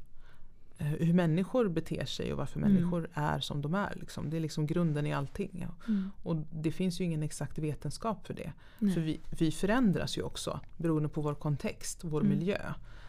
eh, 0.78 0.86
hur 0.86 1.12
människor 1.12 1.68
beter 1.68 2.04
sig 2.04 2.32
och 2.32 2.38
varför 2.38 2.58
Mm. 2.60 2.72
människor 2.72 3.08
är 3.14 3.40
som 3.40 3.62
de 3.62 3.74
är. 3.74 3.94
Liksom. 4.00 4.30
Det 4.30 4.36
är 4.36 4.40
liksom 4.40 4.66
grunden 4.66 5.06
i 5.06 5.12
allting. 5.12 5.66
Mm. 5.88 6.10
Och 6.22 6.36
det 6.36 6.72
finns 6.72 7.00
ju 7.00 7.04
ingen 7.04 7.22
exakt 7.22 7.58
vetenskap 7.58 8.26
för 8.26 8.34
det. 8.34 8.52
Nej. 8.78 8.94
För 8.94 9.00
vi, 9.00 9.20
vi 9.38 9.50
förändras 9.52 10.18
ju 10.18 10.22
också 10.22 10.60
beroende 10.76 11.08
på 11.08 11.20
vår 11.20 11.34
kontext, 11.34 12.04
vår 12.04 12.20
Mm. 12.20 12.38
miljö. 12.38 12.58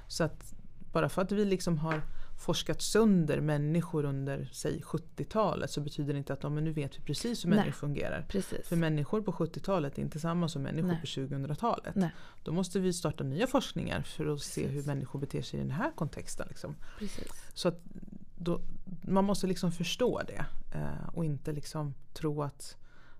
Så 0.08 0.24
att 0.24 0.54
bara 0.94 1.10
för 1.10 1.22
att 1.22 1.32
vi 1.32 1.46
liksom 1.46 1.78
har 1.78 2.02
forskat 2.38 2.82
sönder 2.82 3.42
människor 3.42 4.06
under 4.06 4.50
säg 4.54 4.82
70-talet 4.82 5.72
så 5.72 5.82
betyder 5.82 6.14
det 6.14 6.18
inte 6.18 6.34
att 6.34 6.44
men 6.44 6.64
nu 6.64 6.72
vet 6.72 6.98
vi 6.98 7.02
precis 7.02 7.46
hur 7.46 7.50
Nej. 7.50 7.60
människor 7.60 7.80
fungerar. 7.80 8.26
Precis. 8.30 8.68
För 8.68 8.76
människor 8.76 9.22
på 9.22 9.32
70-talet 9.32 9.98
är 9.98 10.02
inte 10.02 10.20
samma 10.20 10.50
som 10.50 10.62
människor 10.62 10.88
Nej. 10.88 11.02
på 11.02 11.08
2000-talet. 11.08 11.96
Nej. 11.96 12.10
Då 12.44 12.52
måste 12.52 12.80
vi 12.80 12.94
starta 12.94 13.24
nya 13.24 13.48
forskningar 13.48 14.02
för 14.02 14.34
att 14.34 14.42
se 14.42 14.62
Precis. 14.62 14.78
hur 14.78 14.88
människor 14.88 15.20
beter 15.20 15.42
sig 15.42 15.60
i 15.60 15.64
den 15.64 15.72
här 15.72 15.92
kontexten. 15.96 16.48
Liksom. 16.50 16.76
Så 17.54 17.72
då, 18.36 18.62
man 19.02 19.26
måste 19.26 19.48
liksom 19.48 19.72
förstå 19.72 20.22
det 20.28 20.46
eh, 20.78 21.10
och 21.14 21.26
inte 21.26 21.52
liksom 21.52 21.94
tro 22.14 22.44
att 22.44 22.78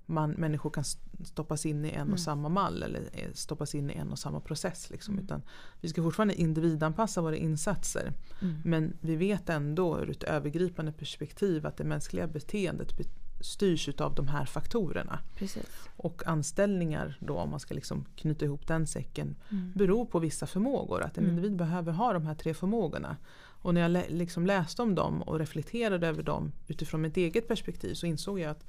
man, 0.10 0.32
människor 0.32 0.70
kan 0.70 0.82
st- 0.82 1.26
stoppas 1.26 1.66
in 1.66 1.86
i 1.86 1.90
en 1.90 1.96
Mm. 2.02 2.14
och 2.14 2.20
samma 2.20 2.50
mall 2.50 2.84
eller 2.84 3.02
eh, 3.14 3.32
stoppas 3.34 3.76
in 3.76 3.90
i 3.90 3.94
en 3.94 4.12
och 4.12 4.20
samma 4.20 4.40
process. 4.40 4.90
Liksom. 4.90 5.14
Mm. 5.14 5.26
Utan 5.26 5.42
vi 5.82 5.90
ska 5.90 6.04
fortfarande 6.04 6.36
individanpassa 6.42 7.22
våra 7.22 7.36
insatser 7.36 8.14
Mm. 8.42 8.56
men 8.66 8.98
vi 9.02 9.16
vet 9.16 9.50
ändå 9.50 10.00
ur 10.00 10.10
ett 10.10 10.24
övergripande 10.24 10.92
perspektiv 10.92 11.66
att 11.68 11.78
det 11.78 11.84
mänskliga 11.84 12.28
beteendet 12.28 12.98
be- 12.98 13.04
styrs 13.42 13.90
utav 13.90 14.16
de 14.16 14.28
här 14.28 14.46
faktorerna. 14.46 15.20
Precis. 15.36 15.66
Och 15.98 16.28
anställningar 16.28 17.18
då 17.20 17.34
om 17.38 17.50
man 17.50 17.60
ska 17.60 17.74
liksom 17.74 18.06
knyta 18.16 18.46
ihop 18.46 18.68
den 18.68 18.88
säcken 18.88 19.36
Mm. 19.52 19.72
beror 19.76 20.06
på 20.06 20.20
vissa 20.20 20.48
förmågor. 20.48 21.02
Att 21.04 21.18
en 21.18 21.24
Mm. 21.24 21.36
individ 21.36 21.58
behöver 21.58 21.92
ha 21.92 22.14
de 22.14 22.26
här 22.26 22.36
tre 22.36 22.54
förmågorna. 22.54 23.18
Och 23.62 23.74
när 23.74 23.82
jag 23.82 23.92
lä- 23.92 24.10
liksom 24.10 24.46
läste 24.46 24.82
om 24.82 24.96
dem 24.96 25.22
och 25.22 25.40
reflekterade 25.40 26.08
över 26.08 26.24
dem 26.24 26.52
utifrån 26.68 27.02
mitt 27.02 27.18
eget 27.18 27.48
perspektiv 27.48 27.94
så 27.94 28.06
insåg 28.06 28.40
jag 28.40 28.52
att 28.52 28.66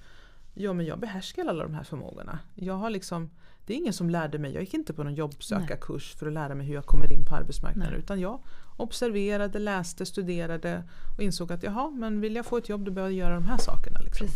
ja, 0.55 0.73
men 0.73 0.87
jag 0.87 0.99
behärskar 0.99 1.47
alla 1.47 1.63
de 1.63 1.75
här 1.75 1.83
förmågorna. 1.85 2.39
Jag 2.55 2.75
har 2.75 2.91
liksom, 2.91 3.31
det 3.67 3.73
är 3.73 3.77
ingen 3.77 3.93
som 3.93 4.11
lärde 4.11 4.39
mig, 4.39 4.53
jag 4.53 4.61
gick 4.63 4.75
inte 4.75 4.93
på 4.95 5.05
någon 5.05 5.15
jobbsökarkurs 5.15 6.15
för 6.15 6.27
att 6.27 6.33
lära 6.33 6.55
mig 6.55 6.67
hur 6.67 6.75
jag 6.75 6.87
kommer 6.87 7.13
in 7.13 7.25
på 7.25 7.35
arbetsmarknaden. 7.35 7.93
Nej. 7.93 8.01
Utan 8.03 8.21
jag 8.21 8.41
observerade, 8.77 9.59
läste, 9.59 10.07
studerade 10.07 10.83
och 11.17 11.23
insåg 11.23 11.53
att 11.53 11.63
jaha, 11.63 11.91
men 11.91 12.21
vill 12.21 12.37
jag 12.37 12.47
få 12.47 12.57
ett 12.57 12.69
jobb 12.69 12.85
då 12.85 12.91
behöver 12.91 13.13
jag 13.13 13.19
göra 13.19 13.35
de 13.35 13.45
här 13.45 13.59
sakerna. 13.59 13.99
Liksom. 14.01 14.27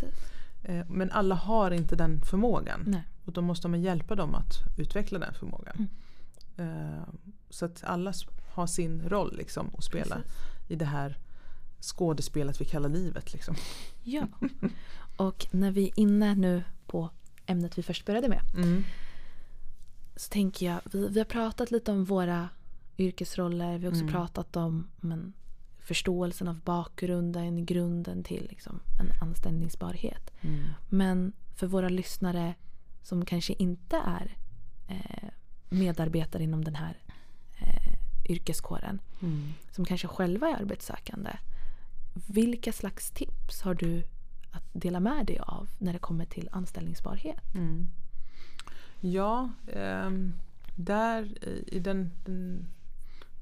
Eh, 0.65 0.87
Men 0.91 1.11
alla 1.11 1.35
har 1.35 1.71
inte 1.71 1.97
den 1.97 2.21
förmågan. 2.21 2.85
Nej. 2.87 3.03
Och 3.25 3.33
då 3.33 3.41
måste 3.41 3.69
man 3.69 3.83
hjälpa 3.83 4.15
dem 4.15 4.35
att 4.35 4.55
utveckla 4.79 5.19
den 5.19 5.35
förmågan. 5.35 5.89
Mm. 6.57 6.97
Eh, 6.97 7.03
Så 7.51 7.65
att 7.65 7.85
alla 7.85 8.13
har 8.55 8.67
sin 8.67 9.09
roll 9.09 9.37
liksom 9.37 9.71
att 9.79 9.85
spela 9.85 10.17
Precis. 10.17 10.33
i 10.69 10.77
det 10.77 10.85
här 10.85 11.17
skådespelet 11.83 12.61
vi 12.61 12.65
kallar 12.65 12.89
livet. 12.89 13.33
Liksom. 13.33 13.55
Ja. 14.03 14.27
Och 15.17 15.47
när 15.51 15.71
vi 15.71 15.87
är 15.89 15.93
inne 16.01 16.35
nu 16.35 16.63
på 16.87 17.11
ämnet 17.47 17.79
vi 17.79 17.83
först 17.83 18.07
började 18.07 18.29
med 18.29 18.41
Mm. 18.57 18.85
så 20.17 20.29
tänker 20.31 20.67
jag, 20.67 20.81
vi, 20.93 21.09
vi 21.09 21.19
har 21.21 21.25
pratat 21.25 21.71
lite 21.71 21.93
om 21.93 22.05
våra 22.05 22.49
yrkesroller. 22.99 23.79
Vi 23.79 23.85
har 23.85 23.93
också 23.93 24.03
Mm. 24.03 24.13
pratat 24.13 24.57
om 24.57 24.89
men, 25.01 25.33
förståelsen 25.81 26.49
av 26.49 26.61
bakgrunden, 26.61 27.67
grunden 27.67 28.25
till 28.25 28.47
liksom, 28.51 28.81
en 29.01 29.11
anställningsbarhet. 29.29 30.31
Mm. 30.41 30.65
Men 30.89 31.33
för 31.57 31.67
våra 31.67 31.89
lyssnare 31.89 32.55
som 33.03 33.25
kanske 33.25 33.53
inte 33.59 33.97
är 33.97 34.37
eh, 34.89 35.29
medarbetare 35.69 36.43
inom 36.43 36.65
den 36.65 36.75
här 36.75 36.99
eh, 37.59 37.95
yrkeskåren, 38.31 39.01
Mm. 39.23 39.53
som 39.71 39.85
kanske 39.85 40.09
själva 40.09 40.49
är 40.49 40.57
arbetssökande. 40.57 41.31
Vilka 42.15 42.73
slags 42.73 43.11
tips 43.11 43.63
har 43.63 43.75
du 43.75 44.03
att 44.51 44.65
dela 44.73 45.01
med 45.01 45.27
dig 45.27 45.39
av 45.39 45.69
när 45.79 45.93
det 45.93 45.99
kommer 45.99 46.25
till 46.25 46.49
anställningsbarhet? 46.53 47.55
Mm. 47.55 47.87
Ja, 49.01 49.51
ehm, 49.73 50.33
där 50.77 51.45
i- 51.75 51.79
den, 51.79 52.11
den 52.25 52.67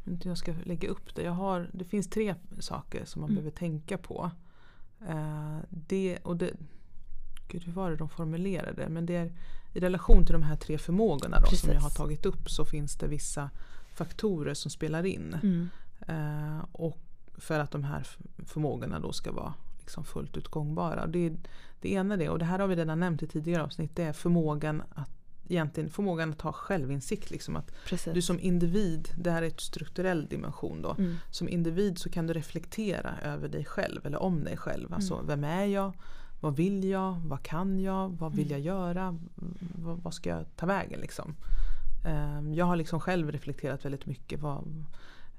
inte 0.06 0.28
jag 0.28 0.38
ska 0.38 0.54
lägga 0.64 0.88
upp 0.88 1.14
det. 1.14 1.22
Jag 1.22 1.33
har, 1.33 1.70
det 1.72 1.85
finns 1.85 2.11
tre 2.11 2.35
saker 2.59 3.04
som 3.04 3.20
man 3.20 3.30
Mm. 3.30 3.35
behöver 3.42 3.56
tänka 3.59 3.98
på. 3.98 4.30
Eh, 5.09 5.56
det, 5.68 6.18
och 6.22 6.37
det, 6.37 6.50
gud, 7.48 7.62
hur 7.64 7.72
var 7.72 7.90
det 7.90 7.96
de 7.96 8.09
formulerade? 8.09 8.88
Men 8.88 9.06
det 9.06 9.16
är 9.16 9.33
i 9.72 9.80
relation 9.80 10.24
till 10.24 10.33
de 10.33 10.42
här 10.42 10.56
tre 10.56 10.78
förmågorna 10.78 11.40
då, 11.40 11.56
som 11.56 11.70
jag 11.72 11.80
har 11.80 11.90
tagit 11.90 12.26
upp 12.26 12.50
så 12.50 12.64
finns 12.64 12.94
det 12.96 13.06
vissa 13.09 13.50
faktorer 13.94 14.54
som 14.54 14.70
spelar 14.70 15.06
in. 15.06 15.37
Mm. 15.42 15.68
Eh, 16.06 16.64
och 16.72 16.98
för 17.41 17.59
att 17.61 17.70
de 17.70 17.84
här 17.84 18.07
förmågorna 18.47 19.01
då 19.01 19.12
ska 19.12 19.32
vara 19.32 19.55
liksom 19.80 20.05
fullt 20.05 20.36
ut 20.36 20.49
gångbara. 20.49 21.07
Det, 21.07 21.26
är- 21.26 21.36
det 21.80 21.93
ena 21.93 22.14
är 22.14 22.18
det, 22.18 22.28
och 22.28 22.38
det 22.38 22.45
här 22.45 22.59
har 22.59 22.66
vi 22.66 22.76
redan 22.76 23.01
nämnt 23.01 23.22
i 23.22 23.26
tidigare 23.26 23.62
avsnitt, 23.62 23.97
det 23.97 24.03
är 24.05 24.12
förmågan 24.12 24.82
att 24.95 25.11
egentligen 25.49 25.91
förmågan 25.91 26.30
att 26.30 26.41
ha 26.41 26.53
självinsikt. 26.53 27.30
Liksom 27.30 27.57
att 27.57 27.72
Precis. 27.86 28.14
du 28.14 28.22
som 28.22 28.41
individ, 28.41 29.09
det 29.18 29.30
här 29.30 29.43
är 29.43 29.47
ett 29.47 29.61
strukturell 29.61 30.26
dimension 30.26 30.82
då. 30.82 30.95
Mm. 30.99 31.16
Som 31.30 31.49
individ 31.49 31.99
så 31.99 32.11
kan 32.11 32.26
du 32.26 32.32
reflektera 32.34 33.14
över 33.22 33.49
dig 33.49 33.64
själv 33.64 34.07
eller 34.07 34.22
om 34.22 34.45
dig 34.45 34.57
själv. 34.57 34.95
Alltså 34.95 35.14
Mm. 35.14 35.26
vem 35.26 35.45
är 35.45 35.64
jag? 35.64 35.93
Vad 36.41 36.57
vill 36.57 36.84
jag? 36.84 37.20
Vad 37.26 37.43
kan 37.43 37.80
jag? 37.80 38.09
Vad 38.18 38.32
vill 38.34 38.47
Mm. 38.47 38.51
jag 38.53 38.61
göra? 38.76 39.18
Vad, 39.74 39.99
vad 40.03 40.14
ska 40.14 40.30
jag 40.30 40.45
ta 40.57 40.66
vägen 40.66 41.01
liksom? 41.01 41.34
Ehm, 42.07 42.55
jag 42.55 42.64
har 42.66 42.76
liksom 42.76 43.01
själv 43.01 43.32
reflekterat 43.32 43.84
väldigt 43.84 44.07
mycket. 44.07 44.41
Vad, 44.41 44.84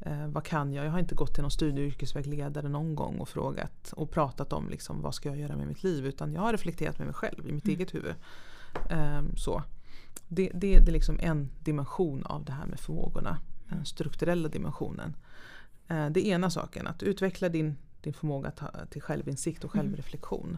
Eh, 0.01 0.27
vad 0.27 0.43
kan 0.45 0.73
jag? 0.73 0.85
Jag 0.85 0.91
har 0.91 0.99
inte 0.99 1.15
gått 1.15 1.33
till 1.33 1.41
någon 1.41 1.51
studie 1.51 1.81
och 1.81 1.87
yrkesvägledare 1.87 2.69
någon 2.69 2.95
gång 2.95 3.19
och 3.19 3.29
frågat 3.29 3.93
och 3.95 4.11
pratat 4.11 4.53
om 4.53 4.69
liksom, 4.69 5.01
vad 5.01 5.15
ska 5.15 5.29
jag 5.29 5.37
göra 5.37 5.55
med 5.55 5.67
mitt 5.67 5.83
liv. 5.83 6.05
Utan 6.05 6.33
jag 6.33 6.41
har 6.41 6.51
reflekterat 6.51 6.97
med 6.97 7.07
mig 7.07 7.13
själv 7.13 7.47
i 7.49 7.51
mitt 7.51 7.63
Mm. 7.65 7.75
eget 7.75 7.93
huvud. 7.95 8.15
Eh, 8.89 9.21
så. 9.37 9.63
Det, 10.27 10.51
det, 10.53 10.79
det 10.79 10.87
är 10.87 10.93
liksom 10.93 11.19
en 11.19 11.49
dimension 11.59 12.23
av 12.25 12.45
det 12.45 12.51
här 12.51 12.65
med 12.65 12.79
förmågorna. 12.79 13.37
Den 13.69 13.85
strukturella 13.85 14.47
dimensionen. 14.49 15.15
Eh, 15.87 16.09
det 16.09 16.27
ena 16.27 16.49
saken, 16.49 16.87
att 16.87 17.03
utveckla 17.03 17.49
din, 17.49 17.75
din 18.01 18.13
förmåga 18.13 18.51
ta- 18.51 18.85
till 18.89 19.01
självinsikt 19.01 19.63
och 19.63 19.75
Mm. 19.75 19.85
självreflektion. 19.87 20.57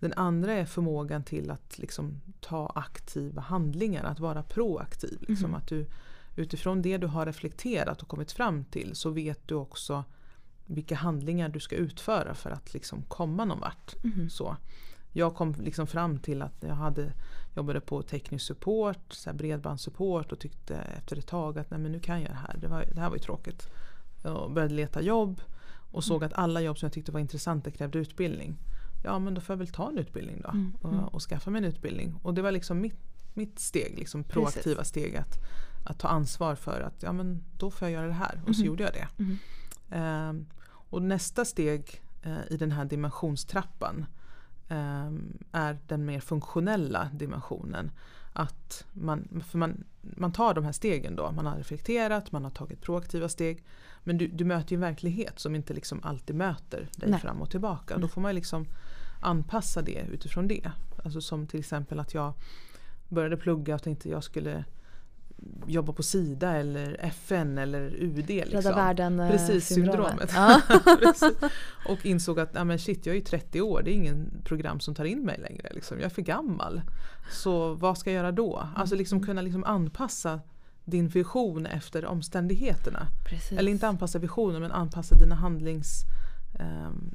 Den 0.00 0.12
andra 0.16 0.52
är 0.52 0.64
förmågan 0.64 1.24
till 1.24 1.50
att 1.50 1.78
liksom 1.78 2.20
ta 2.40 2.72
aktiva 2.74 3.42
handlingar, 3.42 4.04
att 4.04 4.20
vara 4.20 4.42
proaktiv. 4.42 5.18
Liksom. 5.28 5.50
Mhm. 5.50 5.54
Att 5.54 5.68
du, 5.68 5.86
utifrån 6.36 6.82
det 6.82 6.98
du 6.98 7.06
har 7.06 7.26
reflekterat 7.26 8.02
och 8.02 8.08
kommit 8.08 8.32
fram 8.32 8.64
till 8.64 8.94
så 8.94 9.10
vet 9.10 9.48
du 9.48 9.54
också 9.54 10.04
vilka 10.66 10.94
handlingar 10.94 11.48
du 11.48 11.60
ska 11.60 11.76
utföra 11.76 12.34
för 12.34 12.50
att 12.50 12.74
liksom 12.74 13.02
komma 13.02 13.44
någon 13.44 13.60
vart. 13.60 14.04
Mhm. 14.04 14.30
Så. 14.30 14.56
Jag 15.12 15.34
kom 15.34 15.54
liksom 15.60 15.86
fram 15.86 16.18
till 16.18 16.42
att 16.42 16.56
jag 16.60 16.74
hade, 16.74 17.12
jobbade 17.56 17.80
på 17.80 18.02
teknisk 18.02 18.46
support, 18.46 19.12
så 19.12 19.32
bredbandssupport 19.32 20.32
och 20.32 20.38
tyckte 20.38 20.76
efter 20.76 21.18
ett 21.18 21.26
tag 21.26 21.58
att 21.58 21.70
nej 21.70 21.80
men 21.80 21.92
nu 21.92 22.00
kan 22.00 22.22
jag 22.22 22.30
det 22.30 22.36
här. 22.36 22.56
Det, 22.60 22.68
var, 22.68 22.84
det 22.94 23.00
här 23.00 23.08
var 23.08 23.16
ju 23.16 23.22
tråkigt. 23.22 23.68
Jag 24.22 24.52
började 24.52 24.74
leta 24.74 25.02
jobb 25.02 25.40
och 25.92 26.04
såg 26.04 26.24
att 26.24 26.32
alla 26.32 26.60
jobb 26.60 26.78
som 26.78 26.86
jag 26.86 26.92
tyckte 26.92 27.12
var 27.12 27.20
intressanta 27.20 27.70
krävde 27.70 27.98
utbildning. 27.98 28.56
Ja 29.04 29.18
men 29.18 29.34
då 29.34 29.40
får 29.40 29.52
jag 29.52 29.58
väl 29.58 29.68
ta 29.68 29.88
en 29.88 29.98
utbildning 29.98 30.40
då 30.40 30.48
Mm, 30.48 30.72
mm. 30.84 30.98
och, 30.98 31.14
och 31.14 31.22
skaffa 31.22 31.50
mig 31.50 31.58
en 31.58 31.68
utbildning. 31.68 32.14
Och 32.22 32.34
det 32.34 32.42
var 32.42 32.52
liksom 32.52 32.80
mitt, 32.80 33.00
mitt 33.34 33.58
steg, 33.58 33.98
liksom 33.98 34.24
proaktiva 34.24 34.84
steg 34.84 35.16
att, 35.16 35.38
att 35.84 35.98
ta 35.98 36.08
ansvar 36.08 36.54
för 36.54 36.80
att 36.80 37.02
ja 37.02 37.12
men 37.12 37.42
då 37.58 37.70
får 37.70 37.88
jag 37.88 37.92
göra 37.92 38.06
det 38.06 38.12
här. 38.12 38.40
Och 38.46 38.54
så 38.54 38.60
Mhm. 38.60 38.66
gjorde 38.66 38.82
jag 38.84 38.92
det. 38.92 39.08
Mhm. 39.16 39.38
Ehm, 39.90 40.46
och 40.66 41.02
nästa 41.02 41.44
steg 41.44 42.00
eh, 42.22 42.38
i 42.50 42.56
den 42.56 42.72
här 42.72 42.84
dimensionstrappan 42.84 44.06
ehm, 44.68 45.38
är 45.52 45.78
den 45.88 46.04
mer 46.04 46.20
funktionella 46.20 47.10
dimensionen. 47.12 47.90
Att 48.32 48.84
man, 48.92 49.42
för 49.50 49.58
man, 49.58 49.84
man 50.00 50.32
tar 50.32 50.54
de 50.54 50.64
här 50.64 50.72
stegen 50.72 51.16
då, 51.16 51.30
man 51.32 51.46
har 51.46 51.56
reflekterat, 51.56 52.32
man 52.32 52.44
har 52.44 52.50
tagit 52.50 52.80
proaktiva 52.80 53.28
steg. 53.28 53.64
Men 54.04 54.18
du, 54.18 54.26
du 54.28 54.44
möter 54.44 54.70
ju 54.72 54.74
en 54.74 54.80
verklighet 54.80 55.38
som 55.40 55.54
inte 55.54 55.74
liksom 55.74 56.00
alltid 56.02 56.36
möter 56.36 56.88
dig 56.96 57.10
Nej. 57.10 57.20
fram 57.20 57.42
och 57.42 57.50
tillbaka. 57.50 57.94
Då 57.94 58.00
Nej. 58.00 58.08
får 58.08 58.20
man 58.20 58.34
liksom 58.34 58.66
anpassa 59.20 59.82
det 59.82 60.06
utifrån 60.12 60.48
det. 60.48 60.70
Alltså 61.04 61.20
som 61.20 61.46
till 61.46 61.60
exempel 61.60 62.00
att 62.00 62.14
jag 62.14 62.32
började 63.08 63.36
plugga 63.36 63.74
och 63.74 63.82
tänkte 63.82 64.08
jag 64.08 64.24
skulle 64.24 64.64
jobba 65.66 65.92
på 65.92 66.02
Sida 66.02 66.52
eller 66.56 66.96
FN 67.00 67.58
eller 67.58 67.80
UD. 67.80 68.28
Liksom. 68.28 68.60
Rädda 68.60 68.74
världen 68.76 69.20
eh, 69.20 69.30
Precis, 69.30 69.66
syndromet. 69.66 70.32
Ja. 70.34 70.60
Precis. 71.00 71.36
Och 71.88 72.06
insåg 72.06 72.40
att 72.40 72.50
ja, 72.54 72.64
men 72.64 72.78
shit, 72.78 73.06
jag 73.06 73.12
är 73.12 73.18
ju 73.18 73.24
30 73.24 73.60
år, 73.60 73.82
det 73.82 73.90
är 73.90 73.94
ingen 73.94 74.42
program 74.44 74.80
som 74.80 74.94
tar 74.94 75.04
in 75.04 75.24
mig 75.24 75.38
längre. 75.38 75.68
Liksom. 75.74 75.98
Jag 75.98 76.04
är 76.06 76.10
för 76.10 76.22
gammal. 76.22 76.82
Så 77.30 77.74
vad 77.74 77.98
ska 77.98 78.10
jag 78.10 78.16
göra 78.16 78.32
då? 78.32 78.68
Alltså 78.76 78.94
liksom 78.94 79.26
kunna 79.26 79.42
liksom 79.42 79.64
anpassa 79.64 80.40
din 80.84 81.08
vision 81.08 81.66
efter 81.66 82.06
omständigheterna. 82.06 83.06
Precis. 83.28 83.58
Eller 83.58 83.72
inte 83.72 83.88
anpassa 83.88 84.18
visionen 84.18 84.62
men 84.62 84.72
anpassa 84.72 85.14
dina 85.14 85.34
handlings... 85.34 86.02
ehm, 86.58 87.14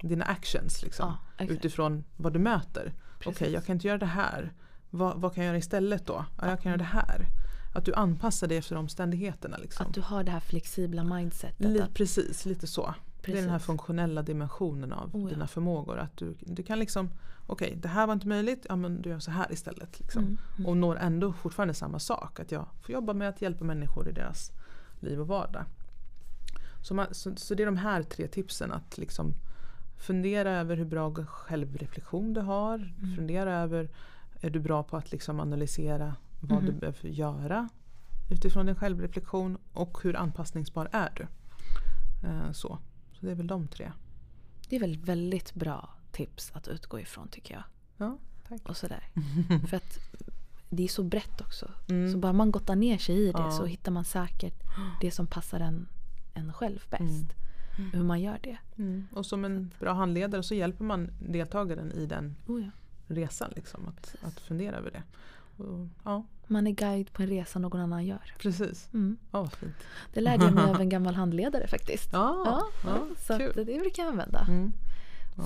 dina 0.00 0.24
actions 0.24 0.82
liksom. 0.82 1.06
Ja, 1.08 1.44
exakt. 1.44 1.50
utifrån 1.58 2.04
vad 2.16 2.32
du 2.32 2.38
möter. 2.38 2.92
Okej, 3.18 3.32
Precis. 3.32 3.54
jag 3.54 3.64
kan 3.64 3.76
inte 3.76 3.86
göra 3.86 3.98
det 3.98 4.06
här. 4.06 4.52
Vad, 4.90 5.20
vad 5.20 5.34
kan 5.34 5.44
jag 5.44 5.48
göra 5.50 5.58
istället 5.58 6.06
då? 6.06 6.24
Ja, 6.40 6.48
jag 6.48 6.62
kan 6.62 6.70
göra 6.70 6.78
det 6.78 6.84
här. 6.84 7.26
Att 7.76 7.84
du 7.84 7.94
anpassar 7.94 8.46
dig 8.46 8.58
efter 8.58 8.76
omständigheterna. 8.76 9.56
Liksom. 9.56 9.86
Att 9.86 9.94
du 9.94 10.00
har 10.00 10.24
det 10.24 10.30
här 10.30 10.40
flexibla 10.40 11.04
mindsetet. 11.04 11.66
Li, 11.66 11.84
precis, 11.94 12.44
lite 12.44 12.66
så. 12.66 12.94
Det 13.24 13.32
är 13.32 13.36
den 13.36 13.44
här 13.44 13.56
Precis. 13.56 13.66
funktionella 13.66 14.22
dimensionen 14.22 14.92
av 14.92 15.16
Oh 15.16 15.22
ja. 15.22 15.28
dina 15.28 15.46
förmågor. 15.46 15.98
Att 15.98 16.16
du, 16.16 16.34
du 16.40 16.62
kan 16.62 16.78
liksom, 16.78 17.10
okej 17.46 17.78
det 17.82 17.88
här 17.88 18.06
var 18.06 18.14
inte 18.14 18.28
möjligt, 18.28 18.66
ja 18.68 18.76
men 18.76 19.02
du 19.02 19.10
gör 19.10 19.18
så 19.18 19.30
här 19.30 19.52
istället. 19.52 20.00
Liksom. 20.00 20.22
Mm, 20.22 20.38
mm. 20.58 20.66
Och 20.66 20.76
når 20.76 20.96
ändå 20.96 21.32
fortfarande 21.32 21.74
samma 21.74 21.98
sak. 21.98 22.40
Att 22.40 22.52
jag 22.52 22.66
får 22.82 22.92
jobba 22.92 23.12
med 23.12 23.28
att 23.28 23.42
hjälpa 23.42 23.64
människor 23.64 24.08
i 24.08 24.12
deras 24.12 24.52
liv 25.00 25.20
och 25.20 25.28
vardag. 25.28 25.64
Så, 26.82 26.94
man, 26.94 27.06
så, 27.14 27.36
så 27.36 27.54
det 27.54 27.62
är 27.62 27.66
de 27.66 27.76
här 27.76 28.02
tre 28.02 28.28
tipsen. 28.28 28.72
Att 28.72 28.98
liksom 28.98 29.34
fundera 29.96 30.50
över 30.50 30.76
hur 30.76 30.84
bra 30.84 31.14
självreflektion 31.14 32.32
du 32.32 32.40
har. 32.40 32.74
Mm. 32.74 33.16
Fundera 33.16 33.54
över, 33.54 33.90
är 34.40 34.50
du 34.50 34.60
bra 34.60 34.82
på 34.82 34.96
att 34.96 35.12
liksom 35.12 35.40
analysera 35.40 36.14
vad 36.40 36.62
du 36.62 36.70
Mhm. 36.70 36.78
behöver 36.78 37.08
göra 37.08 37.68
utifrån 38.30 38.66
din 38.66 38.74
självreflektion 38.76 39.58
och 39.72 39.98
hur 40.02 40.16
anpassningsbar 40.16 40.88
är 40.92 41.10
du. 41.16 41.26
Eh, 42.28 42.52
så. 42.52 42.78
så 43.12 43.26
det 43.26 43.30
är 43.32 43.34
väl 43.34 43.46
de 43.46 43.68
tre. 43.68 43.92
Det 44.68 44.76
är 44.76 44.80
väl 44.80 44.96
väldigt 44.98 45.54
bra 45.54 45.90
tips 46.12 46.52
att 46.54 46.68
utgå 46.68 47.00
ifrån 47.00 47.28
tycker 47.28 47.54
jag. 47.54 47.62
Ja, 47.96 48.18
tack. 48.48 48.68
Och 48.68 48.76
sådär. 48.76 49.08
För 49.68 49.76
att 49.76 49.98
det 50.70 50.84
är 50.84 50.88
så 50.88 51.02
brett 51.04 51.40
också. 51.40 51.70
Mm. 51.88 52.12
Så 52.12 52.18
bara 52.18 52.32
man 52.32 52.50
gottar 52.50 52.76
ner 52.76 52.98
sig 52.98 53.16
i 53.28 53.32
det 53.32 53.38
Ja. 53.38 53.50
så 53.50 53.64
hittar 53.64 53.92
man 53.92 54.04
säkert 54.04 54.62
det 55.00 55.10
som 55.10 55.26
passar 55.26 55.60
en, 55.60 55.88
en 56.34 56.52
själv 56.52 56.80
bäst. 56.90 57.02
Mm. 57.78 57.90
Hur 57.92 58.02
man 58.04 58.20
gör 58.20 58.38
det. 58.42 58.58
Mm. 58.76 59.06
Och 59.12 59.26
som 59.26 59.44
en 59.44 59.70
bra 59.80 59.92
handledare 59.92 60.42
så 60.42 60.54
hjälper 60.54 60.84
man 60.84 61.10
deltagaren 61.20 61.92
i 61.92 62.06
den 62.06 62.36
Oh 62.46 62.62
ja. 62.64 62.70
resan. 63.06 63.52
Liksom, 63.56 63.88
att, 63.88 64.14
att 64.22 64.40
fundera 64.40 64.76
över 64.76 64.90
det. 64.90 65.02
Och, 65.56 65.88
ja, 66.04 66.24
Man 66.46 66.66
är 66.66 66.70
guide 66.70 67.12
på 67.12 67.22
en 67.22 67.28
resa 67.28 67.58
någon 67.58 67.80
annan 67.80 68.06
gör. 68.06 68.34
precis. 68.38 68.88
Mm. 68.94 69.16
Vad 69.30 69.52
fint. 69.52 69.76
Det 70.12 70.20
lärde 70.20 70.44
jag 70.44 70.54
mig 70.54 70.64
av 70.70 70.80
en 70.80 70.88
gammal 70.88 71.14
handledare 71.14 71.66
faktiskt. 71.68 72.08
Ja, 72.12 72.42
Ja, 72.46 72.66
ja, 72.90 73.06
så 73.18 73.38
kul. 73.38 73.52
det 73.56 73.64
brukar 73.80 74.02
jag 74.02 74.10
använda. 74.10 74.40
Mm. 74.48 74.72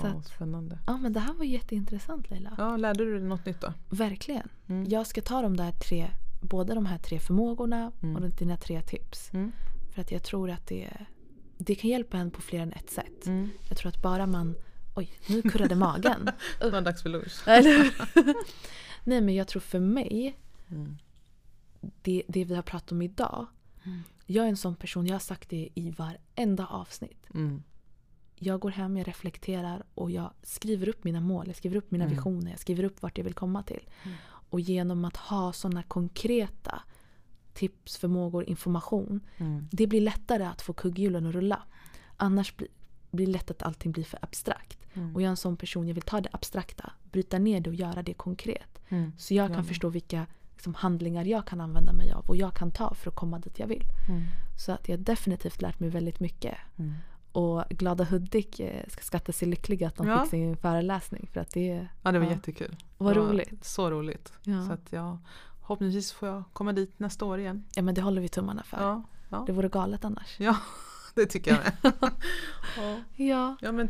Så 0.00 0.06
att- 0.06 0.26
spännande. 0.26 0.78
Ja 0.86 0.96
men 0.96 1.12
det 1.12 1.20
här 1.20 1.32
var 1.34 1.44
jätteintressant 1.44 2.30
Leila. 2.30 2.54
Ja, 2.58 2.76
lärde 2.76 3.04
du 3.04 3.12
dig 3.18 3.28
något 3.28 3.46
nytt 3.46 3.60
då? 3.60 3.72
Verkligen. 3.88 4.48
Mm. 4.68 4.88
Jag 4.88 5.06
ska 5.06 5.22
ta 5.22 5.42
de 5.42 5.56
där 5.56 5.72
tre, 5.72 6.10
både 6.40 6.74
de 6.74 6.86
här 6.86 6.98
tre 6.98 7.18
förmågorna 7.20 7.92
Mm. 8.02 8.16
och 8.22 8.30
dina 8.30 8.56
tre 8.56 8.82
tips. 8.82 9.30
Mm. 9.32 9.52
För 9.94 10.00
att 10.00 10.12
jag 10.12 10.22
tror 10.22 10.50
att 10.50 10.66
det, 10.66 10.90
det 11.58 11.74
kan 11.74 11.90
hjälpa 11.90 12.18
en 12.18 12.30
på 12.30 12.40
fler 12.42 12.60
än 12.60 12.72
ett 12.72 12.90
sätt. 12.90 13.26
Mm. 13.26 13.48
Jag 13.68 13.78
tror 13.78 13.88
att 13.88 14.02
bara 14.02 14.26
man... 14.26 14.54
Oj, 14.94 15.10
nu 15.26 15.42
kurrade 15.42 15.74
magen. 15.74 16.30
Det 16.60 16.70
var 16.70 16.80
dags 16.80 17.02
för 17.02 17.08
lunch. 17.08 17.42
Nej 19.04 19.20
men 19.20 19.34
jag 19.34 19.48
tror 19.48 19.60
för 19.60 19.80
mig, 19.80 20.36
Mm. 20.70 20.96
det, 22.02 22.22
det 22.28 22.44
vi 22.44 22.54
har 22.54 22.62
pratat 22.62 22.92
om 22.92 23.02
idag. 23.02 23.46
Jag 24.26 24.44
är 24.44 24.48
en 24.48 24.56
sån 24.56 24.76
person, 24.76 25.06
jag 25.06 25.14
har 25.14 25.20
sagt 25.20 25.48
det 25.50 25.68
i 25.74 25.90
varenda 25.90 26.66
avsnitt. 26.66 27.26
Mm. 27.34 27.62
Jag 28.36 28.60
går 28.60 28.70
hem, 28.70 28.96
jag 28.96 29.08
reflekterar 29.08 29.82
och 29.94 30.10
jag 30.10 30.32
skriver 30.42 30.88
upp 30.88 31.04
mina 31.04 31.20
mål, 31.20 31.46
jag 31.46 31.56
skriver 31.56 31.76
upp 31.76 31.90
mina 31.90 32.04
Mm. 32.04 32.16
visioner, 32.16 32.50
jag 32.50 32.60
skriver 32.60 32.84
upp 32.84 33.02
vart 33.02 33.18
jag 33.18 33.24
vill 33.24 33.34
komma 33.34 33.62
till. 33.62 33.88
Mm. 34.04 34.16
Och 34.24 34.60
genom 34.60 35.04
att 35.04 35.16
ha 35.16 35.52
såna 35.52 35.82
konkreta 35.82 36.82
tips, 37.54 37.96
förmågor, 37.96 38.44
information. 38.44 39.20
Mm. 39.36 39.68
Det 39.72 39.86
blir 39.86 40.00
lättare 40.00 40.44
att 40.44 40.62
få 40.62 40.72
kugghjulen 40.72 41.26
att 41.26 41.34
rulla. 41.34 41.62
Annars 42.16 42.56
blir 42.56 42.68
blir 43.10 43.26
det 43.26 43.32
lätt 43.32 43.50
att 43.50 43.62
allting 43.62 43.92
blir 43.92 44.04
för 44.04 44.18
abstrakt. 44.22 44.79
Mm. 44.94 45.14
Och 45.14 45.22
jag 45.22 45.26
är 45.26 45.30
en 45.30 45.36
sån 45.36 45.56
person, 45.56 45.86
jag 45.88 45.94
vill 45.94 46.02
ta 46.02 46.20
det 46.20 46.28
abstrakta, 46.32 46.92
bryta 47.12 47.38
ner 47.38 47.60
det 47.60 47.70
och 47.70 47.76
göra 47.76 48.02
det 48.02 48.14
konkret. 48.14 48.80
Mm. 48.88 49.12
Så 49.18 49.34
jag 49.34 49.48
kan 49.48 49.56
med. 49.56 49.66
förstå 49.66 49.88
vilka 49.88 50.26
liksom, 50.54 50.74
handlingar 50.74 51.24
jag 51.24 51.46
kan 51.46 51.60
använda 51.60 51.92
mig 51.92 52.12
av 52.12 52.24
och 52.28 52.36
jag 52.36 52.54
kan 52.54 52.70
ta 52.70 52.94
för 52.94 53.10
att 53.10 53.16
komma 53.16 53.38
dit 53.38 53.58
jag 53.58 53.66
vill. 53.66 53.84
Mm. 54.08 54.22
Så 54.58 54.72
att 54.72 54.88
jag 54.88 54.96
har 54.98 55.04
definitivt 55.04 55.62
lärt 55.62 55.80
mig 55.80 55.90
väldigt 55.90 56.20
mycket. 56.20 56.54
Mm. 56.78 56.94
Och 57.32 57.64
Glada 57.70 58.04
Hudik 58.04 58.60
eh, 58.60 58.84
ska 58.88 59.02
skatta 59.02 59.32
sig 59.32 59.48
lyckliga 59.48 59.88
att 59.88 59.96
de 59.96 60.06
Ja. 60.08 60.20
fick 60.22 60.30
sin 60.30 60.56
föreläsning. 60.56 61.28
För 61.32 61.40
att 61.40 61.50
det 61.50 61.88
Ja, 62.02 62.12
det 62.12 62.18
var 62.18 62.26
Ja. 62.26 62.32
jättekul. 62.32 62.76
var 62.98 63.14
Det 63.14 63.20
roligt. 63.20 63.64
Så 63.64 63.90
roligt. 63.90 64.32
Ja. 64.44 64.66
Så 64.66 64.72
att 64.72 64.92
jag, 64.92 65.18
förhoppningsvis 65.60 66.12
får 66.12 66.28
jag 66.28 66.42
komma 66.52 66.72
dit 66.72 66.98
nästa 66.98 67.24
år 67.24 67.38
igen. 67.38 67.64
Ja 67.74 67.82
men 67.82 67.94
det 67.94 68.00
håller 68.02 68.22
vi 68.22 68.28
tummarna 68.28 68.62
för. 68.62 68.76
Ja, 68.76 69.02
ja. 69.28 69.44
Det 69.46 69.52
vore 69.52 69.68
galet 69.68 70.04
annars. 70.04 70.36
ja 70.40 70.56
det 71.14 71.26
tycker 71.26 71.50
jag 71.50 71.60
med. 71.82 71.92
ja. 72.76 72.96
Ja, 73.24 73.56
ja, 73.60 73.72
men 73.72 73.88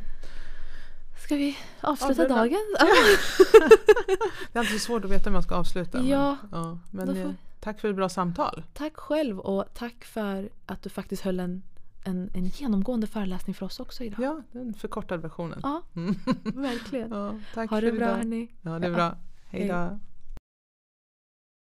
ska 1.21 1.37
vi 1.37 1.57
avsluta 1.81 2.13
Avrunda. 2.23 2.35
dagen? 2.35 2.61
Ja. 2.79 2.87
det 4.53 4.59
är 4.59 4.61
alltid 4.61 4.81
svårt 4.83 5.05
att 5.05 5.11
veta 5.11 5.25
hur 5.25 5.33
man 5.33 5.43
ska 5.43 5.55
avsluta. 5.55 6.03
Ja. 6.03 6.37
Men, 6.51 6.61
ja, 6.61 6.79
men 6.91 7.07
får- 7.07 7.17
eh, 7.17 7.31
tack 7.61 7.81
för 7.81 7.89
ett 7.91 7.97
bra 7.97 8.09
samtal. 8.09 8.63
Tack 8.75 8.97
själv 8.97 9.39
och 9.41 9.65
tack 9.75 10.05
för 10.05 10.49
att 10.67 10.83
du 10.83 10.89
faktiskt 10.89 11.23
höll 11.23 11.41
en, 11.41 11.63
en, 12.05 12.31
en 12.35 12.47
genomgående 12.47 13.07
föreläsning 13.07 13.55
för 13.55 13.67
oss 13.67 13.81
också 13.81 14.05
idag. 14.05 14.21
Ja, 14.23 14.43
den 14.53 14.75
förkortade 14.75 15.23
versionen. 15.23 15.61
Ja, 15.63 15.83
Mm. 15.97 16.15
verkligen. 16.45 17.11
ja, 17.11 17.35
tack 17.55 17.71
Ha 17.71 17.77
för 17.81 17.87
det 17.87 17.93
bra 17.93 18.07
idag. 18.07 18.17
hörni. 18.17 18.49
Ja, 18.63 18.79
det 18.79 18.87
är 18.87 18.91
bra. 18.95 19.17
Hej. 19.47 19.69
då. 19.69 19.99